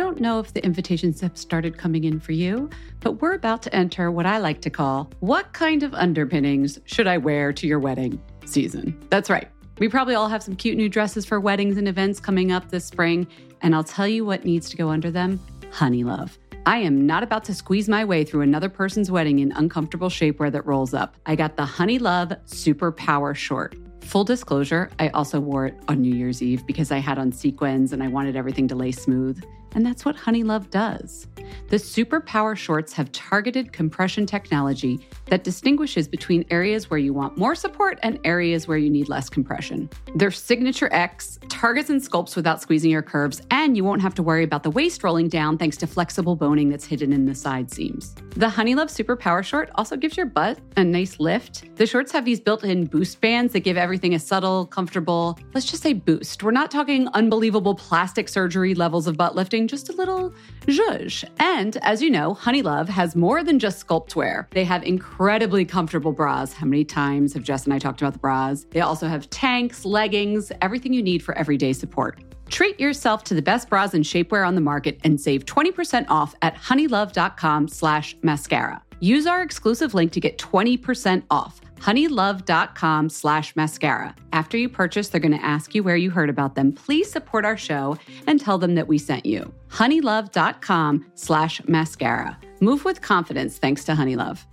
don't 0.00 0.18
know 0.18 0.38
if 0.38 0.54
the 0.54 0.64
invitations 0.64 1.20
have 1.20 1.36
started 1.36 1.76
coming 1.76 2.04
in 2.04 2.20
for 2.20 2.32
you, 2.32 2.70
but 3.00 3.20
we're 3.20 3.34
about 3.34 3.60
to 3.60 3.74
enter 3.74 4.10
what 4.10 4.24
I 4.24 4.38
like 4.38 4.62
to 4.62 4.70
call 4.70 5.10
what 5.20 5.52
kind 5.52 5.82
of 5.82 5.92
underpinnings 5.92 6.80
should 6.86 7.06
I 7.06 7.18
wear 7.18 7.52
to 7.52 7.66
your 7.66 7.78
wedding 7.78 8.18
season? 8.46 8.98
That's 9.10 9.28
right. 9.28 9.46
We 9.78 9.90
probably 9.90 10.14
all 10.14 10.28
have 10.28 10.42
some 10.42 10.56
cute 10.56 10.78
new 10.78 10.88
dresses 10.88 11.26
for 11.26 11.38
weddings 11.38 11.76
and 11.76 11.86
events 11.86 12.18
coming 12.18 12.50
up 12.50 12.70
this 12.70 12.86
spring, 12.86 13.26
and 13.60 13.74
I'll 13.74 13.84
tell 13.84 14.08
you 14.08 14.24
what 14.24 14.42
needs 14.42 14.70
to 14.70 14.76
go 14.78 14.88
under 14.88 15.10
them 15.10 15.38
Honeylove. 15.70 16.38
I 16.64 16.78
am 16.78 17.06
not 17.06 17.22
about 17.22 17.44
to 17.44 17.54
squeeze 17.54 17.86
my 17.86 18.02
way 18.02 18.24
through 18.24 18.40
another 18.40 18.70
person's 18.70 19.10
wedding 19.10 19.40
in 19.40 19.52
uncomfortable 19.52 20.08
shapewear 20.08 20.50
that 20.50 20.64
rolls 20.64 20.94
up. 20.94 21.16
I 21.26 21.36
got 21.36 21.58
the 21.58 21.64
Honeylove 21.64 22.38
Super 22.48 22.90
Power 22.90 23.34
Short. 23.34 23.76
Full 24.00 24.24
disclosure, 24.24 24.90
I 24.98 25.08
also 25.10 25.40
wore 25.40 25.66
it 25.66 25.74
on 25.88 26.00
New 26.00 26.14
Year's 26.14 26.42
Eve 26.42 26.66
because 26.66 26.90
I 26.90 26.98
had 26.98 27.18
on 27.18 27.32
sequins 27.32 27.92
and 27.92 28.02
I 28.02 28.08
wanted 28.08 28.34
everything 28.34 28.66
to 28.68 28.74
lay 28.74 28.92
smooth. 28.92 29.44
And 29.72 29.84
that's 29.86 30.04
what 30.04 30.16
Honeylove 30.16 30.70
does. 30.70 31.26
The 31.68 31.78
Super 31.78 32.20
Power 32.20 32.56
Shorts 32.56 32.92
have 32.92 33.10
targeted 33.12 33.72
compression 33.72 34.26
technology 34.26 35.00
that 35.26 35.44
distinguishes 35.44 36.08
between 36.08 36.44
areas 36.50 36.90
where 36.90 36.98
you 36.98 37.12
want 37.12 37.38
more 37.38 37.54
support 37.54 37.98
and 38.02 38.18
areas 38.24 38.66
where 38.66 38.78
you 38.78 38.90
need 38.90 39.08
less 39.08 39.28
compression. 39.28 39.88
Their 40.14 40.30
Signature 40.30 40.88
X 40.92 41.38
targets 41.48 41.90
and 41.90 42.00
sculpts 42.00 42.34
without 42.34 42.60
squeezing 42.60 42.90
your 42.90 43.02
curves, 43.02 43.42
and 43.50 43.76
you 43.76 43.84
won't 43.84 44.02
have 44.02 44.14
to 44.16 44.22
worry 44.22 44.42
about 44.42 44.64
the 44.64 44.70
waist 44.70 45.04
rolling 45.04 45.28
down 45.28 45.58
thanks 45.58 45.76
to 45.78 45.86
flexible 45.86 46.34
boning 46.34 46.68
that's 46.68 46.84
hidden 46.84 47.12
in 47.12 47.26
the 47.26 47.34
side 47.34 47.70
seams. 47.70 48.14
The 48.30 48.46
Honeylove 48.46 48.90
Super 48.90 49.16
Power 49.16 49.42
Short 49.42 49.70
also 49.76 49.96
gives 49.96 50.16
your 50.16 50.26
butt 50.26 50.58
a 50.76 50.84
nice 50.84 51.20
lift. 51.20 51.76
The 51.76 51.86
shorts 51.86 52.10
have 52.12 52.24
these 52.24 52.40
built 52.40 52.64
in 52.64 52.86
boost 52.86 53.20
bands 53.20 53.52
that 53.52 53.60
give 53.60 53.76
everything 53.76 54.14
a 54.14 54.18
subtle, 54.18 54.66
comfortable, 54.66 55.38
let's 55.54 55.66
just 55.66 55.82
say 55.82 55.92
boost. 55.92 56.42
We're 56.42 56.50
not 56.50 56.70
talking 56.70 57.08
unbelievable 57.08 57.74
plastic 57.74 58.28
surgery 58.28 58.74
levels 58.74 59.06
of 59.06 59.16
butt 59.16 59.34
lifting, 59.36 59.59
just 59.68 59.88
a 59.88 59.92
little 59.92 60.32
zhuzh. 60.66 61.24
And 61.38 61.76
as 61.78 62.02
you 62.02 62.10
know, 62.10 62.34
Honeylove 62.34 62.88
has 62.88 63.16
more 63.16 63.42
than 63.42 63.58
just 63.58 63.86
sculpt 63.86 64.14
wear. 64.14 64.48
They 64.52 64.64
have 64.64 64.82
incredibly 64.82 65.64
comfortable 65.64 66.12
bras. 66.12 66.52
How 66.52 66.66
many 66.66 66.84
times 66.84 67.34
have 67.34 67.42
Jess 67.42 67.64
and 67.64 67.74
I 67.74 67.78
talked 67.78 68.00
about 68.00 68.12
the 68.12 68.18
bras? 68.18 68.66
They 68.70 68.80
also 68.80 69.08
have 69.08 69.28
tanks, 69.30 69.84
leggings, 69.84 70.52
everything 70.60 70.92
you 70.92 71.02
need 71.02 71.22
for 71.22 71.36
everyday 71.36 71.72
support. 71.72 72.20
Treat 72.50 72.80
yourself 72.80 73.24
to 73.24 73.34
the 73.34 73.42
best 73.42 73.68
bras 73.68 73.94
and 73.94 74.04
shapewear 74.04 74.46
on 74.46 74.54
the 74.56 74.60
market 74.60 74.98
and 75.04 75.20
save 75.20 75.46
20% 75.46 76.06
off 76.08 76.34
at 76.42 76.56
honeylove.com 76.56 77.68
slash 77.68 78.16
mascara. 78.22 78.82
Use 79.00 79.26
our 79.26 79.42
exclusive 79.42 79.94
link 79.94 80.12
to 80.12 80.20
get 80.20 80.38
20% 80.38 81.24
off 81.30 81.60
honeylove.com 81.80 83.08
slash 83.08 83.56
mascara. 83.56 84.14
After 84.32 84.58
you 84.58 84.68
purchase, 84.68 85.08
they're 85.08 85.20
going 85.20 85.36
to 85.36 85.44
ask 85.44 85.74
you 85.74 85.82
where 85.82 85.96
you 85.96 86.10
heard 86.10 86.28
about 86.28 86.54
them. 86.54 86.72
Please 86.72 87.10
support 87.10 87.44
our 87.44 87.56
show 87.56 87.96
and 88.26 88.38
tell 88.38 88.58
them 88.58 88.74
that 88.74 88.86
we 88.86 88.98
sent 88.98 89.24
you. 89.24 89.52
honeylove.com 89.70 91.06
slash 91.14 91.66
mascara. 91.66 92.38
Move 92.60 92.84
with 92.84 93.00
confidence 93.00 93.56
thanks 93.58 93.84
to 93.84 93.92
Honeylove. 93.92 94.44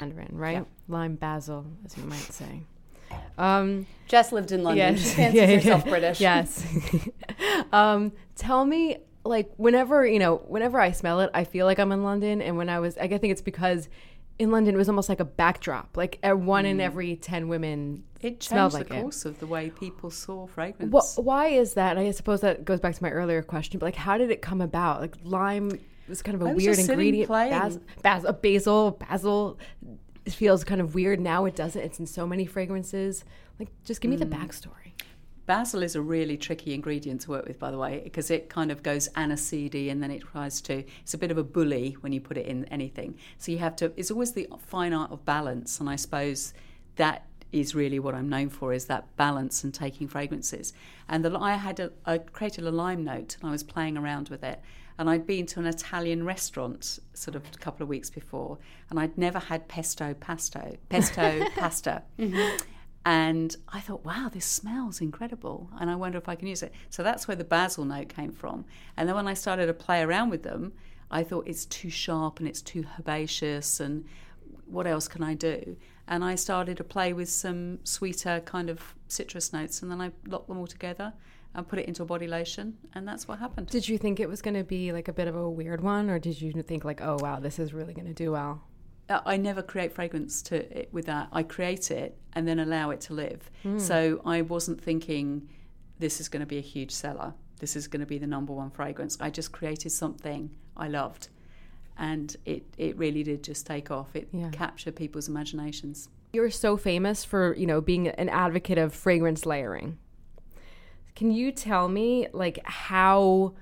Mandarin, 0.00 0.28
right? 0.32 0.66
Lime 0.88 1.14
basil, 1.14 1.64
as 1.86 1.96
you 1.96 2.04
might 2.04 2.18
say. 2.18 2.60
Um, 3.38 3.86
Jess 4.08 4.32
lived 4.32 4.52
in 4.52 4.62
London. 4.62 4.94
Yes. 4.94 5.08
She 5.08 5.16
fancies 5.16 5.64
Yeah, 5.64 5.76
yeah. 5.78 5.84
British. 5.88 6.20
Yes. 6.20 6.66
um, 7.72 8.12
tell 8.36 8.64
me, 8.66 8.98
like, 9.24 9.50
whenever 9.56 10.06
you 10.06 10.18
know, 10.18 10.36
whenever 10.46 10.80
I 10.80 10.92
smell 10.92 11.20
it, 11.20 11.30
I 11.34 11.44
feel 11.44 11.66
like 11.66 11.78
I'm 11.78 11.92
in 11.92 12.02
London. 12.02 12.42
And 12.42 12.56
when 12.56 12.68
I 12.68 12.78
was, 12.80 12.96
I 12.98 13.08
think 13.08 13.30
it's 13.32 13.42
because 13.42 13.88
in 14.38 14.50
London 14.50 14.74
it 14.74 14.78
was 14.78 14.88
almost 14.88 15.08
like 15.08 15.20
a 15.20 15.24
backdrop. 15.24 15.96
Like 15.96 16.18
one 16.24 16.66
in 16.66 16.80
every 16.80 17.16
ten 17.16 17.48
women 17.48 18.04
It 18.20 18.42
smelled 18.42 18.72
changed 18.72 18.80
like 18.80 18.88
the 18.88 18.96
it. 18.98 19.02
course 19.02 19.24
of 19.24 19.38
the 19.38 19.46
way 19.46 19.70
people 19.70 20.10
saw 20.10 20.46
fragrance. 20.46 21.14
Wh- 21.16 21.18
why 21.20 21.48
is 21.48 21.74
that? 21.74 21.96
I 21.98 22.10
suppose 22.10 22.40
that 22.40 22.64
goes 22.64 22.80
back 22.80 22.94
to 22.96 23.02
my 23.02 23.10
earlier 23.10 23.42
question. 23.42 23.78
But 23.78 23.86
like, 23.86 23.94
how 23.94 24.18
did 24.18 24.30
it 24.30 24.42
come 24.42 24.60
about? 24.60 25.00
Like 25.00 25.14
lime 25.24 25.70
was 26.08 26.20
kind 26.20 26.34
of 26.34 26.42
a 26.42 26.50
I 26.50 26.52
was 26.54 26.64
weird 26.64 26.78
ingredient. 26.78 27.28
playing. 27.28 27.52
Bas- 27.52 27.78
bas- 28.02 28.24
uh, 28.24 28.32
basil, 28.32 28.90
basil. 29.08 29.58
It 30.26 30.32
feels 30.32 30.64
kind 30.64 30.80
of 30.80 30.94
weird 30.94 31.20
now. 31.20 31.44
It 31.44 31.54
doesn't. 31.54 31.80
It's 31.80 31.98
in 32.00 32.06
so 32.06 32.26
many 32.26 32.44
fragrances. 32.46 33.24
Like, 33.58 33.68
just 33.84 34.00
give 34.00 34.10
me 34.10 34.16
the 34.16 34.26
backstory. 34.26 34.83
Basil 35.46 35.82
is 35.82 35.94
a 35.94 36.00
really 36.00 36.36
tricky 36.36 36.72
ingredient 36.72 37.22
to 37.22 37.30
work 37.30 37.46
with, 37.46 37.58
by 37.58 37.70
the 37.70 37.78
way, 37.78 38.00
because 38.02 38.30
it 38.30 38.48
kind 38.48 38.70
of 38.72 38.82
goes 38.82 39.08
aniseedy 39.10 39.90
and 39.90 40.02
then 40.02 40.10
it 40.10 40.22
tries 40.22 40.60
to. 40.62 40.84
It's 41.02 41.14
a 41.14 41.18
bit 41.18 41.30
of 41.30 41.38
a 41.38 41.44
bully 41.44 41.96
when 42.00 42.12
you 42.12 42.20
put 42.20 42.38
it 42.38 42.46
in 42.46 42.64
anything. 42.66 43.18
So 43.38 43.52
you 43.52 43.58
have 43.58 43.76
to. 43.76 43.92
It's 43.96 44.10
always 44.10 44.32
the 44.32 44.48
fine 44.66 44.92
art 44.92 45.10
of 45.12 45.24
balance, 45.24 45.80
and 45.80 45.90
I 45.90 45.96
suppose 45.96 46.54
that 46.96 47.26
is 47.52 47.74
really 47.74 48.00
what 48.00 48.14
I'm 48.14 48.28
known 48.28 48.48
for 48.48 48.72
is 48.72 48.86
that 48.86 49.16
balance 49.16 49.62
and 49.62 49.72
taking 49.72 50.08
fragrances. 50.08 50.72
And 51.08 51.24
the, 51.24 51.38
I 51.38 51.54
had 51.54 51.78
a, 51.78 51.92
I 52.04 52.18
created 52.18 52.66
a 52.66 52.72
lime 52.72 53.04
note 53.04 53.36
and 53.40 53.48
I 53.48 53.52
was 53.52 53.62
playing 53.62 53.96
around 53.96 54.28
with 54.28 54.42
it. 54.42 54.60
And 54.98 55.08
I'd 55.08 55.26
been 55.26 55.46
to 55.46 55.60
an 55.60 55.66
Italian 55.66 56.24
restaurant 56.24 56.98
sort 57.14 57.36
of 57.36 57.44
a 57.52 57.58
couple 57.58 57.82
of 57.82 57.88
weeks 57.88 58.10
before, 58.10 58.58
and 58.90 58.98
I'd 58.98 59.18
never 59.18 59.40
had 59.40 59.66
pesto 59.66 60.14
pasto, 60.14 60.76
pesto 60.88 61.46
pasta. 61.56 62.02
Mm-hmm. 62.18 62.64
And 63.06 63.54
I 63.68 63.80
thought, 63.80 64.04
wow, 64.04 64.30
this 64.32 64.46
smells 64.46 65.00
incredible. 65.00 65.70
And 65.78 65.90
I 65.90 65.94
wonder 65.94 66.16
if 66.16 66.28
I 66.28 66.34
can 66.34 66.48
use 66.48 66.62
it. 66.62 66.72
So 66.88 67.02
that's 67.02 67.28
where 67.28 67.36
the 67.36 67.44
basil 67.44 67.84
note 67.84 68.08
came 68.08 68.32
from. 68.32 68.64
And 68.96 69.08
then 69.08 69.16
when 69.16 69.28
I 69.28 69.34
started 69.34 69.66
to 69.66 69.74
play 69.74 70.00
around 70.02 70.30
with 70.30 70.42
them, 70.42 70.72
I 71.10 71.22
thought 71.22 71.46
it's 71.46 71.66
too 71.66 71.90
sharp 71.90 72.38
and 72.38 72.48
it's 72.48 72.62
too 72.62 72.86
herbaceous. 72.98 73.78
And 73.78 74.06
what 74.66 74.86
else 74.86 75.06
can 75.06 75.22
I 75.22 75.34
do? 75.34 75.76
And 76.08 76.24
I 76.24 76.34
started 76.34 76.78
to 76.78 76.84
play 76.84 77.12
with 77.12 77.28
some 77.28 77.78
sweeter 77.84 78.40
kind 78.44 78.70
of 78.70 78.94
citrus 79.08 79.52
notes. 79.52 79.82
And 79.82 79.90
then 79.90 80.00
I 80.00 80.12
locked 80.26 80.48
them 80.48 80.58
all 80.58 80.66
together 80.66 81.12
and 81.54 81.68
put 81.68 81.78
it 81.78 81.86
into 81.86 82.02
a 82.02 82.06
body 82.06 82.26
lotion. 82.26 82.76
And 82.94 83.06
that's 83.06 83.28
what 83.28 83.38
happened. 83.38 83.68
Did 83.68 83.88
you 83.88 83.98
think 83.98 84.18
it 84.18 84.28
was 84.28 84.42
going 84.42 84.54
to 84.54 84.64
be 84.64 84.92
like 84.92 85.08
a 85.08 85.12
bit 85.12 85.28
of 85.28 85.36
a 85.36 85.48
weird 85.48 85.82
one, 85.82 86.10
or 86.10 86.18
did 86.18 86.40
you 86.40 86.52
think 86.62 86.84
like, 86.84 87.00
oh 87.00 87.18
wow, 87.20 87.38
this 87.38 87.58
is 87.58 87.72
really 87.72 87.94
going 87.94 88.08
to 88.08 88.14
do 88.14 88.32
well? 88.32 88.62
Uh, 89.08 89.20
I 89.26 89.36
never 89.36 89.62
create 89.62 89.92
fragrance 89.92 90.40
to 90.42 90.56
it 90.78 90.88
with 90.92 91.06
that. 91.06 91.28
I 91.32 91.42
create 91.42 91.90
it 91.90 92.16
and 92.32 92.48
then 92.48 92.58
allow 92.58 92.90
it 92.90 93.00
to 93.02 93.14
live. 93.14 93.50
So 93.78 94.20
I 94.24 94.42
wasn't 94.42 94.80
thinking 94.80 95.48
this 95.98 96.20
is 96.20 96.28
going 96.28 96.40
to 96.40 96.46
be 96.46 96.58
a 96.58 96.62
huge 96.62 96.90
seller. 96.90 97.34
This 97.60 97.76
is 97.76 97.86
going 97.86 98.00
to 98.00 98.06
be 98.06 98.18
the 98.18 98.26
number 98.26 98.52
one 98.52 98.70
fragrance. 98.70 99.16
I 99.20 99.30
just 99.30 99.52
created 99.52 99.90
something 99.90 100.50
I 100.76 100.88
loved, 100.88 101.28
and 101.96 102.34
it 102.44 102.64
it 102.76 102.96
really 102.98 103.22
did 103.22 103.44
just 103.44 103.66
take 103.66 103.90
off. 103.90 104.14
It 104.16 104.28
Yeah. 104.32 104.50
captured 104.50 104.96
people's 104.96 105.28
imaginations. 105.28 106.08
You're 106.32 106.50
so 106.50 106.76
famous 106.76 107.24
for 107.24 107.54
you 107.56 107.66
know 107.66 107.80
being 107.80 108.08
an 108.08 108.28
advocate 108.28 108.76
of 108.78 108.92
fragrance 108.94 109.46
layering. 109.46 109.98
Can 111.14 111.30
you 111.30 111.52
tell 111.52 111.88
me 111.88 112.26
like 112.32 112.58
how 112.64 113.54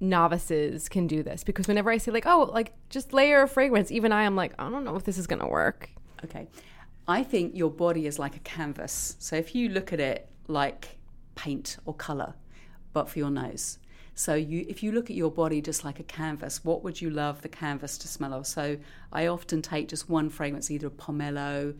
novices 0.00 0.88
can 0.88 1.06
do 1.06 1.22
this? 1.22 1.44
Because 1.44 1.68
whenever 1.68 1.90
I 1.90 1.98
say 1.98 2.10
like, 2.10 2.26
oh, 2.26 2.50
like 2.52 2.72
just 2.88 3.12
layer 3.12 3.42
a 3.42 3.48
fragrance, 3.48 3.90
even 3.90 4.12
I 4.12 4.22
am 4.22 4.36
like, 4.36 4.52
I 4.58 4.70
don't 4.70 4.84
know 4.84 4.96
if 4.96 5.04
this 5.04 5.18
is 5.18 5.26
going 5.26 5.40
to 5.40 5.48
work. 5.48 5.90
Okay. 6.24 6.48
I 7.06 7.22
think 7.22 7.56
your 7.56 7.70
body 7.70 8.06
is 8.06 8.18
like 8.18 8.36
a 8.36 8.40
canvas. 8.40 9.16
So 9.18 9.36
if 9.36 9.54
you 9.54 9.70
look 9.70 9.92
at 9.92 10.00
it 10.00 10.28
like 10.46 10.98
paint 11.34 11.78
or 11.84 11.94
color, 11.94 12.34
but 12.92 13.08
for 13.08 13.18
your 13.18 13.30
nose. 13.30 13.78
So 14.14 14.34
you, 14.34 14.66
if 14.68 14.82
you 14.82 14.90
look 14.90 15.10
at 15.10 15.16
your 15.16 15.30
body 15.30 15.62
just 15.62 15.84
like 15.84 16.00
a 16.00 16.02
canvas, 16.02 16.64
what 16.64 16.82
would 16.82 17.00
you 17.00 17.08
love 17.10 17.40
the 17.42 17.48
canvas 17.48 17.96
to 17.98 18.08
smell 18.08 18.34
of? 18.34 18.46
So 18.46 18.76
I 19.12 19.28
often 19.28 19.62
take 19.62 19.88
just 19.88 20.08
one 20.08 20.28
fragrance, 20.28 20.70
either 20.70 20.88
a 20.88 20.90
pomelo, 20.90 21.76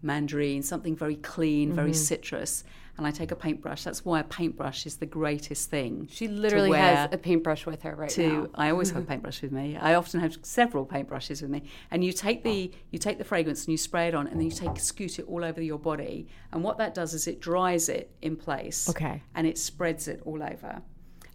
mandarin, 0.00 0.62
something 0.62 0.96
very 0.96 1.16
clean, 1.16 1.72
very 1.72 1.90
mm-hmm. 1.90 1.96
citrus, 1.96 2.64
and 2.98 3.06
I 3.06 3.10
take 3.10 3.30
a 3.30 3.36
paintbrush. 3.36 3.84
That's 3.84 4.04
why 4.04 4.20
a 4.20 4.24
paintbrush 4.24 4.84
is 4.84 4.96
the 4.96 5.06
greatest 5.06 5.70
thing. 5.70 6.08
She 6.10 6.28
literally 6.28 6.76
has 6.76 7.08
a 7.10 7.16
paintbrush 7.16 7.64
with 7.64 7.82
her 7.82 7.94
right 7.94 8.10
to 8.10 8.28
now. 8.28 8.48
I 8.54 8.70
always 8.70 8.90
have 8.90 9.02
a 9.02 9.06
paintbrush 9.12 9.40
with 9.40 9.52
me. 9.52 9.76
I 9.76 9.94
often 9.94 10.20
have 10.20 10.36
several 10.42 10.84
paintbrushes 10.84 11.40
with 11.40 11.50
me. 11.50 11.62
And 11.90 12.04
you 12.04 12.12
take 12.12 12.44
the 12.44 12.70
you 12.90 12.98
take 12.98 13.18
the 13.18 13.24
fragrance 13.24 13.64
and 13.64 13.72
you 13.72 13.78
spray 13.78 14.08
it 14.08 14.14
on 14.14 14.26
and 14.26 14.38
then 14.38 14.44
you 14.44 14.54
take 14.54 14.78
scoot 14.78 15.18
it 15.18 15.26
all 15.26 15.42
over 15.42 15.62
your 15.62 15.78
body. 15.78 16.28
And 16.52 16.62
what 16.62 16.76
that 16.78 16.92
does 16.92 17.14
is 17.14 17.26
it 17.26 17.40
dries 17.40 17.88
it 17.88 18.10
in 18.20 18.36
place. 18.36 18.88
Okay. 18.90 19.22
And 19.34 19.46
it 19.46 19.56
spreads 19.56 20.06
it 20.06 20.20
all 20.26 20.42
over. 20.42 20.82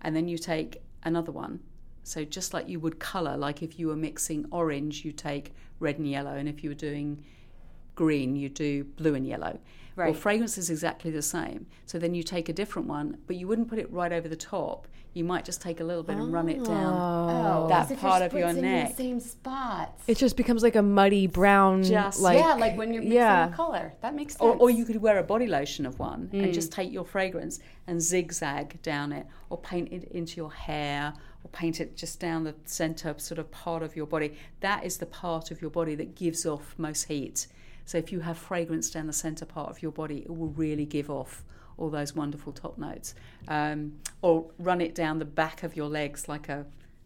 And 0.01 0.16
then 0.16 0.28
you 0.28 0.38
take 0.38 0.84
another 1.03 1.32
one. 1.32 1.60
So 2.03 2.24
just 2.24 2.53
like 2.53 2.70
you 2.70 2.80
would 2.80 2.99
colour, 2.99 3.36
like 3.36 3.64
if 3.64 3.80
you 3.80 3.88
were 3.88 3.95
mixing 3.95 4.45
orange, 4.51 5.03
you 5.03 5.12
take 5.12 5.53
red 5.80 5.97
and 5.97 6.10
yellow, 6.10 6.36
and 6.36 6.47
if 6.47 6.64
you 6.64 6.70
were 6.70 6.76
doing 6.76 7.24
green, 7.98 8.36
you 8.38 8.48
do 8.48 8.86
blue 8.86 9.16
and 9.16 9.28
yellow. 9.28 9.60
Well, 9.98 10.14
fragrance 10.14 10.60
is 10.60 10.70
exactly 10.70 11.10
the 11.10 11.24
same. 11.24 11.66
So 11.88 11.98
then 11.98 12.14
you 12.14 12.22
take 12.22 12.48
a 12.50 12.54
different 12.54 12.88
one, 12.88 13.18
but 13.26 13.36
you 13.36 13.48
wouldn't 13.48 13.68
put 13.68 13.80
it 13.80 13.91
right 13.91 14.14
over 14.14 14.28
the 14.30 14.36
top. 14.36 14.88
You 15.16 15.24
might 15.24 15.43
just 15.43 15.60
take 15.64 15.80
a 15.80 15.84
little 15.84 16.04
bit 16.04 16.18
and 16.18 16.32
run 16.32 16.48
it 16.48 16.64
down 16.64 16.93
Oh, 16.93 17.68
that 17.70 17.86
as 17.86 17.91
if 17.91 18.00
part 18.00 18.22
of 18.22 18.32
your 18.34 18.50
spritzing 18.50 18.58
in 18.58 18.62
neck. 18.62 18.89
the 18.91 18.95
same 18.95 19.20
spots. 19.20 20.04
It 20.06 20.18
just 20.20 20.38
becomes 20.38 20.62
like 20.62 20.76
a 20.76 20.84
muddy 20.84 21.26
brown, 21.26 21.82
Just- 21.82 22.20
like 22.22 22.38
yeah, 22.38 22.54
like 22.54 22.78
when 22.78 22.93
you're 22.93 23.02
mixing 23.02 23.18
yeah. 23.18 23.50
a 23.50 23.54
color. 23.56 23.93
That 24.02 24.14
makes 24.14 24.34
sense. 24.34 24.41
Or, 24.43 24.56
or 24.58 24.70
you 24.70 24.86
could 24.86 24.98
wear 25.02 25.18
a 25.18 25.24
body 25.24 25.48
lotion 25.48 25.88
of 25.88 25.98
one 25.98 26.30
and 26.32 26.45
Hmm. 26.45 26.52
just 26.52 26.72
take 26.72 26.91
your 26.91 27.04
fragrance 27.06 27.60
and 27.88 28.00
zigzag 28.00 28.80
down 28.84 29.12
it, 29.12 29.26
or 29.50 29.58
paint 29.58 29.91
it 29.91 30.04
into 30.12 30.38
your 30.38 30.52
hair, 30.54 31.14
or 31.43 31.50
paint 31.50 31.82
it 31.82 31.98
just 31.98 32.20
down 32.20 32.43
the 32.43 32.54
center 32.66 33.16
sort 33.18 33.39
of 33.39 33.50
part 33.50 33.82
of 33.82 33.95
your 33.95 34.06
body. 34.06 34.36
That 34.60 34.86
is 34.86 34.98
the 34.98 35.08
part 35.08 35.50
of 35.50 35.60
your 35.64 35.72
body 35.72 35.95
that 35.95 36.14
gives 36.14 36.45
off 36.45 36.76
most 36.78 37.04
heat. 37.06 37.48
So 37.88 37.98
if 37.98 38.12
you 38.12 38.20
have 38.20 38.38
fragrance 38.38 38.90
down 38.90 39.08
the 39.08 39.14
center 39.14 39.46
part 39.46 39.70
of 39.70 39.82
your 39.82 39.94
body, 39.94 40.18
it 40.20 40.30
will 40.30 40.50
really 40.50 40.86
give 40.86 41.10
off 41.10 41.46
all 41.78 41.90
those 41.90 42.14
wonderful 42.14 42.52
top 42.52 42.78
notes. 42.78 43.16
Um, 43.48 43.94
or 44.22 44.52
run 44.60 44.82
it 44.82 44.94
down 44.94 45.20
the 45.20 45.26
back 45.26 45.64
of 45.64 45.78
your 45.78 45.88
legs 45.88 46.28
like 46.28 46.50
a 46.50 46.66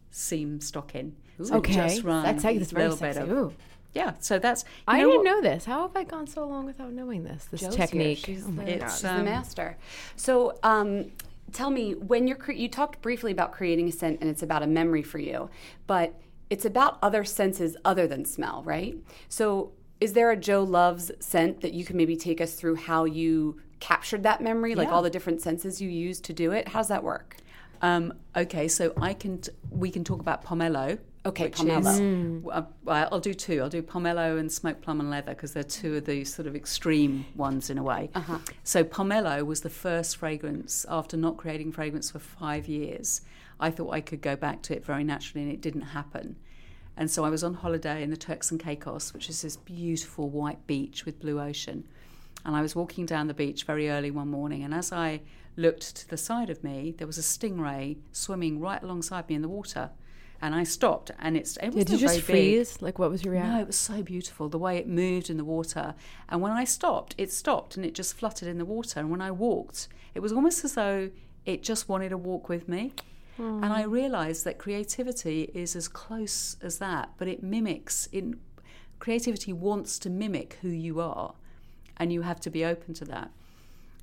seam 0.09 0.59
stocking. 0.59 1.15
So 1.43 1.57
Okay, 1.57 1.75
just 1.75 2.03
run 2.03 2.23
that's 2.23 2.41
sexy. 2.41 2.57
That's 2.57 2.71
a 2.71 2.75
very 2.75 2.89
little 2.89 3.05
bit 3.07 3.13
sexy. 3.13 3.31
of- 3.31 3.55
yeah, 3.93 4.13
so 4.19 4.39
that's. 4.39 4.65
I 4.87 5.01
know 5.01 5.11
didn't 5.11 5.25
know 5.25 5.41
this. 5.41 5.65
How 5.65 5.83
have 5.83 5.95
I 5.95 6.03
gone 6.03 6.25
so 6.25 6.47
long 6.47 6.65
without 6.65 6.93
knowing 6.93 7.25
this? 7.25 7.45
This 7.45 7.61
Jo's 7.61 7.75
here. 7.75 7.85
technique. 7.87 8.19
She's 8.25 8.43
Oh 8.45 8.49
my 8.49 8.63
the, 8.63 8.77
God. 8.77 8.81
It's, 8.83 8.93
she's 8.95 9.01
the 9.03 9.09
um, 9.11 9.25
master. 9.25 9.77
So, 10.15 10.57
um, 10.63 11.11
tell 11.51 11.69
me 11.69 11.93
when 11.93 12.25
you're 12.25 12.37
cre- 12.37 12.53
you 12.53 12.69
talked 12.69 13.01
briefly 13.01 13.31
about 13.33 13.51
creating 13.51 13.87
a 13.89 13.91
scent, 13.91 14.19
and 14.21 14.29
it's 14.29 14.41
about 14.41 14.63
a 14.63 14.67
memory 14.67 15.03
for 15.03 15.19
you, 15.19 15.49
but 15.85 16.19
it's 16.49 16.65
about 16.65 16.97
other 17.03 17.23
senses 17.23 17.75
other 17.83 18.07
than 18.07 18.23
smell, 18.25 18.63
right? 18.63 18.95
So, 19.27 19.73
is 20.01 20.13
there 20.13 20.31
a 20.31 20.35
Jo 20.35 20.63
Loves 20.63 21.11
scent 21.19 21.61
that 21.61 21.73
you 21.73 21.85
can 21.85 21.95
maybe 21.95 22.17
take 22.17 22.41
us 22.41 22.55
through 22.55 22.75
how 22.75 23.05
you 23.05 23.61
captured 23.79 24.23
that 24.23 24.41
memory, 24.41 24.75
like 24.75 24.87
Yeah. 24.89 24.95
all 24.95 25.03
the 25.03 25.09
different 25.09 25.41
senses 25.41 25.79
you 25.81 25.89
used 25.89 26.25
to 26.25 26.33
do 26.33 26.51
it? 26.51 26.67
How's 26.67 26.87
that 26.89 27.03
work? 27.03 27.37
Um, 27.83 28.13
okay, 28.35 28.67
so 28.67 28.93
I 28.97 29.13
can 29.13 29.39
t- 29.39 29.51
we 29.69 29.89
can 29.91 30.03
talk 30.03 30.19
about 30.19 30.43
pomelo. 30.43 30.99
Okay, 31.23 31.49
pomelo. 31.49 32.41
Is, 32.41 32.47
uh, 32.51 32.63
I'll 33.11 33.19
do 33.19 33.33
two. 33.33 33.61
I'll 33.61 33.69
do 33.69 33.83
pomelo 33.83 34.39
and 34.39 34.51
smoked 34.51 34.81
plum 34.81 34.99
and 34.99 35.09
leather 35.11 35.33
because 35.35 35.53
they're 35.53 35.63
two 35.63 35.97
of 35.97 36.05
the 36.05 36.23
sort 36.25 36.47
of 36.47 36.55
extreme 36.55 37.25
ones 37.35 37.69
in 37.69 37.77
a 37.77 37.83
way. 37.83 38.09
Uh-huh. 38.15 38.39
So 38.63 38.83
pomelo 38.83 39.45
was 39.45 39.61
the 39.61 39.69
first 39.69 40.17
fragrance 40.17 40.83
after 40.89 41.15
not 41.17 41.37
creating 41.37 41.71
fragrance 41.71 42.09
for 42.09 42.19
five 42.19 42.67
years. 42.67 43.21
I 43.59 43.69
thought 43.69 43.91
I 43.91 44.01
could 44.01 44.21
go 44.21 44.35
back 44.35 44.63
to 44.63 44.75
it 44.75 44.83
very 44.83 45.03
naturally, 45.03 45.43
and 45.43 45.51
it 45.51 45.61
didn't 45.61 45.81
happen. 45.81 46.37
And 46.97 47.09
so 47.09 47.23
I 47.23 47.29
was 47.29 47.43
on 47.43 47.55
holiday 47.55 48.03
in 48.03 48.09
the 48.09 48.17
Turks 48.17 48.51
and 48.51 48.59
Caicos, 48.59 49.13
which 49.13 49.29
is 49.29 49.41
this 49.41 49.57
beautiful 49.57 50.29
white 50.29 50.65
beach 50.67 51.05
with 51.05 51.19
blue 51.19 51.39
ocean. 51.39 51.85
And 52.45 52.55
I 52.55 52.61
was 52.61 52.75
walking 52.75 53.05
down 53.05 53.27
the 53.27 53.33
beach 53.33 53.63
very 53.63 53.89
early 53.89 54.11
one 54.11 54.29
morning, 54.29 54.63
and 54.63 54.73
as 54.73 54.91
I 54.91 55.21
looked 55.55 55.95
to 55.97 56.09
the 56.09 56.17
side 56.17 56.49
of 56.49 56.63
me, 56.63 56.93
there 56.97 57.07
was 57.07 57.17
a 57.17 57.21
stingray 57.21 57.97
swimming 58.11 58.59
right 58.59 58.81
alongside 58.81 59.29
me 59.29 59.35
in 59.35 59.41
the 59.41 59.47
water. 59.47 59.91
And 60.43 60.55
I 60.55 60.63
stopped, 60.63 61.11
and 61.19 61.37
it's 61.37 61.57
it 61.57 61.67
was 61.67 61.85
Did 61.85 61.89
you 61.91 61.97
just 61.99 62.21
very 62.21 62.39
big. 62.39 62.55
freeze? 62.65 62.81
Like, 62.81 62.97
what 62.97 63.11
was 63.11 63.23
your 63.23 63.33
reaction? 63.33 63.53
No, 63.53 63.61
it 63.61 63.67
was 63.67 63.75
so 63.75 64.01
beautiful 64.01 64.49
the 64.49 64.57
way 64.57 64.77
it 64.77 64.87
moved 64.87 65.29
in 65.29 65.37
the 65.37 65.45
water. 65.45 65.93
And 66.29 66.41
when 66.41 66.51
I 66.51 66.63
stopped, 66.63 67.13
it 67.19 67.31
stopped 67.31 67.75
and 67.75 67.85
it 67.85 67.93
just 67.93 68.17
fluttered 68.17 68.47
in 68.47 68.57
the 68.57 68.65
water. 68.65 68.99
And 68.99 69.11
when 69.11 69.21
I 69.21 69.29
walked, 69.29 69.87
it 70.15 70.19
was 70.19 70.33
almost 70.33 70.65
as 70.65 70.73
though 70.73 71.11
it 71.45 71.61
just 71.61 71.87
wanted 71.87 72.09
to 72.09 72.17
walk 72.17 72.49
with 72.49 72.67
me. 72.67 72.93
And 73.37 73.65
I 73.65 73.83
hmm. 73.83 73.91
realized 73.91 74.45
that 74.45 74.57
creativity 74.57 75.49
is 75.53 75.75
as 75.75 75.87
close 75.87 76.57
as 76.61 76.77
that, 76.77 77.09
but 77.17 77.27
it 77.27 77.41
mimics. 77.41 78.07
In 78.11 78.39
creativity 78.99 79.51
wants 79.53 79.97
to 79.99 80.09
mimic 80.09 80.57
who 80.61 80.69
you 80.69 80.99
are, 80.99 81.33
and 81.97 82.13
you 82.13 82.21
have 82.21 82.39
to 82.41 82.49
be 82.49 82.63
open 82.63 82.93
to 82.95 83.05
that. 83.05 83.31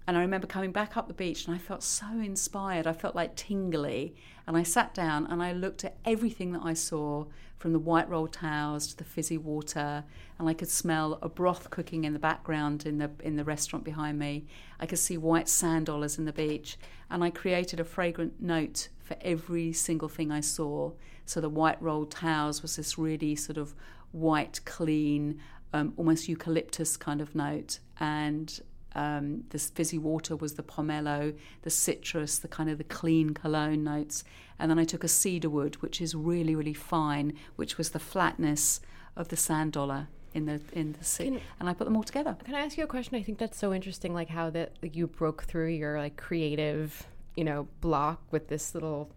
And 0.09 0.17
I 0.17 0.23
remember 0.23 0.47
coming 0.47 0.73
back 0.73 0.97
up 0.97 1.07
the 1.07 1.13
beach 1.13 1.47
and 1.47 1.55
I 1.55 1.59
felt 1.59 1.83
so 1.83 2.07
inspired. 2.07 2.87
I 2.87 2.95
felt 2.95 3.15
like 3.15 3.37
tingly. 3.37 4.15
And 4.47 4.57
I 4.57 4.63
sat 4.63 4.95
down 4.95 5.27
and 5.27 5.43
I 5.43 5.53
looked 5.53 5.85
at 5.85 5.99
everything 6.07 6.53
that 6.53 6.63
I 6.65 6.73
saw 6.73 7.27
from 7.59 7.75
the 7.75 7.79
white 7.79 8.09
rolled 8.09 8.33
towels 8.33 8.87
to 8.87 8.97
the 8.97 9.05
fizzy 9.05 9.37
water. 9.37 10.05
And 10.39 10.49
I 10.49 10.55
could 10.55 10.71
smell 10.71 11.19
a 11.21 11.29
broth 11.29 11.69
cooking 11.69 12.05
in 12.05 12.15
the 12.15 12.19
background 12.19 12.87
in 12.87 12.97
the, 12.97 13.11
in 13.23 13.37
the 13.37 13.45
restaurant 13.45 13.85
behind 13.85 14.19
me. 14.19 14.47
I 14.81 14.87
could 14.87 14.99
see 14.99 15.19
white 15.19 15.47
sand 15.47 15.85
dollars 15.85 16.17
in 16.17 16.25
the 16.25 16.33
beach. 16.33 16.79
And 17.11 17.23
I 17.23 17.29
created 17.29 17.79
a 17.79 17.85
fragrant 17.85 18.41
note 18.41 18.89
for 19.09 19.17
every 19.23 19.73
single 19.73 20.11
thing 20.17 20.31
I 20.31 20.43
saw. 20.57 20.93
So 21.25 21.41
the 21.41 21.49
white 21.61 21.81
rolled 21.83 22.11
towels 22.11 22.63
was 22.63 22.77
this 22.77 22.99
really 22.99 23.35
sort 23.37 23.59
of 23.59 23.75
white, 24.13 24.61
clean, 24.65 25.41
um, 25.73 25.93
almost 25.97 26.29
eucalyptus 26.29 26.97
kind 26.97 27.21
of 27.21 27.35
note. 27.35 27.81
And 27.99 28.61
um, 28.95 29.45
this 29.51 29.71
fizzy 29.71 29.99
water 29.99 30.35
was 30.37 30.55
the 30.55 30.63
pomelo, 30.63 31.37
the 31.63 31.71
citrus, 31.71 32.39
the 32.39 32.49
kind 32.49 32.71
of 32.71 32.79
the 32.79 32.85
clean 32.85 33.35
cologne 33.35 33.85
notes, 33.85 34.25
and 34.59 34.71
then 34.71 34.79
I 34.79 34.85
took 34.85 35.05
a 35.05 35.09
cedar 35.09 35.51
wood, 35.51 35.77
which 35.77 36.01
is 36.01 36.15
really 36.15 36.55
really 36.57 36.75
fine, 36.75 37.35
which 37.57 37.79
was 37.79 37.91
the 37.91 37.99
flatness 37.99 38.81
of 39.15 39.29
the 39.29 39.37
sand 39.37 39.73
dollar 39.73 40.09
in 40.35 40.47
the 40.47 40.61
in 40.73 40.97
the 40.99 41.05
sea, 41.05 41.41
and 41.61 41.69
I 41.69 41.75
put 41.75 41.85
them 41.85 41.97
all 41.97 42.03
together. 42.03 42.37
Can 42.45 42.55
I 42.55 42.61
ask 42.61 42.77
you 42.79 42.85
a 42.85 42.89
question? 42.89 43.15
I 43.17 43.23
think 43.23 43.39
that's 43.39 43.59
so 43.59 43.73
interesting, 43.73 44.15
like 44.15 44.29
how 44.29 44.51
that 44.51 44.73
like, 44.83 44.97
you 44.97 45.07
broke 45.07 45.45
through 45.45 45.69
your 45.69 45.99
like 45.99 46.17
creative, 46.17 47.07
you 47.39 47.45
know, 47.45 47.69
block 47.81 48.21
with 48.33 48.49
this 48.49 48.75
little 48.75 49.11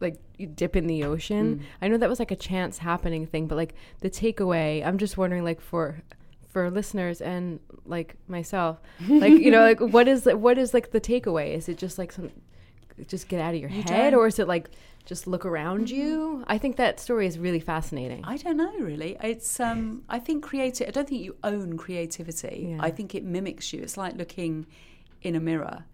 like 0.00 0.16
you 0.36 0.46
dip 0.46 0.74
in 0.76 0.86
the 0.86 1.04
ocean. 1.04 1.64
I 1.80 1.88
know 1.88 1.96
that 1.98 2.08
was 2.08 2.18
like 2.18 2.32
a 2.32 2.36
chance 2.50 2.78
happening 2.78 3.26
thing, 3.26 3.46
but 3.46 3.56
like 3.62 3.74
the 4.00 4.10
takeaway, 4.10 4.84
I'm 4.86 4.98
just 4.98 5.16
wondering 5.16 5.44
like 5.44 5.60
for 5.60 6.02
for 6.52 6.70
listeners 6.70 7.20
and 7.20 7.60
like 7.86 8.16
myself, 8.28 8.80
like 9.08 9.32
you 9.44 9.50
know, 9.50 9.62
like 9.70 9.80
what 9.80 10.06
is 10.08 10.24
what 10.46 10.58
is 10.58 10.74
like 10.74 10.90
the 10.90 11.00
takeaway? 11.00 11.54
Is 11.54 11.68
it 11.68 11.78
just 11.78 11.96
like 11.98 12.12
some 12.12 12.30
just 13.06 13.28
get 13.28 13.40
out 13.40 13.54
of 13.54 13.60
your 13.60 13.70
head 13.70 13.86
don't- 14.10 14.14
or 14.14 14.26
is 14.26 14.38
it 14.38 14.48
like 14.48 14.66
just 15.04 15.26
look 15.26 15.44
around 15.44 15.90
you? 15.90 16.44
I 16.48 16.58
think 16.58 16.76
that 16.76 16.98
story 16.98 17.26
is 17.26 17.38
really 17.38 17.60
fascinating. 17.60 18.24
I 18.24 18.36
don't 18.36 18.56
know 18.56 18.72
really. 18.78 19.16
It's 19.22 19.60
um 19.60 20.02
I 20.08 20.18
think 20.18 20.42
creative 20.44 20.88
I 20.88 20.90
don't 20.90 21.08
think 21.08 21.22
you 21.22 21.36
own 21.44 21.76
creativity. 21.76 22.56
Yeah. 22.70 22.78
I 22.88 22.90
think 22.90 23.14
it 23.14 23.22
mimics 23.24 23.72
you. 23.72 23.80
It's 23.82 23.96
like 23.96 24.16
looking 24.16 24.66
in 25.22 25.34
a 25.36 25.40
mirror 25.40 25.84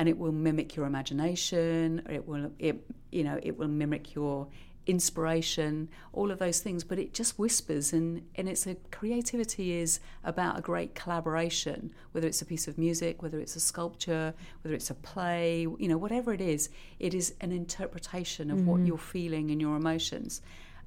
and 0.00 0.08
it 0.08 0.16
will 0.16 0.32
mimic 0.32 0.76
your 0.76 0.86
imagination, 0.86 2.00
it 2.08 2.26
will 2.26 2.50
it 2.58 2.82
you 3.12 3.22
know, 3.22 3.38
it 3.42 3.58
will 3.58 3.68
mimic 3.68 4.14
your 4.14 4.48
inspiration, 4.86 5.90
all 6.14 6.30
of 6.30 6.38
those 6.38 6.60
things, 6.60 6.82
but 6.82 6.98
it 6.98 7.12
just 7.12 7.38
whispers 7.38 7.92
and, 7.92 8.22
and 8.34 8.48
it's 8.48 8.66
a 8.66 8.76
creativity 8.90 9.72
is 9.72 10.00
about 10.24 10.58
a 10.58 10.62
great 10.62 10.94
collaboration, 10.94 11.92
whether 12.12 12.26
it's 12.26 12.40
a 12.40 12.46
piece 12.46 12.66
of 12.66 12.78
music, 12.78 13.20
whether 13.22 13.38
it's 13.38 13.56
a 13.56 13.60
sculpture, 13.60 14.32
whether 14.62 14.74
it's 14.74 14.88
a 14.88 14.94
play, 14.94 15.66
you 15.78 15.86
know, 15.86 15.98
whatever 15.98 16.32
it 16.32 16.40
is, 16.40 16.70
it 16.98 17.12
is 17.12 17.34
an 17.42 17.52
interpretation 17.52 18.50
of 18.50 18.66
what 18.66 18.78
mm-hmm. 18.78 18.86
you're 18.86 18.96
feeling 18.96 19.50
and 19.50 19.60
your 19.60 19.76
emotions. 19.76 20.40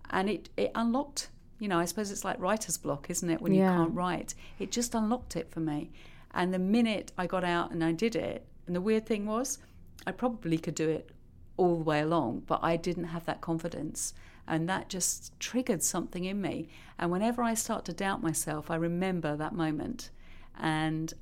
And 0.09 0.27
it, 0.27 0.49
it 0.57 0.71
unlocked, 0.73 1.29
you 1.59 1.67
know, 1.67 1.77
I 1.77 1.85
suppose 1.85 2.09
it's 2.09 2.25
like 2.25 2.39
writer's 2.39 2.79
block, 2.79 3.11
isn't 3.11 3.29
it, 3.29 3.41
when 3.41 3.53
Yeah. 3.53 3.71
you 3.71 3.77
can't 3.77 3.93
write? 3.93 4.33
It 4.57 4.71
just 4.71 4.95
unlocked 4.95 5.35
it 5.35 5.51
for 5.51 5.59
me. 5.59 5.91
And 6.31 6.51
the 6.51 6.57
minute 6.57 7.11
I 7.15 7.27
got 7.27 7.43
out 7.43 7.69
and 7.69 7.83
I 7.83 7.91
did 7.91 8.15
it, 8.15 8.47
and 8.67 8.75
the 8.75 8.81
weird 8.81 9.05
thing 9.05 9.25
was, 9.25 9.59
I 10.05 10.11
probably 10.11 10.57
could 10.57 10.75
do 10.75 10.89
it 10.89 11.09
all 11.57 11.77
the 11.77 11.83
way 11.83 12.01
along, 12.01 12.43
but 12.47 12.59
I 12.63 12.75
didn't 12.77 13.05
have 13.05 13.25
that 13.25 13.41
confidence. 13.41 14.13
And 14.47 14.67
that 14.67 14.89
just 14.89 15.37
triggered 15.39 15.83
something 15.83 16.25
in 16.25 16.41
me. 16.41 16.67
And 16.99 17.11
whenever 17.11 17.41
I 17.43 17.53
start 17.53 17.85
to 17.85 17.93
doubt 17.93 18.21
myself, 18.21 18.69
I 18.69 18.75
remember 18.75 19.37
that 19.37 19.53
moment. 19.53 20.09
And 20.59 21.13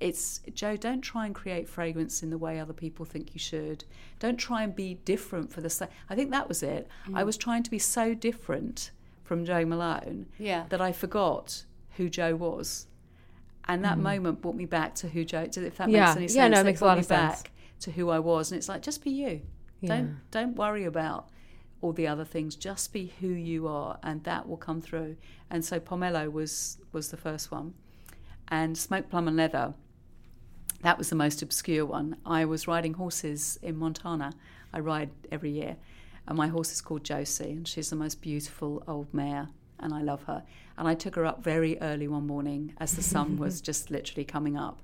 it's 0.00 0.40
Jo, 0.52 0.76
don't 0.76 1.00
try 1.00 1.26
and 1.26 1.34
create 1.34 1.68
fragrance 1.68 2.22
in 2.22 2.30
the 2.30 2.38
way 2.38 2.58
other 2.58 2.72
people 2.72 3.04
think 3.04 3.34
you 3.34 3.38
should. 3.38 3.84
Don't 4.18 4.36
try 4.36 4.62
and 4.62 4.74
be 4.74 4.94
different 4.94 5.52
for 5.52 5.60
the 5.60 5.70
sake. 5.70 5.90
I 6.10 6.14
think 6.14 6.30
that 6.30 6.48
was 6.48 6.62
it. 6.62 6.88
I 7.14 7.22
mm. 7.22 7.26
was 7.26 7.36
trying 7.36 7.62
to 7.62 7.70
be 7.70 7.78
so 7.78 8.14
different 8.14 8.90
from 9.24 9.44
Jo 9.44 9.64
Malone 9.64 10.26
Yeah. 10.38 10.64
that 10.68 10.80
I 10.80 10.92
forgot 10.92 11.64
who 11.96 12.08
Jo 12.08 12.34
was. 12.34 12.86
And 13.68 13.84
that 13.84 13.94
mm-hmm. 13.94 14.02
moment 14.02 14.42
brought 14.42 14.54
me 14.54 14.66
back 14.66 14.94
to 14.96 15.08
who 15.08 15.24
Jo. 15.24 15.42
If 15.42 15.76
that 15.76 15.88
Yeah. 15.88 16.06
makes 16.06 16.16
any 16.16 16.28
sense, 16.28 16.36
Yeah, 16.36 16.48
no, 16.48 16.60
it 16.60 16.64
makes 16.64 16.80
a 16.80 16.84
brought 16.84 16.88
lot 16.88 16.94
me 16.96 17.00
of 17.00 17.06
sense. 17.06 17.42
back 17.42 17.50
to 17.80 17.90
who 17.90 18.10
I 18.10 18.18
was, 18.18 18.50
and 18.50 18.58
it's 18.58 18.68
like 18.68 18.82
just 18.82 19.02
be 19.02 19.10
you. 19.10 19.42
Don't 19.84 20.18
don't 20.30 20.56
worry 20.56 20.84
about 20.84 21.28
all 21.80 21.92
the 21.92 22.06
other 22.06 22.24
things. 22.24 22.56
Just 22.56 22.92
be 22.92 23.12
who 23.20 23.28
you 23.28 23.68
are, 23.68 23.98
and 24.02 24.24
that 24.24 24.48
will 24.48 24.56
come 24.56 24.80
through. 24.80 25.16
And 25.50 25.64
so 25.64 25.78
pomelo 25.78 26.30
was 26.30 26.78
was 26.92 27.10
the 27.10 27.16
first 27.16 27.50
one, 27.50 27.74
and 28.48 28.76
smoked 28.76 29.10
plum 29.10 29.28
and 29.28 29.36
leather. 29.36 29.74
That 30.82 30.98
was 30.98 31.08
the 31.10 31.16
most 31.16 31.42
obscure 31.42 31.86
one. 31.86 32.16
I 32.24 32.44
was 32.44 32.68
riding 32.68 32.94
horses 32.94 33.58
in 33.62 33.76
Montana. 33.76 34.32
I 34.72 34.80
ride 34.80 35.10
every 35.30 35.50
year, 35.50 35.76
and 36.26 36.36
my 36.36 36.48
horse 36.48 36.72
is 36.72 36.80
called 36.80 37.04
Josie, 37.04 37.52
and 37.52 37.68
she's 37.68 37.90
the 37.90 37.96
most 37.96 38.20
beautiful 38.20 38.82
old 38.86 39.12
mare, 39.12 39.48
and 39.78 39.94
I 39.94 40.02
love 40.02 40.24
her. 40.24 40.42
And 40.78 40.86
I 40.86 40.94
took 40.94 41.14
her 41.16 41.24
up 41.24 41.42
very 41.42 41.80
early 41.80 42.08
one 42.08 42.26
morning 42.26 42.74
as 42.78 42.94
the 42.94 43.02
sun 43.02 43.36
was 43.38 43.60
just 43.60 43.90
literally 43.90 44.24
coming 44.24 44.56
up, 44.56 44.82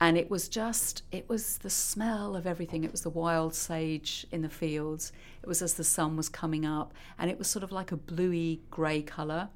and 0.00 0.18
it 0.18 0.30
was 0.30 0.48
just 0.48 1.02
it 1.10 1.28
was 1.28 1.58
the 1.58 1.70
smell 1.70 2.36
of 2.36 2.46
everything. 2.46 2.84
It 2.84 2.92
was 2.92 3.02
the 3.02 3.10
wild 3.10 3.54
sage 3.54 4.26
in 4.30 4.42
the 4.42 4.48
fields. 4.48 5.12
It 5.42 5.48
was 5.48 5.62
as 5.62 5.74
the 5.74 5.84
sun 5.84 6.16
was 6.16 6.28
coming 6.28 6.66
up, 6.66 6.92
and 7.18 7.30
it 7.30 7.38
was 7.38 7.48
sort 7.48 7.62
of 7.62 7.72
like 7.72 7.92
a 7.92 7.96
bluey 7.96 8.60
grey 8.70 9.02
colour 9.02 9.48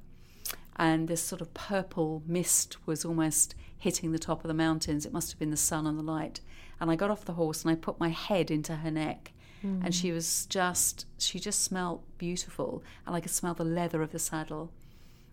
and 0.77 1.07
this 1.07 1.21
sort 1.21 1.41
of 1.41 1.53
purple 1.53 2.21
mist 2.27 2.77
was 2.85 3.03
almost 3.03 3.55
hitting 3.77 4.11
the 4.11 4.19
top 4.19 4.43
of 4.43 4.47
the 4.47 4.53
mountains. 4.53 5.05
It 5.05 5.13
must 5.13 5.31
have 5.31 5.39
been 5.39 5.49
the 5.49 5.57
sun 5.57 5.87
and 5.87 5.97
the 5.97 6.03
light. 6.03 6.39
And 6.79 6.91
I 6.91 6.95
got 6.95 7.09
off 7.09 7.25
the 7.25 7.33
horse 7.33 7.63
and 7.63 7.71
I 7.71 7.75
put 7.75 7.99
my 7.99 8.09
head 8.09 8.51
into 8.51 8.77
her 8.77 8.91
neck. 8.91 9.33
And 9.63 9.85
hmm. 9.85 9.89
she 9.89 10.11
was 10.11 10.45
just, 10.45 11.07
she 11.17 11.39
just 11.39 11.63
smelled 11.63 12.03
beautiful. 12.19 12.83
And 13.07 13.15
I 13.15 13.19
could 13.19 13.31
smell 13.31 13.55
the 13.55 13.63
leather 13.63 14.03
of 14.03 14.11
the 14.11 14.19
saddle. 14.19 14.71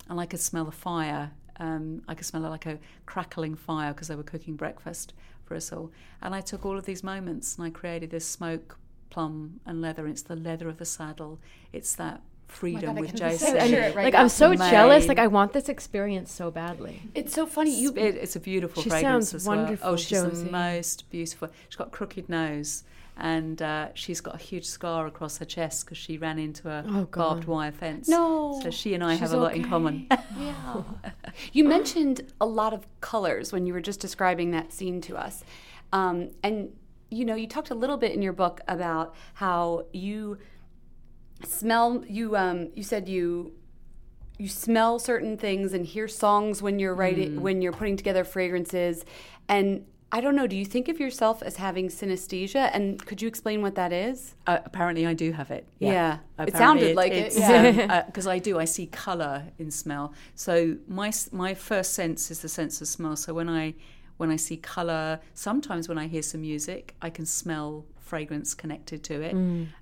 And 0.09 0.21
I 0.21 0.27
could 0.27 0.41
smell 0.41 0.65
the 0.65 0.73
fire. 0.73 1.33
Um, 1.59 2.03
I 2.09 2.15
could 2.15 2.27
smell 2.27 2.45
it 2.45 2.49
like 2.49 2.67
a 2.67 2.79
crackling 3.07 3.55
fire 3.55 3.93
because 3.93 4.09
they 4.09 4.17
were 4.17 4.23
cooking 4.23 4.57
breakfast 4.57 5.15
for 5.45 5.55
us 5.55 5.73
all. 5.73 5.91
And 6.21 6.35
I 6.35 6.41
took 6.41 6.67
all 6.67 6.77
of 6.77 6.85
these 6.85 7.03
moments 7.03 7.57
and 7.57 7.67
I 7.67 7.71
created 7.71 8.11
this 8.11 8.27
smoke, 8.27 8.79
plum, 9.11 9.61
and 9.65 9.81
leather. 9.81 10.07
It's 10.07 10.23
the 10.23 10.37
leather 10.37 10.69
of 10.69 10.79
the 10.79 10.85
saddle. 10.85 11.41
It's 11.73 11.95
that 11.97 12.23
freedom 12.49 12.95
with 12.97 13.14
Josie. 13.14 13.47
And, 13.47 13.95
like 13.95 14.14
I'm 14.14 14.28
so 14.28 14.51
Mane. 14.51 14.59
jealous. 14.70 15.09
Like 15.09 15.18
I 15.18 15.26
want 15.26 15.53
this 15.53 15.68
experience 15.68 16.30
so 16.32 16.51
badly. 16.51 17.03
It's 17.14 17.32
so 17.34 17.47
funny. 17.47 17.74
You 17.78 17.90
It, 17.97 18.16
it's 18.16 18.36
a 18.36 18.40
beautiful 18.40 18.82
She 18.82 18.90
fragrance 18.90 19.30
sounds 19.30 19.34
as 19.42 19.49
well. 19.49 19.59
wonderful, 19.59 19.90
Oh, 19.90 19.97
she's 19.97 20.11
Josie. 20.22 20.45
the 20.45 20.51
most 20.53 21.11
beautiful. 21.11 21.49
She's 21.68 21.76
got 21.76 21.88
a 21.88 21.90
crooked 21.90 22.28
nose, 22.28 22.84
and 23.16 23.61
uh, 23.62 23.88
she's 23.95 24.20
got 24.20 24.34
a 24.34 24.38
huge 24.38 24.66
scar 24.66 25.07
across 25.07 25.38
her 25.38 25.45
chest 25.45 25.84
because 25.84 25.99
she 25.99 26.18
ran 26.18 26.38
into 26.38 26.68
a 26.70 26.84
Oh, 26.86 27.05
barbed 27.07 27.45
wire 27.47 27.72
fence. 27.72 28.09
No. 28.09 28.61
so 28.62 28.70
she 28.70 28.95
and 28.95 29.03
I 29.03 29.14
have 29.14 29.32
a 29.32 29.36
lot 29.36 29.55
in 29.55 29.64
common. 29.68 30.07
yeah. 30.38 30.82
You 31.53 31.64
mentioned 31.64 32.32
a 32.40 32.47
lot 32.47 32.72
of 32.72 32.86
colors 33.01 33.53
when 33.53 33.66
you 33.66 33.72
were 33.72 33.80
just 33.80 34.01
describing 34.01 34.51
that 34.53 34.72
scene 34.72 35.01
to 35.03 35.16
us. 35.16 35.42
Um, 35.92 36.30
and, 36.42 36.70
you 37.11 37.24
know, 37.24 37.34
you 37.36 37.47
talked 37.47 37.70
a 37.70 37.74
little 37.74 37.97
bit 37.97 38.12
in 38.12 38.22
your 38.22 38.32
book 38.32 38.61
about 38.68 39.14
how 39.34 39.86
you 39.92 40.38
smell, 41.45 42.05
you, 42.07 42.36
um, 42.36 42.70
you 42.74 42.82
said 42.82 43.09
you. 43.09 43.53
You 44.36 44.49
smell 44.49 44.99
certain 44.99 45.38
things 45.38 45.72
and 45.72 45.86
hear 45.86 46.09
songs 46.09 46.61
when 46.61 46.80
you're 46.80 46.97
writing, 46.97 47.40
when 47.40 47.62
you're 47.62 47.72
putting 47.72 47.97
together 47.97 48.24
fragrances, 48.24 49.05
and 49.49 49.86
I 50.14 50.20
don't 50.20 50.36
know. 50.36 50.47
Do 50.47 50.55
you 50.55 50.64
think 50.64 50.88
of 50.88 51.01
yourself 51.01 51.42
as 51.42 51.57
having 51.57 51.88
synesthesia? 51.88 52.70
And 52.72 53.05
could 53.05 53.20
you 53.20 53.26
explain 53.26 53.62
what 53.62 53.74
that 53.74 53.92
is? 53.92 54.36
Uh, 54.47 54.59
apparently, 54.64 55.07
I 55.07 55.12
do 55.12 55.32
have 55.32 55.51
it. 55.51 55.66
Yeah. 55.80 56.14
It 56.14 56.20
Apparently 56.51 56.59
sounded 56.59 56.97
like 56.97 57.11
it, 57.11 57.26
it's, 57.26 57.38
yeah. 57.38 58.03
Because 58.03 58.28
I 58.28 58.38
do. 58.38 58.59
I 58.61 58.64
see 58.64 58.86
colour 58.86 59.42
in 59.59 59.72
smell. 59.72 60.14
So 60.36 60.76
my 60.86 61.12
my 61.32 61.55
first 61.55 61.95
sense 61.95 62.30
is 62.30 62.40
the 62.40 62.49
sense 62.49 62.80
of 62.80 62.86
smell. 62.86 63.16
So 63.16 63.34
when 63.34 63.49
I 63.49 63.74
when 64.16 64.30
I 64.30 64.36
see 64.36 64.57
colour, 64.57 65.18
sometimes 65.34 65.88
when 65.88 65.99
I 65.99 66.07
hear 66.07 66.22
some 66.22 66.42
music, 66.42 66.95
I 67.03 67.11
can 67.11 67.26
smell 67.26 67.84
fragrance 68.05 68.55
connected 68.55 69.03
to 69.05 69.21
it. 69.21 69.35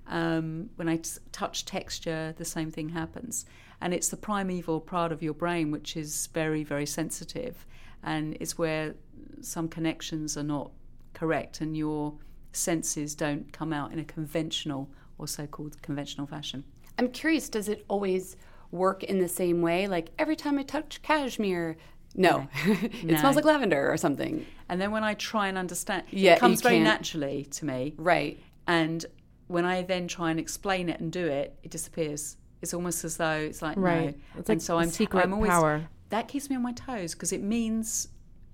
Um, 0.07 0.69
when 0.77 0.89
I 0.89 0.97
t- 0.97 1.19
touch 1.31 1.65
texture, 1.65 2.33
the 2.37 2.45
same 2.45 2.71
thing 2.71 2.89
happens. 2.89 3.45
And 3.81 3.93
it's 3.93 4.07
the 4.09 4.17
primeval 4.17 4.79
part 4.79 5.11
of 5.11 5.21
your 5.21 5.33
brain 5.33 5.69
which 5.69 5.97
is 5.97 6.27
very 6.33 6.63
very 6.63 6.85
sensitive, 6.85 7.65
and 8.01 8.37
it's 8.39 8.57
where 8.57 8.95
some 9.41 9.67
connections 9.67 10.37
are 10.37 10.43
not 10.43 10.71
correct, 11.13 11.61
and 11.61 11.75
your 11.75 12.13
senses 12.53 13.13
don't 13.13 13.51
come 13.51 13.73
out 13.73 13.91
in 13.91 13.99
a 13.99 14.05
conventional 14.05 14.89
or 15.17 15.27
so-called 15.27 15.81
conventional 15.81 16.25
fashion. 16.27 16.63
I'm 16.97 17.09
curious, 17.09 17.49
does 17.49 17.67
it 17.67 17.83
always 17.87 18.37
work 18.71 19.03
in 19.03 19.19
the 19.19 19.27
same 19.27 19.61
way? 19.61 19.87
Like 19.87 20.11
every 20.17 20.35
time 20.35 20.57
I 20.57 20.63
touch 20.63 21.01
cashmere, 21.01 21.77
no, 22.15 22.47
it 22.65 23.03
No. 23.03 23.17
smells 23.17 23.35
like 23.35 23.45
lavender 23.45 23.91
or 23.91 23.97
something. 23.97 24.45
And 24.69 24.79
then 24.79 24.91
when 24.91 25.03
I 25.03 25.13
try 25.15 25.47
and 25.47 25.57
understand, 25.57 26.03
Yeah, 26.11 26.33
it 26.33 26.39
comes 26.39 26.61
very 26.61 26.75
can't- 26.75 26.85
naturally 26.85 27.45
to 27.51 27.65
me. 27.65 27.93
Right. 27.97 28.39
And 28.67 29.05
when 29.47 29.65
I 29.65 29.81
then 29.81 30.07
try 30.07 30.31
and 30.31 30.39
explain 30.39 30.89
it 30.89 30.99
and 30.99 31.11
do 31.11 31.25
it, 31.27 31.57
it 31.63 31.71
disappears. 31.71 32.37
It's 32.61 32.73
almost 32.73 33.03
as 33.03 33.17
though 33.17 33.31
it's 33.31 33.61
like 33.61 33.77
Right. 33.77 34.15
no. 34.15 34.39
It's 34.39 34.49
and 34.49 34.59
like 34.59 34.61
so 34.61 34.77
I'm 34.77 34.89
secret 34.89 35.23
I'm 35.23 35.33
always, 35.33 35.49
power. 35.51 35.87
That 36.09 36.27
keeps 36.27 36.49
me 36.49 36.55
on 36.55 36.61
my 36.61 36.71
toes 36.73 37.13
because 37.13 37.33
it 37.33 37.41
means 37.41 38.07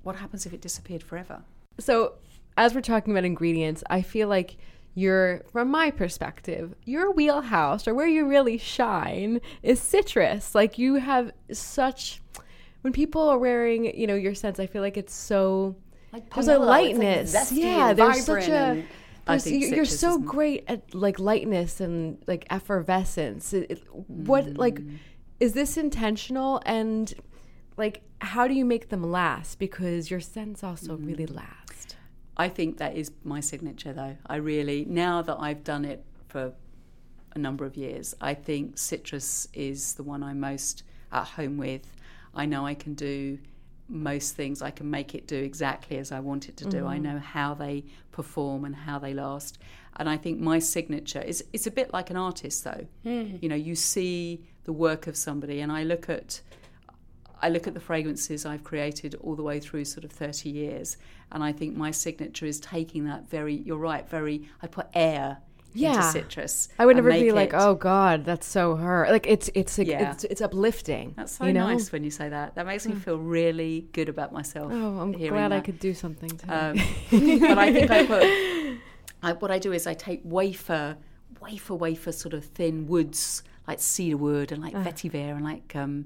what 0.04 0.16
happens 0.16 0.46
if 0.46 0.54
it 0.54 0.62
disappeared 0.62 1.04
forever. 1.04 1.44
So, 1.78 2.14
as 2.58 2.74
we're 2.74 2.82
talking 2.82 3.14
about 3.14 3.24
ingredients, 3.26 3.84
I 3.90 4.02
feel 4.02 4.28
like 4.28 4.58
you're, 4.96 5.44
from 5.52 5.70
my 5.70 5.92
perspective, 5.92 6.74
your 6.84 7.12
wheelhouse 7.12 7.88
or 7.88 7.94
where 7.94 8.08
you 8.08 8.26
really 8.28 8.58
shine 8.58 9.40
is 9.62 9.80
citrus. 9.80 10.56
Like 10.56 10.78
you 10.78 10.96
have 10.96 11.32
such. 11.52 12.22
When 12.82 12.94
people 12.94 13.28
are 13.30 13.38
wearing, 13.38 13.98
you 13.98 14.08
know, 14.08 14.16
your 14.16 14.36
scents, 14.36 14.60
I 14.60 14.68
feel 14.68 14.82
like 14.82 14.98
it's 14.98 15.14
so. 15.14 15.76
Like 16.12 16.34
there's 16.34 16.48
a 16.48 16.58
like, 16.58 16.98
lightness. 16.98 17.36
zesty 17.36 17.58
yeah, 17.58 17.94
there's 17.94 18.26
such 18.26 18.48
a. 18.48 18.84
there's- 19.28 19.48
you're 19.48 19.86
so 19.86 20.18
great 20.18 20.64
at 20.68 20.96
like 20.96 21.20
lightness 21.20 21.80
and 21.80 22.18
like 22.26 22.46
effervescence. 22.50 23.54
It- 23.54 23.72
it- 23.72 23.84
What 24.08 24.46
mm. 24.46 24.58
like 24.58 24.82
is 25.40 25.54
this 25.54 25.78
intentional 25.78 26.62
and 26.66 27.14
like 27.78 28.02
how 28.22 28.48
do 28.48 28.54
you 28.54 28.66
make 28.66 28.90
them 28.90 29.04
last? 29.04 29.60
Because 29.60 30.12
your 30.12 30.20
scents 30.20 30.64
also 30.64 30.96
mm-hmm. 30.96 31.08
really 31.08 31.26
last. 31.26 31.96
I 32.38 32.48
think 32.48 32.78
that 32.78 32.96
is 32.96 33.12
my 33.24 33.42
signature, 33.42 33.94
though. 33.94 34.18
I 34.26 34.38
really, 34.38 34.86
now 34.86 35.22
that 35.22 35.38
I've 35.40 35.64
done 35.64 35.84
it 35.86 36.06
for 36.30 36.54
a 37.36 37.40
number 37.40 37.66
of 37.66 37.76
years, 37.76 38.16
I 38.22 38.34
think 38.34 38.78
citrus 38.78 39.48
is 39.54 39.94
the 39.96 40.04
one 40.04 40.24
I'm 40.24 40.40
most 40.40 40.84
at 41.12 41.26
home 41.26 41.58
with. 41.58 41.94
I 42.34 42.46
know 42.46 42.66
I 42.66 42.74
can 42.74 42.94
do 42.94 43.40
most 43.88 44.36
things, 44.36 44.62
I 44.62 44.72
can 44.72 44.90
make 44.90 45.16
it 45.16 45.28
do 45.28 45.38
exactly 45.38 45.98
as 45.98 46.12
I 46.12 46.20
want 46.20 46.48
it 46.48 46.58
to 46.58 46.66
do. 46.66 46.86
I 46.86 46.96
mm-hmm. 46.96 47.04
know 47.04 47.20
how 47.20 47.56
they 47.56 47.86
perform 48.12 48.66
and 48.66 48.76
how 48.76 49.00
they 49.00 49.14
last. 49.14 49.58
And 49.98 50.08
I 50.08 50.16
think 50.16 50.40
my 50.40 50.60
signature 50.60 51.22
is 51.22 51.44
it's 51.52 51.68
a 51.68 51.72
bit 51.72 51.92
like 51.92 52.10
an 52.10 52.16
artist, 52.16 52.64
though. 52.64 52.86
Mm-hmm. 53.06 53.38
You 53.42 53.50
know, 53.50 53.56
you 53.56 53.76
see 53.76 54.46
the 54.64 54.74
work 54.74 55.08
of 55.08 55.18
somebody, 55.18 55.60
and 55.60 55.72
I 55.72 55.84
look 55.84 56.10
at 56.10 56.42
I 57.42 57.50
look 57.50 57.68
at 57.68 57.74
the 57.74 57.80
fragrances 57.80 58.46
I've 58.46 58.64
created 58.64 59.16
all 59.16 59.36
the 59.36 59.44
way 59.44 59.60
through 59.60 59.86
sort 59.86 60.04
of 60.04 60.12
30 60.12 60.50
years, 60.50 60.98
and 61.32 61.44
I 61.44 61.52
think 61.52 61.76
my 61.76 61.92
signature 61.92 62.46
is 62.46 62.60
taking 62.60 63.06
that 63.06 63.30
very, 63.30 63.56
you're 63.56 63.78
right, 63.78 64.08
very, 64.10 64.50
I 64.62 64.68
put 64.68 64.88
air 64.94 65.38
Yeah. 65.74 66.10
citrus. 66.12 66.70
I 66.80 66.86
would 66.86 66.96
never 66.96 67.12
be 67.12 67.32
like, 67.32 67.50
it- 67.50 67.56
oh 67.60 67.76
God, 67.76 68.26
that's 68.26 68.48
so 68.48 68.76
her. 68.76 69.08
Like 69.10 69.28
it's 69.28 69.50
it's 69.54 69.78
Yeah. 69.78 70.12
it's 70.12 70.24
it's 70.26 70.42
uplifting. 70.42 71.14
That's 71.16 71.38
so 71.38 71.46
you 71.46 71.54
know? 71.54 71.68
nice 71.68 71.92
when 71.92 72.04
you 72.04 72.12
say 72.12 72.30
that. 72.30 72.56
That 72.56 72.66
makes 72.66 72.88
me 72.88 72.96
feel 72.96 73.18
really 73.18 73.88
good 73.94 74.10
about 74.10 74.32
myself. 74.34 74.72
Oh, 74.74 75.00
I'm 75.00 75.12
glad 75.12 75.52
I 75.52 75.60
could 75.62 75.80
do 75.80 75.94
something 75.94 76.30
today. 76.30 76.54
Um, 76.54 76.76
but 77.42 77.58
I 77.58 77.72
think 77.74 77.92
I 77.92 78.06
put, 78.14 78.24
I, 79.22 79.34
what 79.34 79.52
I 79.52 79.60
do 79.60 79.72
is 79.74 79.86
I 79.88 79.94
take 79.94 80.22
wafer, 80.24 80.98
wafer, 81.42 81.76
wafer 81.76 82.12
sort 82.12 82.34
of 82.34 82.46
thin 82.46 82.88
woods, 82.88 83.44
like 83.68 83.80
cedar 83.80 84.18
wood 84.18 84.52
and 84.52 84.62
like 84.64 84.74
vetiver 84.74 85.36
and 85.36 85.44
like 85.44 85.76
um, 85.76 86.06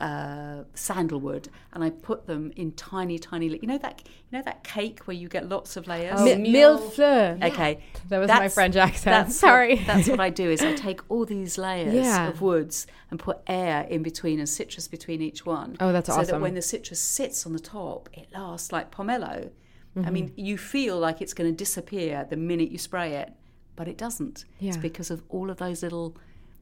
uh, 0.00 0.64
sandalwood, 0.74 1.48
and 1.72 1.84
I 1.84 1.90
put 1.90 2.26
them 2.26 2.52
in 2.56 2.72
tiny, 2.72 3.18
tiny, 3.18 3.48
li- 3.50 3.58
you 3.62 3.68
know 3.68 3.78
that, 3.78 4.02
you 4.06 4.38
know 4.38 4.42
that 4.44 4.64
cake 4.64 5.00
where 5.06 5.16
you 5.16 5.28
get 5.28 5.48
lots 5.48 5.76
of 5.76 5.86
layers. 5.86 6.20
Mi- 6.22 6.52
millefleur. 6.52 7.42
Okay, 7.52 7.80
That 8.08 8.18
was 8.18 8.28
my 8.28 8.48
French 8.48 8.76
accent. 8.76 9.26
That's 9.26 9.36
Sorry. 9.36 9.76
What, 9.76 9.86
that's 9.86 10.08
what 10.08 10.20
I 10.20 10.30
do. 10.42 10.50
Is 10.50 10.62
I 10.62 10.74
take 10.74 11.00
all 11.10 11.24
these 11.26 11.58
layers 11.58 11.94
Yeah. 11.94 12.28
of 12.28 12.40
woods 12.40 12.86
and 13.10 13.18
put 13.20 13.38
air 13.46 13.86
in 13.90 14.02
between 14.02 14.38
and 14.38 14.48
citrus 14.48 14.88
between 14.88 15.20
each 15.20 15.44
one. 15.44 15.76
Oh, 15.80 15.92
that's 15.92 16.08
awesome. 16.08 16.24
so 16.24 16.32
that 16.32 16.40
when 16.40 16.54
the 16.54 16.62
citrus 16.62 17.00
sits 17.00 17.44
on 17.46 17.52
the 17.52 17.60
top, 17.60 18.08
it 18.12 18.28
lasts 18.32 18.72
like 18.72 18.90
pomelo. 18.90 19.50
Mm-hmm. 19.96 20.06
I 20.06 20.10
mean, 20.10 20.32
you 20.36 20.56
feel 20.56 20.98
like 20.98 21.20
it's 21.20 21.34
going 21.34 21.50
to 21.50 21.56
disappear 21.56 22.26
the 22.30 22.36
minute 22.36 22.70
you 22.70 22.78
spray 22.78 23.14
it, 23.16 23.32
but 23.76 23.88
it 23.88 23.98
doesn't. 23.98 24.44
It's 24.60 24.76
because 24.76 25.10
of 25.10 25.22
all 25.28 25.50
of 25.50 25.56
those 25.58 25.82
little 25.82 26.16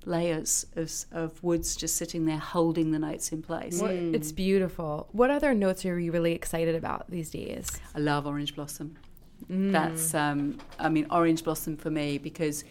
layers 0.04 0.66
of, 0.76 0.90
of 1.12 1.42
woods 1.42 1.76
just 1.76 1.96
sitting 1.96 2.24
there 2.24 2.38
holding 2.38 2.90
the 2.92 2.98
notes 2.98 3.32
in 3.32 3.42
place. 3.42 3.80
What- 3.80 3.90
It's 3.90 4.32
beautiful. 4.32 5.08
What 5.12 5.30
other 5.30 5.54
notes 5.54 5.84
are 5.84 5.98
you 5.98 6.12
really 6.12 6.32
excited 6.32 6.74
about 6.74 7.10
these 7.10 7.30
days? 7.30 7.68
I 7.94 7.98
love 7.98 8.26
orange 8.26 8.54
blossom. 8.54 8.96
Mm. 9.50 9.72
That's, 9.72 10.14
um, 10.14 10.58
I 10.78 10.88
mean, 10.88 11.06
orange 11.10 11.44
blossom 11.44 11.76
for 11.76 11.90
me 11.90 12.18
because 12.18 12.64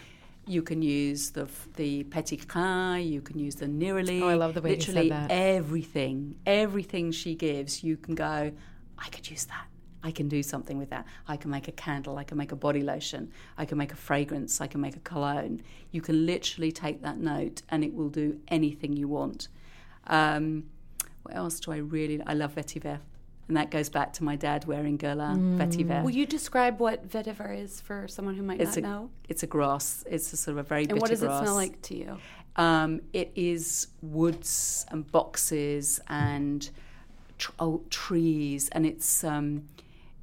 you 0.45 0.61
can 0.61 0.81
use 0.81 1.31
the 1.31 1.47
the 1.75 2.03
petitgrain, 2.05 3.09
you 3.09 3.21
can 3.21 3.37
use 3.37 3.55
the 3.55 3.65
neroli. 3.65 4.21
Oh, 4.21 4.29
I 4.29 4.35
love 4.35 4.53
the 4.53 4.61
way 4.61 4.75
you 4.75 4.81
said 4.81 4.95
Literally 4.95 5.09
that. 5.09 5.31
everything, 5.31 6.35
everything 6.45 7.11
she 7.11 7.35
gives, 7.35 7.83
you 7.83 7.97
can 7.97 8.15
go. 8.15 8.51
I 8.97 9.09
could 9.09 9.29
use 9.29 9.45
that. 9.45 9.65
I 10.07 10.11
can 10.11 10.29
do 10.29 10.41
something 10.41 10.77
with 10.77 10.89
that. 10.91 11.05
I 11.27 11.35
can 11.35 11.51
make 11.51 11.67
a 11.67 11.73
candle, 11.73 12.17
I 12.17 12.23
can 12.23 12.37
make 12.37 12.53
a 12.53 12.55
body 12.55 12.81
lotion, 12.81 13.29
I 13.57 13.65
can 13.65 13.77
make 13.77 13.91
a 13.91 13.97
fragrance, 13.97 14.61
I 14.61 14.67
can 14.67 14.79
make 14.79 14.95
a 14.95 15.01
cologne. 15.01 15.61
You 15.91 15.99
can 15.99 16.25
literally 16.25 16.71
take 16.71 17.01
that 17.01 17.17
note 17.17 17.61
and 17.67 17.83
it 17.83 17.93
will 17.93 18.07
do 18.07 18.39
anything 18.47 18.95
you 18.95 19.09
want. 19.09 19.49
Um, 20.07 20.63
what 21.23 21.35
else 21.35 21.59
do 21.59 21.73
I 21.73 21.77
really 21.77 22.21
I 22.25 22.33
love 22.35 22.55
vetiver. 22.55 22.99
And 23.49 23.57
that 23.57 23.69
goes 23.69 23.89
back 23.89 24.13
to 24.13 24.23
my 24.23 24.37
dad 24.37 24.63
wearing 24.65 24.97
Guerlain 24.97 25.57
vetiver. 25.57 26.01
Will 26.03 26.11
you 26.11 26.25
describe 26.25 26.79
what 26.79 27.09
vetiver 27.09 27.49
is 27.57 27.81
for 27.81 28.07
someone 28.07 28.35
who 28.35 28.43
might 28.43 28.61
it's 28.61 28.77
not 28.77 28.85
a 28.85 28.89
know? 28.89 29.09
it's 29.27 29.43
a 29.43 29.47
grass. 29.47 30.05
It's 30.09 30.31
a 30.31 30.37
sort 30.37 30.53
of 30.57 30.65
a 30.65 30.67
very 30.67 30.83
And 30.83 30.89
bitter 30.89 31.01
what 31.01 31.09
does 31.09 31.19
grass. 31.19 31.41
it 31.41 31.45
smell 31.45 31.55
like 31.55 31.81
to 31.83 31.95
you? 31.97 32.17
Um, 32.55 33.01
it 33.11 33.31
is 33.35 33.87
woods 34.01 34.85
and 34.89 35.09
boxes 35.11 35.99
and 36.07 36.69
tr- 37.37 37.51
old 37.59 37.91
trees, 37.91 38.69
and 38.69 38.85
it's 38.85 39.23
um, 39.23 39.63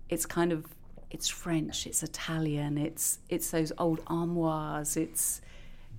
it's 0.08 0.26
kind 0.26 0.52
of 0.52 0.66
it's 1.10 1.28
French, 1.28 1.86
it's 1.86 2.02
Italian, 2.02 2.76
it's 2.76 3.18
it's 3.28 3.50
those 3.50 3.72
old 3.78 4.00
armoires. 4.08 4.96
It's 4.96 5.40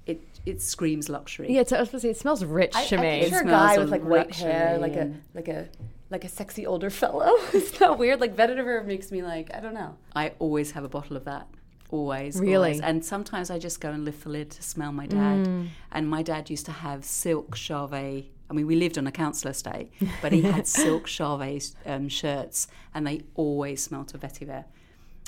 it 0.06 0.22
it 0.46 0.62
screams 0.62 1.10
luxury. 1.10 1.52
Yeah, 1.52 1.64
so 1.64 1.78
I 1.78 1.80
was 1.80 1.90
supposed 1.90 2.02
to 2.04 2.08
say 2.08 2.12
it 2.12 2.18
smells 2.18 2.44
rich 2.44 2.74
to 2.90 2.98
me. 2.98 3.18
I 3.18 3.20
picture 3.22 3.40
a 3.40 3.46
guy 3.46 3.78
with 3.78 3.90
like 3.90 4.04
white 4.04 4.36
hair, 4.36 4.78
luxury 4.78 4.82
like 4.82 4.96
a 4.96 5.14
like 5.34 5.48
a 5.48 5.70
like 6.10 6.24
a 6.26 6.30
sexy 6.30 6.66
older 6.66 6.90
fellow. 7.02 7.32
It's 7.54 7.80
not 7.80 7.98
weird. 7.98 8.20
Like 8.20 8.36
vetiver 8.36 8.86
makes 8.86 9.12
me 9.12 9.24
like 9.24 9.54
I 9.54 9.60
don't 9.60 9.74
know. 9.74 9.96
I 10.16 10.34
always 10.40 10.72
have 10.72 10.84
a 10.84 10.90
bottle 10.90 11.18
of 11.18 11.26
that. 11.26 11.48
Always, 11.96 12.40
Really? 12.40 12.56
always. 12.56 12.82
And 12.82 13.04
sometimes 13.06 13.50
I 13.50 13.58
just 13.60 13.80
go 13.80 13.90
and 13.92 14.04
lift 14.06 14.24
the 14.24 14.30
lid 14.30 14.50
to 14.52 14.62
smell 14.64 14.92
my 14.92 15.08
dad. 15.08 15.70
And 15.92 16.10
my 16.10 16.22
dad 16.24 16.50
used 16.50 16.66
to 16.66 16.72
have 16.72 17.06
silk 17.06 17.56
Charvet. 17.56 18.26
I 18.50 18.54
mean, 18.54 18.68
we 18.68 18.76
lived 18.76 18.98
on 18.98 19.08
a 19.08 19.12
council 19.12 19.50
estate, 19.50 19.92
but 20.22 20.32
he 20.32 20.42
had 20.42 20.68
silk 20.68 21.08
Charvet 21.08 21.74
um, 21.86 22.10
shirts, 22.10 22.68
and 22.94 23.08
they 23.08 23.22
always 23.36 23.82
smelled 23.84 24.14
of 24.14 24.22
vetiver. 24.22 24.66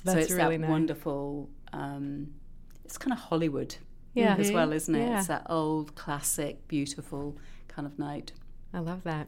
so 0.05 0.17
it's 0.17 0.31
really 0.31 0.57
that 0.57 0.61
nice. 0.61 0.69
wonderful. 0.69 1.49
Um, 1.73 2.33
it's 2.85 2.97
kind 2.97 3.13
of 3.13 3.19
Hollywood, 3.19 3.75
Yeah. 4.13 4.35
as 4.37 4.51
well, 4.51 4.71
isn't 4.73 4.93
it? 4.95 4.99
Yeah. 5.07 5.17
It's 5.19 5.27
that 5.27 5.45
old, 5.49 5.95
classic, 5.95 6.67
beautiful 6.67 7.37
kind 7.67 7.85
of 7.87 7.97
note. 7.97 8.31
I 8.73 8.79
love 8.79 9.03
that. 9.03 9.27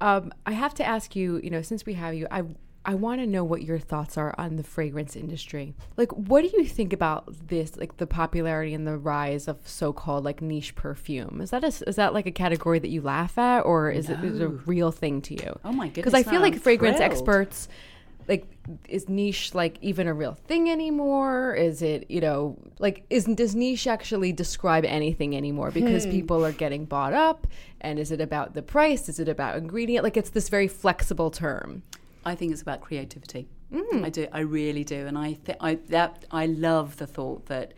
Um, 0.00 0.32
I 0.46 0.52
have 0.52 0.74
to 0.74 0.84
ask 0.84 1.14
you, 1.16 1.38
you 1.42 1.50
know, 1.50 1.62
since 1.62 1.84
we 1.84 1.94
have 1.94 2.14
you, 2.14 2.26
I 2.30 2.44
I 2.88 2.94
want 2.94 3.20
to 3.20 3.26
know 3.26 3.44
what 3.44 3.64
your 3.64 3.78
thoughts 3.78 4.16
are 4.16 4.34
on 4.38 4.56
the 4.56 4.62
fragrance 4.62 5.14
industry. 5.14 5.74
Like, 5.98 6.10
what 6.12 6.40
do 6.40 6.50
you 6.56 6.64
think 6.64 6.94
about 6.94 7.26
this, 7.48 7.76
like 7.76 7.98
the 7.98 8.06
popularity 8.06 8.72
and 8.72 8.86
the 8.86 8.96
rise 8.96 9.46
of 9.46 9.58
so-called 9.68 10.24
like 10.24 10.40
niche 10.40 10.74
perfume? 10.74 11.42
Is 11.42 11.50
that 11.50 11.64
a, 11.64 11.66
is 11.66 11.96
that 11.96 12.14
like 12.14 12.24
a 12.24 12.30
category 12.30 12.78
that 12.78 12.88
you 12.88 13.02
laugh 13.02 13.36
at, 13.36 13.60
or 13.66 13.90
is 13.90 14.08
it 14.08 14.24
is 14.24 14.40
it 14.40 14.42
a 14.42 14.48
real 14.48 14.90
thing 14.90 15.20
to 15.20 15.34
you? 15.34 15.58
Oh 15.66 15.72
my 15.72 15.88
goodness! 15.88 15.96
Because 15.96 16.14
I 16.14 16.22
feel 16.22 16.40
no, 16.40 16.46
like 16.46 16.54
I'm 16.54 16.60
fragrance 16.60 16.96
thrilled. 16.96 17.12
experts, 17.12 17.68
like, 18.26 18.46
is 18.88 19.06
niche 19.06 19.54
like 19.54 19.76
even 19.82 20.06
a 20.06 20.14
real 20.14 20.32
thing 20.32 20.70
anymore? 20.70 21.54
Is 21.54 21.82
it 21.82 22.10
you 22.10 22.22
know 22.22 22.56
like 22.78 23.04
isn't 23.10 23.34
does 23.34 23.54
niche 23.54 23.86
actually 23.86 24.32
describe 24.32 24.86
anything 24.86 25.36
anymore? 25.36 25.70
Because 25.72 26.06
Hmm. 26.06 26.10
people 26.10 26.42
are 26.42 26.52
getting 26.52 26.86
bought 26.86 27.12
up, 27.12 27.46
and 27.82 27.98
is 27.98 28.10
it 28.12 28.22
about 28.22 28.54
the 28.54 28.62
price? 28.62 29.10
Is 29.10 29.20
it 29.20 29.28
about 29.28 29.56
ingredient? 29.56 30.04
Like 30.04 30.16
it's 30.16 30.30
this 30.30 30.48
very 30.48 30.68
flexible 30.68 31.30
term. 31.30 31.82
I 32.24 32.34
think 32.34 32.52
it's 32.52 32.62
about 32.62 32.80
creativity. 32.80 33.48
Mm. 33.72 34.04
I 34.04 34.08
do. 34.10 34.26
I 34.32 34.40
really 34.40 34.84
do, 34.84 35.06
and 35.06 35.18
I 35.18 35.34
th- 35.34 35.58
I 35.60 35.74
that 35.88 36.24
I 36.30 36.46
love 36.46 36.96
the 36.96 37.06
thought 37.06 37.46
that 37.46 37.74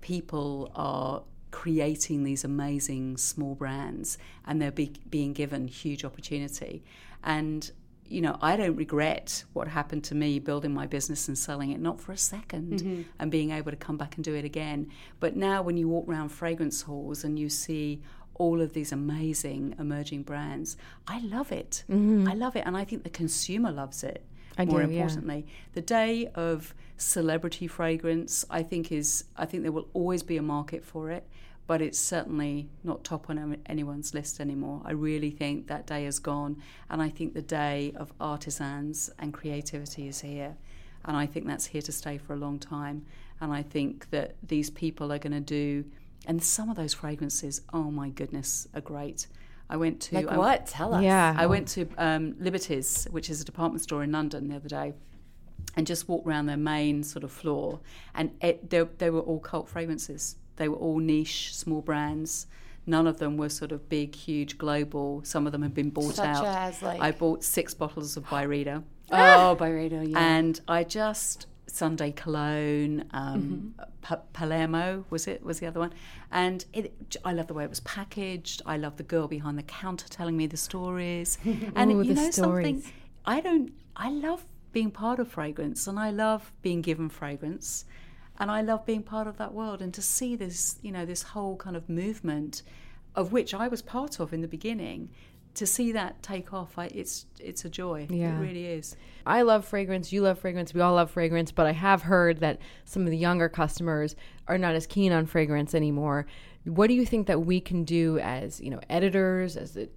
people 0.00 0.70
are 0.74 1.22
creating 1.50 2.24
these 2.24 2.44
amazing 2.44 3.16
small 3.16 3.54
brands, 3.54 4.18
and 4.46 4.60
they're 4.60 4.72
be- 4.72 5.00
being 5.08 5.32
given 5.32 5.68
huge 5.68 6.04
opportunity. 6.04 6.82
And 7.22 7.70
you 8.06 8.20
know, 8.20 8.36
I 8.42 8.56
don't 8.56 8.76
regret 8.76 9.44
what 9.54 9.66
happened 9.66 10.04
to 10.04 10.14
me 10.14 10.38
building 10.38 10.74
my 10.74 10.86
business 10.86 11.26
and 11.26 11.38
selling 11.38 11.70
it, 11.70 11.80
not 11.80 12.00
for 12.00 12.12
a 12.12 12.16
2nd 12.16 13.04
and 13.18 13.30
being 13.30 13.50
able 13.50 13.70
to 13.70 13.78
come 13.78 13.96
back 13.96 14.16
and 14.16 14.24
do 14.24 14.34
it 14.34 14.44
again. 14.44 14.90
But 15.20 15.36
now, 15.36 15.62
when 15.62 15.76
you 15.78 15.88
walk 15.88 16.06
around 16.06 16.28
fragrance 16.28 16.82
halls 16.82 17.24
and 17.24 17.38
you 17.38 17.48
see 17.48 18.02
all 18.34 18.60
of 18.60 18.72
these 18.72 18.92
amazing 18.92 19.74
emerging 19.78 20.22
brands, 20.22 20.76
I 21.06 21.20
love 21.20 21.52
it. 21.52 21.84
Mm-hmm. 21.90 22.28
I 22.28 22.34
love 22.34 22.56
it, 22.56 22.64
and 22.66 22.76
I 22.76 22.84
think 22.84 23.04
the 23.04 23.10
consumer 23.10 23.70
loves 23.70 24.02
it. 24.04 24.24
I 24.56 24.64
more 24.64 24.82
do, 24.82 24.90
yeah. 24.90 25.02
importantly, 25.02 25.46
the 25.72 25.82
day 25.82 26.30
of 26.34 26.74
celebrity 26.96 27.66
fragrance, 27.66 28.44
I 28.50 28.62
think 28.62 28.92
is 28.92 29.24
I 29.36 29.46
think 29.46 29.62
there 29.62 29.72
will 29.72 29.88
always 29.94 30.22
be 30.22 30.36
a 30.36 30.42
market 30.42 30.84
for 30.84 31.10
it, 31.10 31.26
but 31.66 31.80
it's 31.80 31.98
certainly 31.98 32.68
not 32.82 33.04
top 33.04 33.30
on 33.30 33.56
anyone's 33.66 34.14
list 34.14 34.40
anymore. 34.40 34.82
I 34.84 34.92
really 34.92 35.30
think 35.30 35.66
that 35.68 35.86
day 35.86 36.06
is 36.06 36.18
gone, 36.18 36.62
and 36.90 37.02
I 37.02 37.08
think 37.08 37.34
the 37.34 37.42
day 37.42 37.92
of 37.96 38.12
artisans 38.20 39.10
and 39.18 39.32
creativity 39.32 40.06
is 40.08 40.20
here, 40.20 40.56
and 41.04 41.16
I 41.16 41.26
think 41.26 41.46
that's 41.46 41.66
here 41.66 41.82
to 41.82 41.92
stay 41.92 42.18
for 42.18 42.34
a 42.34 42.36
long 42.36 42.58
time. 42.58 43.06
And 43.40 43.52
I 43.52 43.62
think 43.62 44.10
that 44.10 44.36
these 44.46 44.70
people 44.70 45.12
are 45.12 45.18
going 45.18 45.32
to 45.32 45.40
do, 45.40 45.84
and 46.26 46.42
some 46.42 46.70
of 46.70 46.76
those 46.76 46.94
fragrances, 46.94 47.60
oh 47.72 47.90
my 47.90 48.08
goodness, 48.08 48.66
are 48.74 48.80
great. 48.80 49.26
I 49.68 49.76
went 49.76 50.00
to 50.02 50.14
Like 50.16 50.30
um, 50.30 50.36
what? 50.38 50.66
Tell 50.66 50.94
us. 50.94 51.02
Yeah. 51.02 51.34
I 51.36 51.46
went 51.46 51.68
to 51.68 51.88
um, 51.98 52.36
Liberty's, 52.38 53.06
which 53.10 53.30
is 53.30 53.40
a 53.40 53.44
department 53.44 53.82
store 53.82 54.02
in 54.02 54.12
London, 54.12 54.48
the 54.48 54.56
other 54.56 54.68
day, 54.68 54.92
and 55.76 55.86
just 55.86 56.08
walked 56.08 56.26
around 56.26 56.46
their 56.46 56.56
main 56.58 57.02
sort 57.02 57.24
of 57.24 57.32
floor, 57.32 57.80
and 58.14 58.30
it, 58.40 58.68
they, 58.70 58.82
they 58.98 59.10
were 59.10 59.20
all 59.20 59.40
cult 59.40 59.68
fragrances. 59.68 60.36
They 60.56 60.68
were 60.68 60.76
all 60.76 60.98
niche, 60.98 61.54
small 61.54 61.80
brands. 61.80 62.46
None 62.86 63.06
of 63.06 63.18
them 63.18 63.38
were 63.38 63.48
sort 63.48 63.72
of 63.72 63.88
big, 63.88 64.14
huge, 64.14 64.58
global. 64.58 65.22
Some 65.24 65.46
of 65.46 65.52
them 65.52 65.62
had 65.62 65.72
been 65.74 65.88
bought 65.90 66.16
Such 66.16 66.26
out. 66.26 66.44
as, 66.46 66.82
like- 66.82 67.00
I 67.00 67.10
bought 67.12 67.42
six 67.42 67.72
bottles 67.72 68.16
of 68.18 68.24
Byredo, 68.26 68.82
Oh, 69.10 69.56
Byredo, 69.58 70.06
yeah. 70.08 70.18
and 70.36 70.60
I 70.68 70.84
just 70.84 71.46
Sunday 71.74 72.12
Cologne, 72.12 73.04
um, 73.12 73.74
Mm-hmm. 73.78 73.90
Pa- 74.02 74.20
Palermo 74.32 75.04
was 75.10 75.26
it? 75.26 75.42
Was 75.44 75.60
the 75.60 75.66
other 75.66 75.80
one? 75.80 75.92
And 76.30 76.64
it, 76.72 77.16
I 77.24 77.32
love 77.32 77.46
the 77.46 77.54
way 77.54 77.64
it 77.64 77.70
was 77.70 77.80
packaged. 77.80 78.62
I 78.66 78.76
love 78.76 78.96
the 78.96 79.02
girl 79.02 79.26
behind 79.28 79.58
the 79.58 79.62
counter 79.64 80.08
telling 80.08 80.36
me 80.36 80.46
the 80.46 80.56
stories. 80.56 81.38
And 81.74 81.90
Ooh, 81.92 82.02
you 82.02 82.14
the 82.14 82.14
know 82.14 82.30
something? 82.30 82.80
stories. 82.80 82.92
I 83.24 83.40
don't. 83.40 83.72
I 83.96 84.10
love 84.10 84.44
being 84.72 84.90
part 84.90 85.18
of 85.20 85.28
fragrance, 85.28 85.86
and 85.86 85.98
I 85.98 86.10
love 86.10 86.52
being 86.62 86.82
given 86.82 87.08
fragrance, 87.08 87.84
and 88.38 88.50
I 88.50 88.60
love 88.60 88.84
being 88.84 89.02
part 89.02 89.26
of 89.26 89.36
that 89.38 89.52
world. 89.54 89.80
And 89.82 89.92
to 89.94 90.02
see 90.02 90.36
this, 90.36 90.78
you 90.82 90.92
know, 90.92 91.06
this 91.06 91.22
whole 91.22 91.56
kind 91.56 91.76
of 91.76 91.88
movement, 91.88 92.62
of 93.14 93.32
which 93.32 93.54
I 93.54 93.68
was 93.68 93.82
part 93.82 94.20
of 94.20 94.32
in 94.32 94.40
the 94.42 94.48
beginning, 94.48 95.10
to 95.54 95.66
see 95.66 95.92
that 95.92 96.22
take 96.22 96.52
off, 96.52 96.78
I, 96.78 96.86
it's 96.86 97.26
it's 97.38 97.64
a 97.64 97.68
joy. 97.68 98.06
Yeah. 98.10 98.36
It 98.36 98.40
really 98.40 98.66
is. 98.66 98.96
I 99.26 99.42
love 99.42 99.64
fragrance. 99.64 100.12
You 100.12 100.22
love 100.22 100.38
fragrance. 100.38 100.74
We 100.74 100.80
all 100.80 100.94
love 100.94 101.10
fragrance. 101.10 101.52
But 101.52 101.66
I 101.66 101.72
have 101.72 102.02
heard 102.02 102.40
that 102.40 102.58
some 102.84 103.04
of 103.04 103.10
the 103.10 103.16
younger 103.16 103.48
customers 103.48 104.16
are 104.48 104.58
not 104.58 104.74
as 104.74 104.86
keen 104.86 105.12
on 105.12 105.26
fragrance 105.26 105.74
anymore. 105.74 106.26
What 106.64 106.88
do 106.88 106.94
you 106.94 107.06
think 107.06 107.26
that 107.26 107.44
we 107.44 107.60
can 107.60 107.84
do 107.84 108.18
as 108.18 108.60
you 108.60 108.70
know 108.70 108.80
editors, 108.88 109.56
as 109.56 109.72
the, 109.72 109.88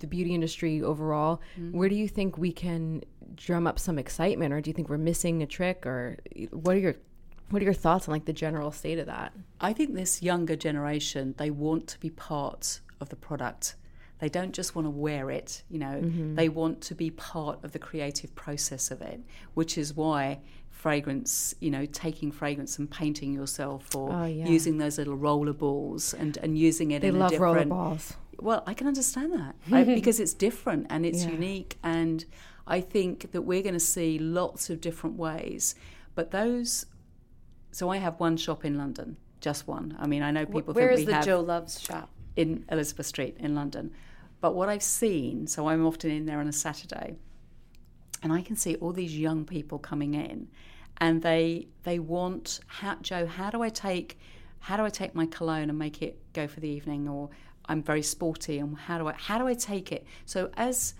the 0.00 0.06
beauty 0.06 0.34
industry 0.34 0.82
overall? 0.82 1.40
Mm-hmm. 1.58 1.76
Where 1.76 1.88
do 1.88 1.94
you 1.94 2.08
think 2.08 2.36
we 2.36 2.52
can 2.52 3.02
drum 3.34 3.66
up 3.66 3.78
some 3.78 3.98
excitement, 3.98 4.52
or 4.52 4.60
do 4.60 4.68
you 4.70 4.74
think 4.74 4.88
we're 4.88 4.98
missing 4.98 5.42
a 5.42 5.46
trick, 5.46 5.86
or 5.86 6.18
what 6.50 6.76
are 6.76 6.80
your 6.80 6.94
what 7.50 7.62
are 7.62 7.64
your 7.64 7.74
thoughts 7.74 8.08
on 8.08 8.12
like 8.12 8.26
the 8.26 8.32
general 8.32 8.72
state 8.72 8.98
of 8.98 9.06
that? 9.06 9.32
I 9.60 9.72
think 9.72 9.94
this 9.94 10.22
younger 10.22 10.56
generation, 10.56 11.34
they 11.38 11.50
want 11.50 11.86
to 11.88 12.00
be 12.00 12.10
part 12.10 12.80
of 13.00 13.08
the 13.08 13.16
product. 13.16 13.76
They 14.18 14.28
don't 14.28 14.52
just 14.52 14.74
want 14.74 14.86
to 14.86 14.90
wear 14.90 15.30
it, 15.30 15.62
you 15.70 15.78
know, 15.78 16.00
mm-hmm. 16.02 16.34
they 16.34 16.48
want 16.48 16.80
to 16.82 16.94
be 16.94 17.10
part 17.10 17.62
of 17.64 17.72
the 17.72 17.78
creative 17.78 18.34
process 18.34 18.90
of 18.90 19.00
it, 19.00 19.20
which 19.54 19.78
is 19.78 19.94
why 19.94 20.40
fragrance, 20.70 21.54
you 21.60 21.70
know, 21.70 21.86
taking 21.86 22.30
fragrance 22.32 22.78
and 22.78 22.90
painting 22.90 23.32
yourself 23.32 23.94
or 23.94 24.12
Oh, 24.12 24.24
yeah. 24.24 24.46
using 24.46 24.78
those 24.78 24.98
little 24.98 25.16
roller 25.16 25.52
balls 25.52 26.14
and, 26.14 26.36
and 26.38 26.58
using 26.58 26.90
it 26.92 27.02
They 27.02 27.08
in 27.08 27.16
a 27.16 27.18
love 27.18 27.30
different 27.30 27.70
roller 27.70 27.88
balls. 27.90 28.14
well, 28.40 28.62
I 28.66 28.74
can 28.74 28.86
understand 28.86 29.32
that 29.34 29.54
I, 29.72 29.84
because 29.84 30.18
it's 30.20 30.34
different 30.34 30.86
and 30.90 31.04
it's 31.06 31.24
Yeah. 31.24 31.30
unique, 31.32 31.78
and 31.82 32.24
I 32.66 32.80
think 32.80 33.32
that 33.32 33.42
we're 33.42 33.62
going 33.62 33.74
to 33.74 33.80
see 33.80 34.18
lots 34.18 34.68
of 34.70 34.80
different 34.80 35.16
ways. 35.16 35.74
But 36.14 36.30
those, 36.32 36.86
so 37.70 37.88
I 37.88 37.98
have 37.98 38.18
one 38.20 38.36
shop 38.36 38.64
in 38.64 38.76
London, 38.78 39.16
just 39.40 39.66
one. 39.68 39.96
I 39.98 40.06
mean, 40.06 40.22
I 40.22 40.30
know 40.32 40.44
people 40.46 40.74
Where 40.74 40.88
think 40.88 41.00
is 41.00 41.06
we 41.06 41.10
the 41.12 41.14
have 41.16 41.24
Jo 41.24 41.40
Loves 41.40 41.80
shop? 41.80 42.10
in 42.36 42.64
Elizabeth 42.70 43.06
Street 43.06 43.36
in 43.38 43.54
London. 43.54 43.92
But 44.40 44.54
what 44.54 44.68
I've 44.68 44.82
seen, 44.82 45.46
so 45.46 45.68
I'm 45.68 45.84
often 45.86 46.10
in 46.10 46.26
there 46.26 46.38
on 46.38 46.48
a 46.48 46.52
Saturday, 46.52 47.16
and 48.22 48.32
I 48.32 48.42
can 48.42 48.56
see 48.56 48.76
all 48.76 48.92
these 48.92 49.18
young 49.18 49.44
people 49.44 49.78
coming 49.78 50.14
in, 50.14 50.48
and 50.98 51.22
they 51.22 51.68
they 51.84 51.98
want 51.98 52.60
how, 52.66 52.96
Jo. 52.96 53.26
How 53.26 53.50
do 53.50 53.62
I 53.62 53.68
take 53.68 54.18
how 54.60 54.76
do 54.76 54.84
I 54.84 54.90
take 54.90 55.14
my 55.14 55.26
cologne 55.26 55.70
and 55.70 55.78
make 55.78 56.02
it 56.02 56.18
go 56.32 56.46
for 56.46 56.60
the 56.60 56.68
evening? 56.68 57.08
Or 57.08 57.30
I'm 57.66 57.82
very 57.82 58.02
sporty, 58.02 58.58
and 58.58 58.76
how 58.76 58.98
do 58.98 59.08
I 59.08 59.14
how 59.14 59.38
do 59.38 59.46
I 59.46 59.54
take 59.54 59.92
it? 59.92 60.06
So 60.24 60.50
as 60.56 60.94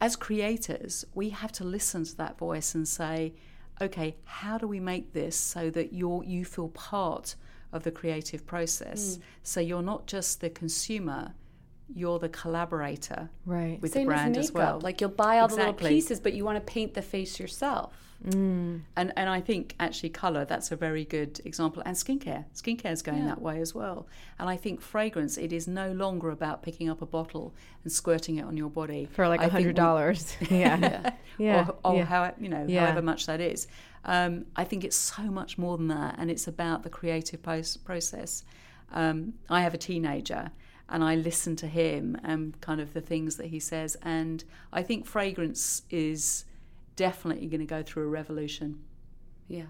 as 0.00 0.16
creators, 0.16 1.04
we 1.14 1.30
have 1.30 1.52
to 1.52 1.64
listen 1.64 2.04
to 2.04 2.16
that 2.16 2.38
voice 2.38 2.74
and 2.74 2.86
say, 2.86 3.34
okay, 3.80 4.16
how 4.24 4.58
do 4.58 4.66
we 4.66 4.80
make 4.80 5.12
this 5.12 5.36
so 5.36 5.70
that 5.70 5.92
you're 5.92 6.24
you 6.24 6.44
feel 6.44 6.68
part 6.68 7.34
of 7.72 7.82
the 7.82 7.90
creative 7.90 8.46
process? 8.46 9.16
Mm. 9.16 9.22
So 9.42 9.60
you're 9.60 9.82
not 9.82 10.06
just 10.06 10.40
the 10.40 10.50
consumer, 10.50 11.34
you're 11.94 12.18
the 12.18 12.28
collaborator 12.28 13.30
Right. 13.46 13.80
with 13.80 13.92
Same 13.92 14.06
the 14.06 14.12
brand 14.14 14.36
as 14.36 14.46
as, 14.48 14.54
makeup. 14.54 14.68
well. 14.72 14.80
Like 14.80 15.00
you'll 15.00 15.10
buy 15.10 15.38
all 15.38 15.48
the 15.48 15.54
Exactly. 15.54 15.84
little 15.84 15.88
pieces, 15.96 16.20
but 16.20 16.32
you 16.34 16.44
want 16.44 16.56
to 16.56 16.72
paint 16.72 16.94
the 16.94 17.02
face 17.02 17.40
yourself. 17.40 17.92
and 18.32 18.82
and 18.96 19.28
I 19.30 19.40
think 19.40 19.76
actually 19.78 20.08
color 20.10 20.44
that's 20.44 20.72
a 20.72 20.76
very 20.76 21.04
good 21.04 21.40
example 21.44 21.84
and 21.86 21.94
skincare 21.96 22.46
skincare 22.52 22.90
is 22.90 23.00
going 23.00 23.26
that 23.26 23.40
way 23.40 23.60
as 23.60 23.76
well 23.76 24.08
and 24.40 24.48
I 24.50 24.56
think 24.56 24.80
fragrance 24.80 25.38
it 25.38 25.52
is 25.52 25.68
no 25.68 25.92
longer 25.92 26.30
about 26.30 26.60
picking 26.64 26.88
up 26.90 27.00
a 27.00 27.06
bottle 27.06 27.54
and 27.84 27.92
squirting 27.92 28.34
it 28.38 28.44
on 28.44 28.56
your 28.56 28.70
body 28.70 29.08
For 29.12 29.28
like 29.28 29.38
I 29.38 29.44
a 29.44 29.46
think 29.46 29.52
hundred 29.52 29.76
dollars. 29.76 30.36
Yeah. 30.50 31.12
yeah. 31.38 31.68
or, 31.84 31.92
or 31.92 31.96
yeah. 31.98 32.04
how 32.06 32.34
you 32.40 32.48
know 32.48 32.64
Yeah. 32.68 32.86
however 32.86 33.02
much 33.02 33.26
that 33.26 33.40
is 33.40 33.68
um, 34.04 34.46
I 34.56 34.64
think 34.64 34.82
it's 34.82 34.96
so 34.96 35.22
much 35.22 35.56
more 35.56 35.76
than 35.76 35.86
that 35.88 36.16
and 36.18 36.28
it's 36.28 36.48
about 36.48 36.82
the 36.82 36.90
creative 36.90 37.40
pos- 37.40 37.76
process 37.76 38.42
um, 38.92 39.34
I 39.48 39.60
have 39.62 39.74
a 39.74 39.78
teenager 39.78 40.50
and 40.88 41.04
I 41.04 41.14
listen 41.14 41.56
to 41.56 41.66
him 41.66 42.16
and 42.22 42.60
kind 42.60 42.80
of 42.80 42.92
the 42.94 43.00
things 43.00 43.36
that 43.36 43.46
he 43.46 43.60
says 43.60 43.96
and 44.02 44.44
I 44.72 44.82
think 44.82 45.06
fragrance 45.06 45.82
is 45.90 46.44
definitely 46.96 47.46
going 47.46 47.60
to 47.60 47.66
go 47.66 47.82
through 47.82 48.04
a 48.04 48.08
revolution 48.08 48.80
Yeah. 49.48 49.66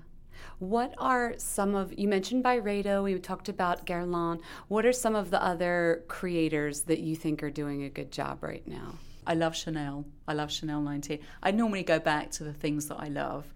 What 0.58 0.94
are 0.98 1.34
some 1.38 1.74
of 1.74 1.96
you 1.96 2.08
mentioned 2.08 2.44
Byredo, 2.44 3.02
we 3.02 3.18
talked 3.18 3.48
about 3.48 3.86
Guerlain. 3.86 4.40
What 4.68 4.86
are 4.86 4.92
some 4.92 5.14
of 5.14 5.30
the 5.30 5.42
other 5.42 6.04
creators 6.08 6.82
that 6.82 7.00
you 7.00 7.14
think 7.16 7.42
are 7.42 7.50
doing 7.50 7.82
a 7.84 7.88
good 7.88 8.10
job 8.10 8.42
right 8.42 8.66
now? 8.66 8.94
I 9.26 9.34
love 9.34 9.54
Chanel. 9.54 10.04
I 10.26 10.32
love 10.32 10.50
Chanel 10.50 10.80
19. 10.80 11.20
I 11.42 11.50
normally 11.50 11.82
go 11.82 11.98
back 11.98 12.30
to 12.32 12.44
the 12.44 12.52
things 12.52 12.88
that 12.88 12.98
I 12.98 13.08
love. 13.08 13.52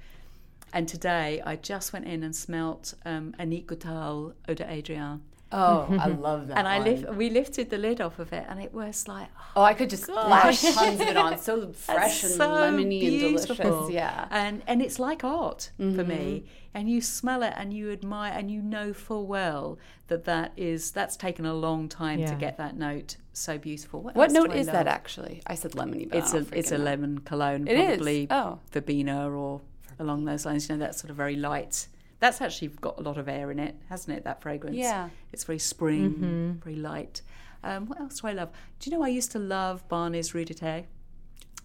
And 0.72 0.86
today 0.86 1.42
I 1.44 1.56
just 1.56 1.92
went 1.92 2.06
in 2.06 2.22
and 2.22 2.34
smelt 2.34 2.94
um, 3.04 3.34
Annick 3.38 3.66
Goutal 3.66 4.34
Eau 4.48 4.54
d'Hadrien. 4.54 5.22
Oh, 5.53 5.86
I 5.90 6.07
love 6.28 6.48
that. 6.48 6.59
And 6.59 6.66
I 6.66 6.78
lift, 6.78 7.09
we 7.14 7.30
lifted 7.30 7.70
the 7.70 7.78
lid 7.78 8.00
off 8.00 8.18
of 8.18 8.32
it 8.32 8.44
and 8.48 8.61
it 8.61 8.72
was 8.72 9.07
like, 9.09 9.28
Oh, 9.55 9.62
I 9.62 9.74
could 9.74 9.90
just 9.90 10.05
splash 10.05 10.62
tons 10.62 11.00
of 11.00 11.07
it 11.07 11.16
on. 11.16 11.38
So 11.38 11.72
fresh 11.72 12.22
and 12.24 12.32
so 12.32 12.48
lemony 12.48 13.00
and 13.03 13.36
beautiful. 13.36 13.57
delicious. 13.57 13.90
Yeah. 13.94 14.28
And 14.30 14.62
and 14.66 14.80
it's 14.82 14.98
like 14.98 15.24
art 15.24 15.70
for 15.76 15.82
Mm-hmm. 15.84 16.09
me. 16.09 16.44
And 16.74 16.88
you 16.88 17.03
smell 17.03 17.42
it 17.42 17.53
and 17.57 17.72
you 17.74 17.92
admire 17.92 18.32
and 18.34 18.50
you 18.50 18.62
know 18.62 18.94
full 18.94 19.26
well 19.26 19.78
that 20.09 20.24
that 20.24 20.53
is 20.57 20.90
that's 20.92 21.16
taken 21.16 21.44
a 21.44 21.53
long 21.55 21.88
time 21.88 22.24
to 22.24 22.34
get 22.34 22.57
that 22.57 22.76
note 22.78 23.16
so 23.34 23.59
beautiful. 23.59 24.00
What 24.00 24.16
else 24.16 24.32
do 24.32 24.40
note 24.40 24.53
I 24.53 24.57
is 24.57 24.66
that 24.68 24.86
actually? 24.86 25.42
I 25.46 25.55
said 25.55 25.72
lemony, 25.72 26.09
but 26.09 26.18
It's 26.18 26.32
I 26.34 26.38
a 26.38 26.40
don't 26.40 26.55
it's 26.55 26.72
a 26.72 26.78
lemon 26.78 27.18
cologne, 27.18 27.68
It 27.68 27.76
is? 27.78 27.96
probably 27.98 28.26
Oh. 28.30 28.59
verbena 28.72 29.30
or 29.30 29.61
along 29.98 30.24
those 30.24 30.46
lines. 30.46 30.68
You 30.68 30.76
know, 30.76 30.80
that 30.86 30.94
sort 30.94 31.11
of 31.11 31.16
very 31.16 31.36
light. 31.36 31.88
That's 32.23 32.41
actually 32.41 32.68
got 32.68 33.01
a 33.01 33.03
lot 33.03 33.18
of 33.18 33.29
air 33.29 33.51
in 33.51 33.59
it, 33.59 33.75
hasn't 33.89 34.16
it? 34.16 34.23
That 34.23 34.41
fragrance. 34.43 34.77
Yeah. 34.77 35.09
It's 35.33 35.43
very 35.43 35.59
spring, 35.59 36.61
very 36.62 36.77
light. 36.77 37.20
Um, 37.64 37.87
what 37.89 38.01
else 38.01 38.20
do 38.20 38.29
I 38.29 38.33
love? 38.33 38.51
Do 38.79 38.89
you 38.89 38.97
know 38.97 39.03
I 39.05 39.09
used 39.09 39.33
to 39.33 39.41
love 39.41 39.87
Barney's 39.89 40.33
Route 40.33 40.47
du 40.47 40.55
Thé? 40.55 40.85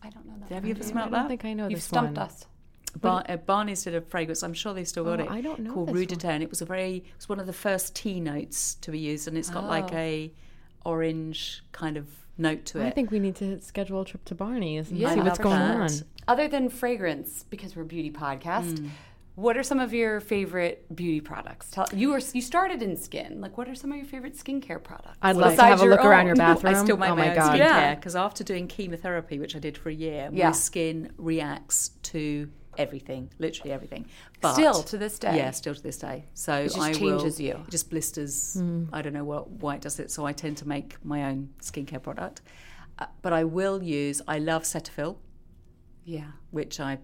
I 0.02 0.10
don't 0.10 0.26
know 0.26 0.34
that. 0.40 0.52
Have 0.56 0.66
you 0.66 0.72
ever 0.72 0.84
I 0.84 0.88
smelled 0.88 1.12
don't 1.12 1.28
think 1.28 1.46
I 1.46 1.54
know 1.54 1.68
You've 1.68 1.78
this 1.78 1.84
stumped 1.86 2.18
us. 2.18 2.48
Bar- 3.00 3.24
uh, 3.30 3.38
Barney's 3.38 3.84
did 3.84 3.94
a 3.94 4.02
fragrance. 4.02 4.42
I'm 4.42 4.56
sure 4.56 4.74
they've 4.74 4.88
still 4.88 5.04
got 5.04 5.20
Oh, 5.22 5.26
it. 5.26 5.30
I 5.30 5.42
don't 5.42 5.60
know 5.60 5.74
Called 5.74 5.90
this 5.90 5.94
Rue 5.96 6.06
de 6.08 6.16
one. 6.16 6.20
Terre, 6.20 6.34
and 6.34 6.42
it 6.44 6.50
was 6.50 6.62
a 6.64 6.66
very. 6.66 6.96
It 6.98 7.04
was 7.18 7.30
one 7.30 7.40
of 7.40 7.46
the 7.46 7.54
first 7.54 7.96
tea 7.96 8.20
notes 8.20 8.76
to 8.82 8.90
be 8.92 8.98
used, 8.98 9.28
and 9.28 9.38
it's 9.38 9.52
got 9.52 9.66
like 9.66 9.94
Oh. 9.94 9.98
a 9.98 10.34
orange 10.86 11.64
kind 11.72 11.98
of 11.98 12.08
note 12.38 12.66
to 12.66 12.80
it. 12.82 12.86
I 12.88 12.92
think 12.92 13.12
we 13.12 13.20
need 13.20 13.36
to 13.36 13.62
schedule 13.62 14.02
a 14.02 14.06
trip 14.06 14.26
to 14.26 14.36
Barney's 14.36 14.90
and 14.90 14.98
Yeah, 15.00 15.14
see 15.14 15.20
what's 15.20 15.38
going 15.40 15.58
sure. 15.60 15.82
on. 15.84 15.90
Other 16.28 16.48
than 16.48 16.70
fragrance, 16.70 17.44
because 17.50 17.76
we're 17.76 17.84
a 17.84 17.86
beauty 17.86 18.12
podcast, 18.12 18.90
what 19.38 19.56
are 19.56 19.62
some 19.62 19.80
of 19.80 19.94
your 19.94 20.20
favorite 20.20 20.84
beauty 20.96 21.22
products? 21.22 21.70
Tell, 21.70 21.86
you 21.94 22.10
were 22.10 22.20
you 22.34 22.42
started 22.42 22.82
in 22.82 22.98
skin. 22.98 23.40
Like, 23.40 23.56
what 23.56 23.70
are 23.70 23.76
some 23.76 23.92
of 23.92 23.98
your 23.98 24.08
favorite 24.08 24.36
skincare 24.36 24.84
products? 24.84 25.20
I'd 25.22 25.36
love 25.36 25.56
to 25.56 25.62
have 25.62 25.80
a 25.80 25.84
your 25.84 25.92
look 25.92 26.04
around 26.04 26.26
your 26.26 26.36
bathroom. 26.36 26.74
I 26.76 26.84
still 26.84 26.98
make 26.98 27.12
oh 27.12 27.16
my, 27.16 27.26
my 27.26 27.30
own 27.30 27.36
god. 27.36 27.52
skincare 27.54 27.60
Yeah. 27.60 27.96
because 27.96 28.16
after 28.16 28.44
doing 28.44 28.68
chemotherapy, 28.68 29.38
which 29.38 29.56
I 29.56 29.60
did 29.60 29.78
for 29.78 29.90
a 29.90 29.94
year, 29.94 30.32
Yeah. 30.34 30.48
my 30.48 30.52
skin 30.54 31.12
reacts 31.18 31.90
to 32.14 32.50
everything, 32.80 33.30
literally 33.38 33.72
everything. 33.74 34.08
But 34.42 34.54
Still 34.56 34.82
to 34.82 34.98
this 34.98 35.20
day? 35.20 35.38
yeah, 35.38 35.52
still 35.52 35.76
to 35.76 35.84
this 35.84 35.98
day. 36.00 36.26
So 36.34 36.64
just 36.64 36.80
I 36.80 36.94
changes 36.94 37.38
will, 37.38 37.46
you. 37.46 37.52
It 37.54 37.70
just 37.70 37.92
blisters. 37.92 38.56
Hmm. 38.56 38.86
I 38.92 39.04
don't 39.04 39.14
know 39.14 39.24
what 39.24 39.52
why 39.52 39.76
it 39.76 39.82
does 39.82 40.00
it. 40.00 40.10
So 40.10 40.26
I 40.26 40.34
tend 40.34 40.58
to 40.58 40.68
make 40.68 40.98
my 41.06 41.26
own 41.26 41.50
skincare 41.62 42.02
product. 42.02 42.42
Uh, 42.98 43.06
but 43.22 43.34
I 43.34 43.44
will 43.44 43.84
use. 43.84 44.20
I 44.28 44.40
love 44.40 44.64
Cetaphil, 44.64 45.18
Yeah. 46.06 46.32
which 46.50 46.80
I 46.80 46.98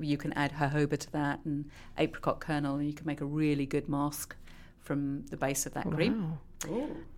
you 0.00 0.16
can 0.16 0.32
add 0.34 0.52
jojoba 0.52 0.98
to 0.98 1.12
that 1.12 1.40
and 1.44 1.64
apricot 1.98 2.40
kernel, 2.40 2.76
and 2.76 2.86
you 2.86 2.92
can 2.94 3.06
make 3.06 3.20
a 3.20 3.24
really 3.26 3.66
good 3.66 3.88
mask 3.88 4.34
from 4.80 5.24
the 5.26 5.36
base 5.36 5.66
of 5.66 5.74
that 5.74 5.90
cream. 5.90 6.38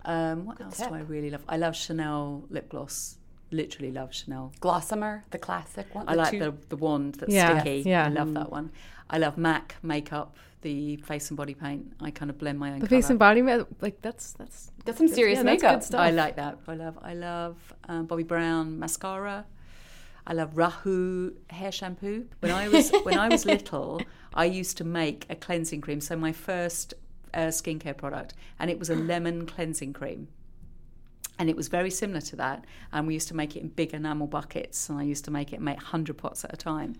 Um, 0.05 0.45
what 0.45 0.61
else 0.61 0.77
tip. 0.77 0.89
do 0.89 0.95
I 0.95 0.99
really 1.01 1.29
love? 1.29 1.43
I 1.47 1.57
love 1.57 1.75
Chanel 1.75 2.43
lip 2.49 2.69
gloss. 2.69 3.17
Literally 3.51 3.91
love 3.91 4.13
Chanel. 4.13 4.51
Glossimer, 4.61 5.21
the 5.29 5.37
classic 5.37 5.93
one. 5.93 6.05
I 6.09 6.15
like 6.15 6.31
two- 6.31 6.39
the 6.39 6.53
the 6.69 6.75
wand 6.77 7.15
that's 7.15 7.31
Yeah, 7.31 7.59
sticky. 7.61 7.87
yeah. 7.89 8.05
I 8.05 8.09
love 8.09 8.33
that 8.33 8.51
one. 8.51 8.71
I 9.09 9.17
love 9.19 9.37
MAC 9.37 9.75
makeup, 9.83 10.35
the 10.61 10.95
face 10.97 11.29
and 11.29 11.37
body 11.37 11.53
paint. 11.53 11.93
I 12.01 12.09
kind 12.09 12.31
of 12.31 12.37
blend 12.39 12.57
my 12.57 12.71
own. 12.73 12.79
The 12.79 12.87
face 12.87 13.05
colour. 13.05 13.11
and 13.11 13.19
body, 13.19 13.41
ma- 13.43 13.63
like 13.81 14.01
that's 14.01 14.31
that's 14.33 14.71
That's 14.85 14.97
some 14.97 15.07
serious 15.07 15.37
yeah, 15.37 15.43
that's 15.43 15.61
makeup. 15.61 15.79
good 15.81 15.83
stuff. 15.85 15.99
I 16.01 16.09
like 16.09 16.35
that. 16.37 16.57
I 16.67 16.73
love. 16.75 16.97
I 17.01 17.13
love 17.13 17.73
um, 17.89 18.07
Bobbi 18.07 18.25
Brown 18.27 18.79
mascara. 18.79 19.45
I 20.25 20.33
love 20.33 20.53
Rahua 20.53 21.33
hair 21.49 21.71
shampoo. 21.71 22.27
When 22.39 22.51
I 22.51 22.69
was 22.69 22.91
when 23.03 23.17
I 23.17 23.27
was 23.27 23.45
little, 23.45 24.01
I 24.33 24.45
used 24.45 24.77
to 24.77 24.83
make 24.83 25.25
a 25.29 25.35
cleansing 25.35 25.81
cream. 25.81 26.01
So 26.01 26.15
my 26.15 26.31
first 26.31 26.93
uh, 27.33 27.47
skincare 27.47 27.97
product, 27.97 28.33
and 28.59 28.69
it 28.69 28.79
was 28.79 28.89
a 28.89 28.95
lemon 28.95 29.45
cleansing 29.45 29.93
cream. 29.93 30.27
And 31.39 31.49
it 31.49 31.55
was 31.55 31.67
very 31.67 31.89
similar 31.89 32.21
to 32.21 32.35
that. 32.37 32.63
And 32.91 33.07
we 33.07 33.15
used 33.15 33.27
to 33.29 33.35
make 33.35 33.55
it 33.55 33.61
in 33.61 33.69
big 33.69 33.93
enamel 33.93 34.27
buckets, 34.27 34.87
and 34.89 34.99
I 34.99 35.03
used 35.03 35.25
to 35.25 35.31
make 35.31 35.51
it 35.51 35.59
make 35.59 35.81
hundred 35.81 36.17
pots 36.17 36.45
at 36.45 36.53
a 36.53 36.57
time. 36.57 36.95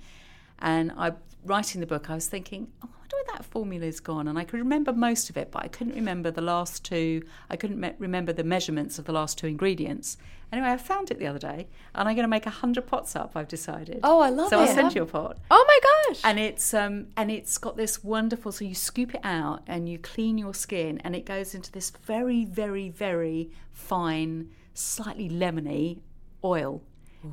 And 0.59 0.91
I 0.97 1.13
writing 1.45 1.81
the 1.81 1.87
book, 1.87 2.09
I 2.09 2.15
was 2.15 2.27
thinking, 2.27 2.67
oh, 2.83 2.89
I 2.91 2.97
wonder 2.99 3.15
where 3.15 3.37
that 3.37 3.45
formula's 3.45 3.99
gone. 3.99 4.27
And 4.27 4.39
I 4.39 4.43
could 4.43 4.59
remember 4.59 4.93
most 4.93 5.29
of 5.29 5.37
it, 5.37 5.51
but 5.51 5.63
I 5.63 5.67
couldn't 5.67 5.95
remember 5.95 6.31
the 6.31 6.41
last 6.41 6.83
two. 6.85 7.23
I 7.49 7.57
couldn't 7.57 7.79
me- 7.79 7.93
remember 7.99 8.33
the 8.33 8.43
measurements 8.43 8.97
of 8.97 9.05
the 9.05 9.11
last 9.11 9.37
two 9.37 9.47
ingredients. 9.47 10.17
Anyway, 10.53 10.69
I 10.69 10.77
found 10.77 11.09
it 11.09 11.17
the 11.17 11.25
other 11.25 11.39
day, 11.39 11.67
and 11.95 12.07
I'm 12.07 12.13
going 12.15 12.25
to 12.25 12.27
make 12.27 12.45
hundred 12.45 12.85
pots 12.85 13.15
up. 13.15 13.31
I've 13.33 13.47
decided. 13.47 14.01
Oh, 14.03 14.19
I 14.19 14.29
love 14.29 14.49
so 14.49 14.61
it. 14.61 14.67
So 14.67 14.69
I'll 14.69 14.75
send 14.75 14.93
you 14.93 15.01
a 15.01 15.05
pot. 15.07 15.39
Oh 15.49 15.65
my 15.67 15.79
gosh! 16.13 16.21
And 16.23 16.37
it's 16.39 16.75
um 16.75 17.07
and 17.17 17.31
it's 17.31 17.57
got 17.57 17.75
this 17.75 18.03
wonderful. 18.03 18.51
So 18.51 18.63
you 18.63 18.75
scoop 18.75 19.15
it 19.15 19.21
out 19.23 19.63
and 19.65 19.89
you 19.89 19.97
clean 19.97 20.37
your 20.37 20.53
skin, 20.53 21.01
and 21.03 21.15
it 21.15 21.25
goes 21.25 21.55
into 21.55 21.71
this 21.71 21.89
very, 22.05 22.45
very, 22.45 22.89
very 22.89 23.49
fine, 23.71 24.51
slightly 24.75 25.27
lemony 25.27 26.01
oil, 26.43 26.83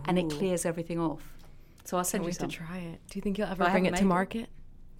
and 0.06 0.18
it 0.18 0.30
clears 0.30 0.64
everything 0.64 0.98
off. 0.98 1.36
So 1.84 1.98
I'll 1.98 2.04
send 2.04 2.24
Can't 2.24 2.40
you 2.40 2.46
wait 2.46 2.50
to 2.50 2.56
try 2.56 2.78
it. 2.78 3.00
Do 3.10 3.18
you 3.18 3.20
think 3.20 3.36
you'll 3.36 3.48
ever 3.48 3.64
I 3.64 3.70
bring 3.70 3.84
it 3.84 3.96
to 3.96 4.04
market? 4.06 4.44
it. 4.44 4.48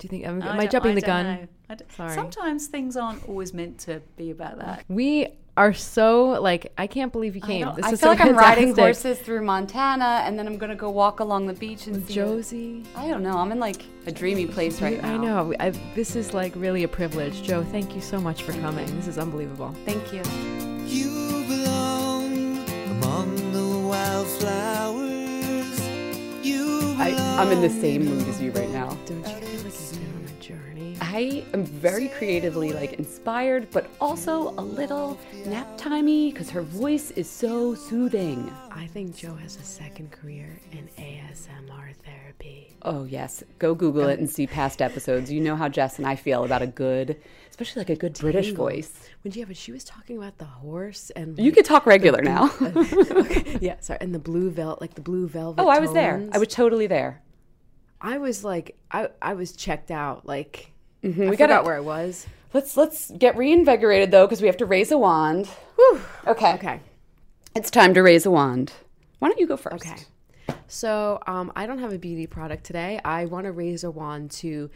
Market? 0.03 0.09
Do 0.11 0.17
you 0.17 0.23
think 0.23 0.27
am, 0.29 0.43
I 0.43 0.53
am 0.55 0.61
I 0.61 0.63
don't- 0.63 0.73
jumping 0.73 0.93
I 0.93 0.95
the 0.95 1.01
don't 1.01 1.09
gun? 1.09 1.25
know. 1.27 1.47
I 1.69 1.75
don't- 1.75 1.93
Sorry. 1.93 2.15
Sometimes 2.15 2.67
things 2.67 2.97
aren't 2.97 3.29
always 3.29 3.53
meant 3.55 3.79
to 3.81 4.01
be 4.17 4.31
about 4.31 4.59
that. 4.59 4.85
We 4.89 5.29
are 5.57 5.75
so 5.75 6.41
like 6.41 6.73
I 6.79 6.87
can't 6.87 7.13
believe 7.13 7.35
you 7.37 7.43
I, 7.45 7.47
came. 7.47 7.65
don't- 7.67 7.77
This 7.77 7.85
I 7.85 7.91
is 7.93 8.01
feel 8.01 8.07
so 8.07 8.13
like 8.13 8.21
I'm 8.21 8.37
riding 8.37 8.75
horses 8.75 9.19
through 9.19 9.45
Montana, 9.45 10.23
and 10.25 10.39
then 10.39 10.47
I'm 10.47 10.57
gonna 10.59 10.75
go 10.75 10.89
walk 10.91 11.21
along 11.21 11.47
the 11.49 11.53
beach 11.53 11.87
and 11.87 12.07
see. 12.07 12.15
Josie. 12.15 12.85
I 12.97 13.09
don't 13.09 13.23
know. 13.23 13.37
I'm 13.37 13.53
in 13.53 13.59
like 13.61 13.83
a 14.07 14.13
dreamy 14.13 14.47
place 14.47 14.81
right 14.81 15.01
now. 15.03 15.15
I 15.15 15.17
know. 15.19 15.55
I, 15.61 15.71
this 15.95 16.17
is 16.17 16.33
like 16.33 16.53
really 16.57 16.85
a 16.85 16.89
privilege. 16.89 17.43
Jo, 17.43 17.63
thank 17.63 17.95
you 17.95 18.01
so 18.01 18.21
much 18.21 18.43
for 18.43 18.53
coming. 18.55 18.87
This 18.97 19.07
is 19.09 19.19
unbelievable. 19.19 19.75
Thank 19.85 20.13
you. 20.15 20.23
You 20.87 21.45
belong 21.47 22.59
among 23.03 23.53
the 23.53 23.89
wildflowers. 23.89 25.81
You 26.47 26.95
I, 26.99 27.11
I'm 27.39 27.51
in 27.53 27.61
the 27.61 27.69
same 27.71 28.05
mood 28.07 28.27
as 28.29 28.41
you 28.41 28.51
right 28.53 28.71
now. 28.71 28.97
Don't 29.07 29.19
you 29.29 29.35
I 31.01 31.45
am 31.55 31.65
very 31.65 32.09
creatively 32.09 32.73
like 32.73 32.95
inspired, 32.95 33.71
but 33.71 33.89
also 34.01 34.51
a 34.51 34.63
little 34.63 35.19
nap 35.47 35.67
timey 35.77 36.31
because 36.31 36.51
her 36.51 36.63
voice 36.63 37.11
is 37.13 37.29
so 37.29 37.75
soothing. 37.75 38.53
I 38.71 38.87
think 38.87 39.17
Jo 39.17 39.35
has 39.35 39.57
a 39.57 39.63
second 39.65 40.13
career 40.13 40.61
in 40.73 40.89
ASMR 40.99 41.95
therapy. 42.05 42.77
Oh 42.83 43.05
yes, 43.05 43.43
go 43.59 43.75
Google 43.75 44.09
it 44.09 44.19
and 44.19 44.29
see 44.31 44.47
past 44.47 44.81
episodes. 44.83 45.33
You 45.33 45.41
know 45.41 45.57
how 45.57 45.69
Jess 45.69 45.99
and 45.99 46.07
I 46.07 46.17
feel 46.17 46.45
about 46.45 46.63
a 46.63 46.67
good, 46.67 47.21
especially 47.51 47.81
like 47.81 47.91
a 47.91 47.97
good 47.97 48.19
British 48.19 48.53
voice. 48.53 48.93
When 49.23 49.33
yeah, 49.33 49.45
but 49.47 49.57
she 49.57 49.73
was 49.73 49.85
talking 49.85 50.17
about 50.17 50.39
the 50.39 50.45
horse 50.45 51.11
and 51.11 51.39
You 51.39 51.53
could 51.53 51.65
talk 51.65 51.87
regular 51.87 52.23
now. 52.23 52.51
okay, 52.63 53.59
yeah, 53.61 53.77
sorry, 53.81 53.99
and 54.01 54.15
the 54.15 54.19
blue 54.19 54.51
velvet, 54.51 54.81
like 54.81 54.95
the 54.95 55.03
blue 55.03 55.29
velvet. 55.29 55.61
oh, 55.63 55.69
I 55.69 55.79
was 55.79 55.93
there. 55.93 56.27
I 56.33 56.39
was 56.39 56.49
totally 56.49 56.87
there. 56.87 57.23
I 58.01 58.17
was 58.19 58.45
like, 58.45 58.77
I, 58.91 59.09
I 59.21 59.35
was 59.35 59.53
checked 59.53 59.91
out. 59.91 60.25
Like, 60.27 60.73
Mm-hmm. 61.03 61.23
I 61.23 61.25
We 61.27 61.31
forgot 61.37 61.49
gotta- 61.49 61.65
where 61.67 61.77
I 61.77 61.81
was. 61.81 62.27
Let's 62.53 62.77
let's 62.77 63.11
get 63.13 63.37
reinvigorated 63.37 64.11
though, 64.11 64.27
because 64.27 64.41
we 64.43 64.49
have 64.49 64.57
to 64.57 64.67
raise 64.67 64.91
a 64.91 64.99
wand. 64.99 65.47
Whew. 65.77 66.01
Okay. 66.27 66.55
Okay, 66.55 66.81
It's 67.55 67.71
time 67.71 67.95
to 67.95 68.03
raise 68.03 68.27
a 68.27 68.31
wand. 68.31 68.73
Why 69.21 69.29
don't 69.29 69.39
you 69.39 69.47
go 69.47 69.57
first? 69.57 69.87
okay. 69.87 70.03
So, 70.67 71.21
um, 71.27 71.53
I 71.55 71.67
don't 71.67 71.79
have 71.79 71.93
a 71.93 71.99
beauty 71.99 72.27
product 72.27 72.65
today. 72.65 73.01
I 73.05 73.25
want 73.27 73.45
to 73.45 73.53
raise 73.53 73.85
a 73.85 73.91
wand 73.91 74.31
to, 74.33 74.69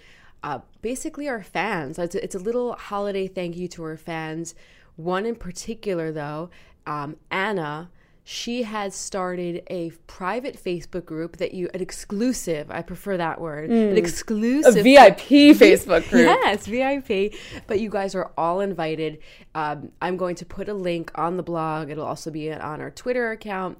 uh, 0.42 0.58
basically 0.82 1.28
our 1.28 1.42
fans. 1.42 1.98
It's 1.98 2.14
a, 2.14 2.22
it's 2.22 2.34
a 2.34 2.38
little 2.38 2.74
holiday 2.74 3.26
thank 3.26 3.56
you 3.56 3.66
to 3.68 3.82
our 3.84 3.96
fans. 3.96 4.54
One 4.96 5.24
in 5.26 5.34
particular, 5.36 6.12
though, 6.12 6.50
um, 6.86 7.16
Anna. 7.30 7.90
She 8.26 8.62
has 8.62 8.94
started 8.94 9.62
a 9.68 9.90
private 10.06 10.56
Facebook 10.56 11.04
group 11.04 11.36
that 11.36 11.52
you 11.52 11.68
an 11.74 11.82
exclusive. 11.82 12.70
I 12.70 12.80
prefer 12.80 13.18
that 13.18 13.38
word. 13.38 13.68
An 13.68 13.94
A 13.94 13.96
exclusive 13.96 14.82
VIP 14.82 15.54
Facebook 15.58 16.08
group. 16.08 16.26
Yes, 16.26 16.66
VIP. 16.66 17.34
But 17.66 17.80
you 17.80 17.90
guys 17.90 18.14
are 18.14 18.32
all 18.38 18.60
invited. 18.60 19.18
Um, 19.54 19.92
I'm 20.00 20.16
going 20.16 20.36
to 20.36 20.46
put 20.46 20.70
a 20.70 20.74
link 20.74 21.12
on 21.16 21.36
the 21.36 21.42
blog. 21.42 21.90
It'll 21.90 22.06
also 22.06 22.30
be 22.30 22.50
on 22.50 22.80
our 22.80 22.90
Twitter 22.90 23.30
account. 23.30 23.78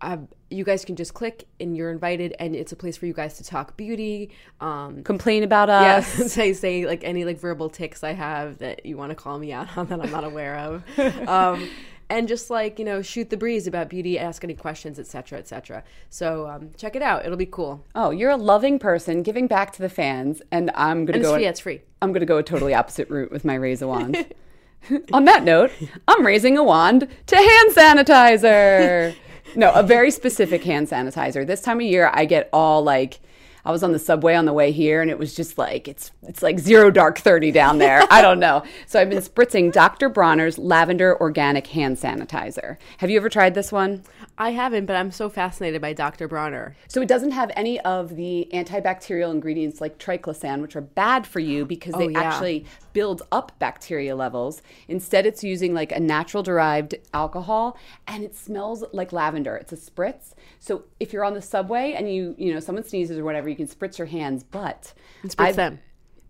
Um, 0.00 0.28
you 0.50 0.64
guys 0.64 0.84
can 0.84 0.96
just 0.96 1.14
click 1.14 1.46
and 1.58 1.76
you're 1.76 1.90
invited, 1.90 2.34
and 2.38 2.54
it's 2.54 2.72
a 2.72 2.76
place 2.76 2.96
for 2.96 3.06
you 3.06 3.14
guys 3.14 3.38
to 3.38 3.44
talk 3.44 3.76
beauty. 3.76 4.30
Um, 4.60 5.04
Complain 5.04 5.42
about 5.44 5.70
us. 5.70 6.06
say 6.32 6.52
say 6.52 6.86
like 6.86 7.04
any 7.04 7.24
like 7.24 7.38
verbal 7.38 7.70
ticks 7.70 8.02
I 8.04 8.12
have 8.12 8.58
that 8.58 8.84
you 8.84 8.96
want 8.96 9.10
to 9.10 9.16
call 9.16 9.38
me 9.38 9.52
out 9.52 9.76
on 9.78 9.86
that 9.86 10.00
I'm 10.00 10.10
not 10.10 10.24
aware 10.24 10.56
of. 10.56 10.82
Um, 11.28 11.68
and 12.08 12.28
just 12.28 12.50
like 12.50 12.78
you 12.78 12.84
know, 12.84 13.02
shoot 13.02 13.30
the 13.30 13.36
breeze 13.36 13.66
about 13.66 13.88
beauty, 13.88 14.18
ask 14.18 14.42
any 14.44 14.54
questions, 14.54 14.98
etc., 14.98 15.38
etc. 15.38 15.82
So 16.10 16.46
um, 16.48 16.70
check 16.76 16.94
it 16.96 17.02
out; 17.02 17.24
it'll 17.24 17.36
be 17.36 17.46
cool. 17.46 17.84
Oh, 17.94 18.10
you're 18.10 18.30
a 18.30 18.36
loving 18.36 18.78
person 18.78 19.22
giving 19.22 19.46
back 19.46 19.72
to 19.72 19.82
the 19.82 19.88
fans, 19.88 20.42
and 20.50 20.70
I'm 20.74 21.04
gonna 21.04 21.16
And 21.18 21.22
it's 21.22 21.28
go. 21.28 21.34
free. 21.34 21.42
Yeah, 21.44 21.50
it's 21.50 21.60
free. 21.60 21.80
I'm 22.02 22.12
gonna 22.12 22.26
go 22.26 22.38
a 22.38 22.42
totally 22.42 22.74
opposite 22.74 23.08
route 23.10 23.30
with 23.32 23.44
my 23.44 23.54
raise 23.54 23.82
a 23.82 23.88
wand. 23.88 24.26
On 25.12 25.24
that 25.24 25.42
note, 25.42 25.72
I'm 26.06 26.24
raising 26.24 26.56
a 26.56 26.62
wand 26.62 27.08
to 27.26 27.36
hand 27.36 27.74
sanitizer. 27.74 29.14
no, 29.56 29.72
a 29.72 29.82
very 29.82 30.10
specific 30.10 30.62
hand 30.64 30.88
sanitizer. 30.88 31.46
This 31.46 31.60
time 31.60 31.78
of 31.80 31.86
year, 31.86 32.10
I 32.12 32.24
get 32.24 32.48
all 32.52 32.82
like. 32.82 33.20
I 33.66 33.72
was 33.72 33.82
on 33.82 33.90
the 33.90 33.98
subway 33.98 34.36
on 34.36 34.44
the 34.44 34.52
way 34.52 34.70
here, 34.70 35.02
and 35.02 35.10
it 35.10 35.18
was 35.18 35.34
just 35.34 35.58
like 35.58 35.88
it's 35.88 36.12
it's 36.22 36.40
like 36.40 36.60
zero 36.60 36.88
dark 36.90 37.18
thirty 37.18 37.50
down 37.50 37.78
there. 37.78 38.02
I 38.10 38.22
don't 38.22 38.38
know. 38.40 38.62
So 38.88 39.00
I've 39.00 39.10
been 39.10 39.22
spritzing 39.22 39.72
Dr. 39.72 40.08
Bronner's 40.08 40.58
lavender 40.58 41.20
organic 41.20 41.66
hand 41.66 41.96
sanitizer. 41.96 42.76
Have 42.98 43.10
you 43.10 43.16
ever 43.16 43.28
tried 43.28 43.54
this 43.54 43.72
one? 43.72 44.04
I 44.38 44.50
haven't, 44.50 44.86
but 44.86 44.94
I'm 44.96 45.10
so 45.10 45.28
fascinated 45.28 45.80
by 45.82 45.92
Dr. 45.92 46.28
Bronner. 46.28 46.76
So 46.86 47.00
it 47.02 47.08
doesn't 47.08 47.32
have 47.32 47.50
any 47.56 47.80
of 47.80 48.14
the 48.14 48.48
antibacterial 48.52 49.32
ingredients 49.32 49.80
like 49.80 49.98
triclosan, 49.98 50.60
which 50.62 50.76
are 50.76 50.80
bad 50.82 51.26
for 51.26 51.40
you 51.40 51.64
because 51.64 51.94
oh, 51.94 51.98
they 51.98 52.06
Oh, 52.06 52.10
yeah. 52.10 52.20
actually 52.22 52.66
build 52.92 53.22
up 53.32 53.52
bacteria 53.58 54.14
levels. 54.14 54.62
Instead, 54.88 55.26
it's 55.26 55.42
using 55.42 55.74
like 55.74 55.90
a 55.90 56.00
natural 56.00 56.42
derived 56.42 56.94
alcohol, 57.12 57.76
and 58.06 58.22
it 58.22 58.36
smells 58.36 58.84
like 58.92 59.12
lavender. 59.12 59.56
It's 59.56 59.72
a 59.72 59.76
spritz. 59.76 60.34
So 60.60 60.84
if 61.00 61.12
you're 61.12 61.24
on 61.24 61.34
the 61.34 61.42
subway 61.42 61.92
and 61.92 62.12
you 62.12 62.34
you 62.38 62.54
know 62.54 62.60
someone 62.60 62.84
sneezes 62.84 63.18
or 63.18 63.24
whatever, 63.24 63.48
you 63.58 63.66
can 63.66 63.74
spritz 63.74 63.98
your 63.98 64.06
hands. 64.06 64.42
But 64.44 64.92
Spritz 65.24 65.34
I've- 65.38 65.56
them. 65.56 65.78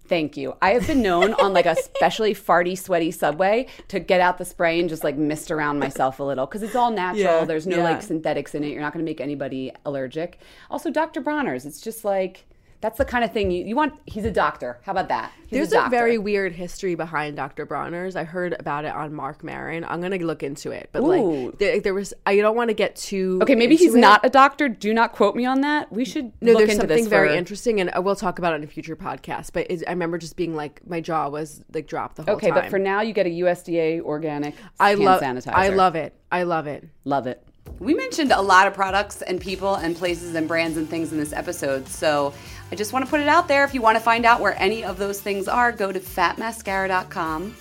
Thank 0.09 0.37
you. 0.37 0.55
I 0.62 0.70
have 0.74 0.87
been 0.87 1.03
known 1.03 1.35
on 1.35 1.53
like 1.53 1.66
a 1.66 1.70
especially 1.72 2.33
farty, 2.33 2.79
sweaty 2.79 3.11
subway 3.11 3.66
to 3.89 3.99
get 3.99 4.20
out 4.20 4.39
the 4.39 4.45
spray 4.45 4.79
and 4.79 4.89
just 4.89 5.03
like 5.03 5.16
mist 5.16 5.51
around 5.51 5.81
myself 5.81 6.20
a 6.20 6.22
little 6.22 6.47
because 6.47 6.62
it's 6.62 6.77
all 6.77 6.93
natural. 6.93 7.22
Yeah, 7.41 7.45
There's 7.45 7.66
no 7.66 7.79
yeah. 7.79 7.83
like 7.83 8.03
synthetics 8.03 8.55
in 8.55 8.62
it. 8.62 8.68
You're 8.68 8.83
not 8.83 8.93
going 8.93 9.05
to 9.05 9.11
make 9.11 9.20
anybody 9.20 9.72
allergic. 9.85 10.39
Also, 10.70 10.93
Dr. 10.93 11.20
Bronner's. 11.20 11.66
It's 11.66 11.81
just 11.81 12.05
like 12.05 12.47
that's 12.81 12.99
the 12.99 13.05
kind 13.05 13.24
of 13.24 13.33
thing 13.33 13.51
you, 13.51 13.64
you 13.64 13.77
want. 13.77 13.95
He's 14.07 14.24
a 14.24 14.31
doctor. 14.31 14.79
How 14.83 14.93
about 14.93 15.09
that? 15.09 15.33
He's 15.47 15.70
There's 15.70 15.72
a, 15.72 15.87
a, 15.87 15.89
very 15.89 16.18
weird 16.18 16.53
history 16.53 16.95
behind 16.95 17.37
Dr. 17.37 17.66
Bronner's. 17.66 18.16
I 18.16 18.24
heard 18.24 18.55
about 18.59 18.85
it 18.85 18.93
on 18.95 19.14
Marc 19.14 19.43
Maron. 19.45 19.85
I'm 19.85 20.01
gonna 20.01 20.16
look 20.18 20.43
into 20.43 20.70
it, 20.72 20.91
but 20.93 21.03
Ooh. 21.03 21.47
like 21.49 21.59
there, 21.59 21.81
there 21.81 21.95
was. 21.95 22.12
I 22.27 22.37
don't 22.37 22.57
want 22.57 22.68
to 22.70 22.74
get 22.74 22.97
too. 22.97 23.39
okay. 23.43 23.55
Maybe 23.55 23.74
into 23.74 23.85
he's 23.85 23.95
it. 23.95 23.99
not 24.01 24.24
a 24.24 24.31
doctor. 24.31 24.68
Do 24.68 24.93
not 24.93 25.12
quote 25.12 25.37
me 25.37 25.45
on 25.45 25.61
that. 25.62 25.91
We 25.93 26.05
should 26.05 26.33
No, 26.41 26.53
look 26.53 26.59
there's 26.59 26.70
into 26.70 26.83
something 26.83 26.97
this 26.97 27.07
very 27.07 27.29
for- 27.29 27.35
interesting, 27.35 27.81
and 27.81 27.91
uh, 27.97 28.03
we'll 28.03 28.16
talk 28.16 28.39
about 28.39 28.53
it 28.53 28.57
in 28.57 28.64
a 28.64 28.68
future 28.68 28.97
podcast. 28.97 29.51
But 29.53 29.70
it, 29.70 29.83
I 29.87 29.91
remember 29.91 30.18
just 30.18 30.37
being 30.37 30.55
like, 30.55 30.81
my 30.87 31.01
jaw 31.01 31.29
was 31.29 31.62
like 31.72 31.87
dropped 31.87 32.16
the 32.16 32.24
whole 32.24 32.35
Okay, 32.37 32.49
time. 32.51 32.55
but 32.62 32.70
for 32.70 32.79
now, 32.79 33.01
you 33.01 33.12
get 33.12 33.27
a 33.27 33.31
USDA 33.31 34.01
organic 34.03 34.55
I 34.79 34.91
hand 34.91 35.01
love, 35.01 35.22
sanitizer. 35.22 35.53
I 35.55 35.68
love 35.68 35.95
it. 35.97 36.14
I 36.31 36.43
love 36.43 36.66
it. 36.66 36.89
Love 37.05 37.27
it. 37.27 37.43
We 37.81 37.95
mentioned 37.95 38.31
a 38.33 38.41
lot 38.41 38.68
of 38.68 38.74
products 38.74 39.22
and 39.22 39.41
people 39.41 39.74
and 39.74 39.97
places 39.97 40.35
and 40.35 40.47
brands 40.47 40.77
and 40.77 40.89
things 40.89 41.12
in 41.12 41.18
this 41.18 41.33
episode. 41.33 41.89
So 41.89 42.33
I 42.71 42.75
just 42.75 42.93
want 42.93 43.05
to 43.05 43.11
put 43.11 43.21
it 43.21 43.29
out 43.29 43.49
there. 43.49 43.64
If 43.64 43.75
you 43.75 43.81
want 43.81 43.97
to 43.97 44.03
find 44.03 44.25
out 44.25 44.41
where 44.41 44.61
any 44.61 44.85
of 44.85 44.99
those 44.99 45.21
things 45.21 45.47
are, 45.49 45.71
go 45.71 45.93
to 45.93 46.01
fatmascara.com. 46.01 47.55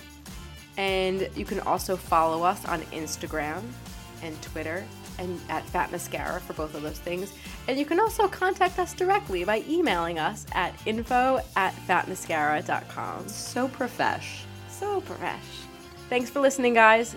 And 0.76 1.28
you 1.34 1.44
can 1.44 1.60
also 1.60 1.96
follow 1.96 2.42
us 2.42 2.64
on 2.66 2.82
Instagram 2.82 3.62
and 4.22 4.40
Twitter 4.42 4.84
and 5.18 5.40
at 5.48 5.64
Fat 5.64 5.90
Mascara 5.90 6.40
for 6.40 6.52
both 6.52 6.74
of 6.74 6.82
those 6.82 6.98
things. 6.98 7.32
And 7.68 7.78
you 7.78 7.86
can 7.86 8.00
also 8.00 8.28
contact 8.28 8.78
us 8.78 8.92
directly 8.92 9.44
by 9.44 9.64
emailing 9.68 10.18
us 10.18 10.44
at 10.52 10.74
info 10.86 11.40
at 11.56 11.74
fatmascara.com. 11.86 13.28
So 13.28 13.68
profesh. 13.68 14.42
So 14.68 15.00
profesh. 15.02 15.38
Thanks 16.08 16.30
for 16.30 16.40
listening, 16.40 16.74
guys. 16.74 17.16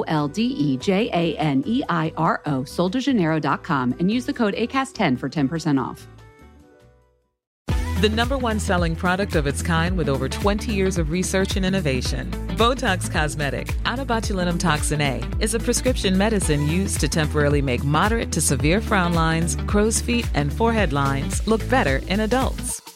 L 0.07 0.27
D 0.27 0.43
E 0.43 0.77
J 0.77 1.09
A 1.13 1.37
N 1.37 1.63
E 1.65 1.83
I 1.89 2.11
R 2.17 2.41
O, 2.45 2.63
soldejaneiro.com, 2.63 3.95
and 3.99 4.11
use 4.11 4.25
the 4.25 4.33
code 4.33 4.55
ACAST10 4.55 5.19
for 5.19 5.29
10% 5.29 5.81
off. 5.81 6.07
The 8.01 8.09
number 8.09 8.35
one 8.35 8.59
selling 8.59 8.95
product 8.95 9.35
of 9.35 9.45
its 9.45 9.61
kind 9.61 9.95
with 9.95 10.09
over 10.09 10.27
20 10.27 10.73
years 10.73 10.97
of 10.97 11.11
research 11.11 11.55
and 11.55 11.63
innovation. 11.63 12.31
Botox 12.57 13.11
Cosmetic, 13.11 13.67
botulinum 13.85 14.59
toxin 14.59 15.01
A, 15.01 15.23
is 15.39 15.53
a 15.53 15.59
prescription 15.59 16.17
medicine 16.17 16.65
used 16.65 16.99
to 17.01 17.07
temporarily 17.07 17.61
make 17.61 17.83
moderate 17.83 18.31
to 18.31 18.41
severe 18.41 18.81
frown 18.81 19.13
lines, 19.13 19.55
crow's 19.67 20.01
feet, 20.01 20.27
and 20.33 20.51
forehead 20.51 20.93
lines 20.93 21.45
look 21.47 21.61
better 21.69 22.01
in 22.07 22.21
adults. 22.21 22.90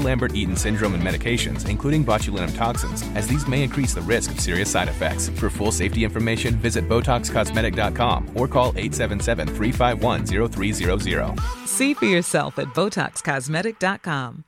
Lambert-Eaton 0.00 0.56
syndrome 0.56 0.94
and 0.94 1.02
medications, 1.02 1.68
including 1.68 2.04
botulinum 2.04 2.56
toxins, 2.56 3.02
as 3.14 3.26
these 3.26 3.46
may 3.46 3.62
increase 3.62 3.94
the 3.94 4.02
risk 4.02 4.30
of 4.30 4.40
serious 4.40 4.70
side 4.70 4.88
effects. 4.88 5.28
For 5.28 5.50
full 5.50 5.72
safety 5.72 6.04
information, 6.04 6.56
visit 6.56 6.88
BotoxCosmetic.com 6.88 8.30
or 8.34 8.48
call 8.48 8.72
877-351-0300. 8.74 11.66
See 11.66 11.94
for 11.94 12.06
yourself 12.06 12.58
at 12.58 12.66
BotoxCosmetic.com. 12.68 14.44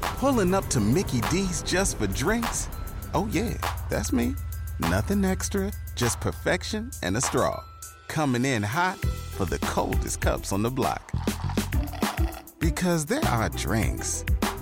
Pulling 0.00 0.54
up 0.54 0.66
to 0.68 0.80
Mickey 0.80 1.20
D's 1.30 1.62
just 1.62 1.98
for 1.98 2.06
drinks? 2.06 2.68
Oh, 3.14 3.28
yeah, 3.32 3.54
that's 3.88 4.12
me. 4.12 4.34
Nothing 4.78 5.24
extra, 5.24 5.72
just 5.94 6.20
perfection 6.20 6.90
and 7.02 7.16
a 7.16 7.20
straw. 7.20 7.62
Coming 8.08 8.44
in 8.44 8.62
hot 8.62 8.98
for 9.36 9.44
the 9.44 9.58
coldest 9.58 10.20
cups 10.20 10.52
on 10.52 10.62
the 10.62 10.70
block. 10.70 11.12
Because 12.58 13.06
there 13.06 13.24
are 13.26 13.48
drinks, 13.50 14.24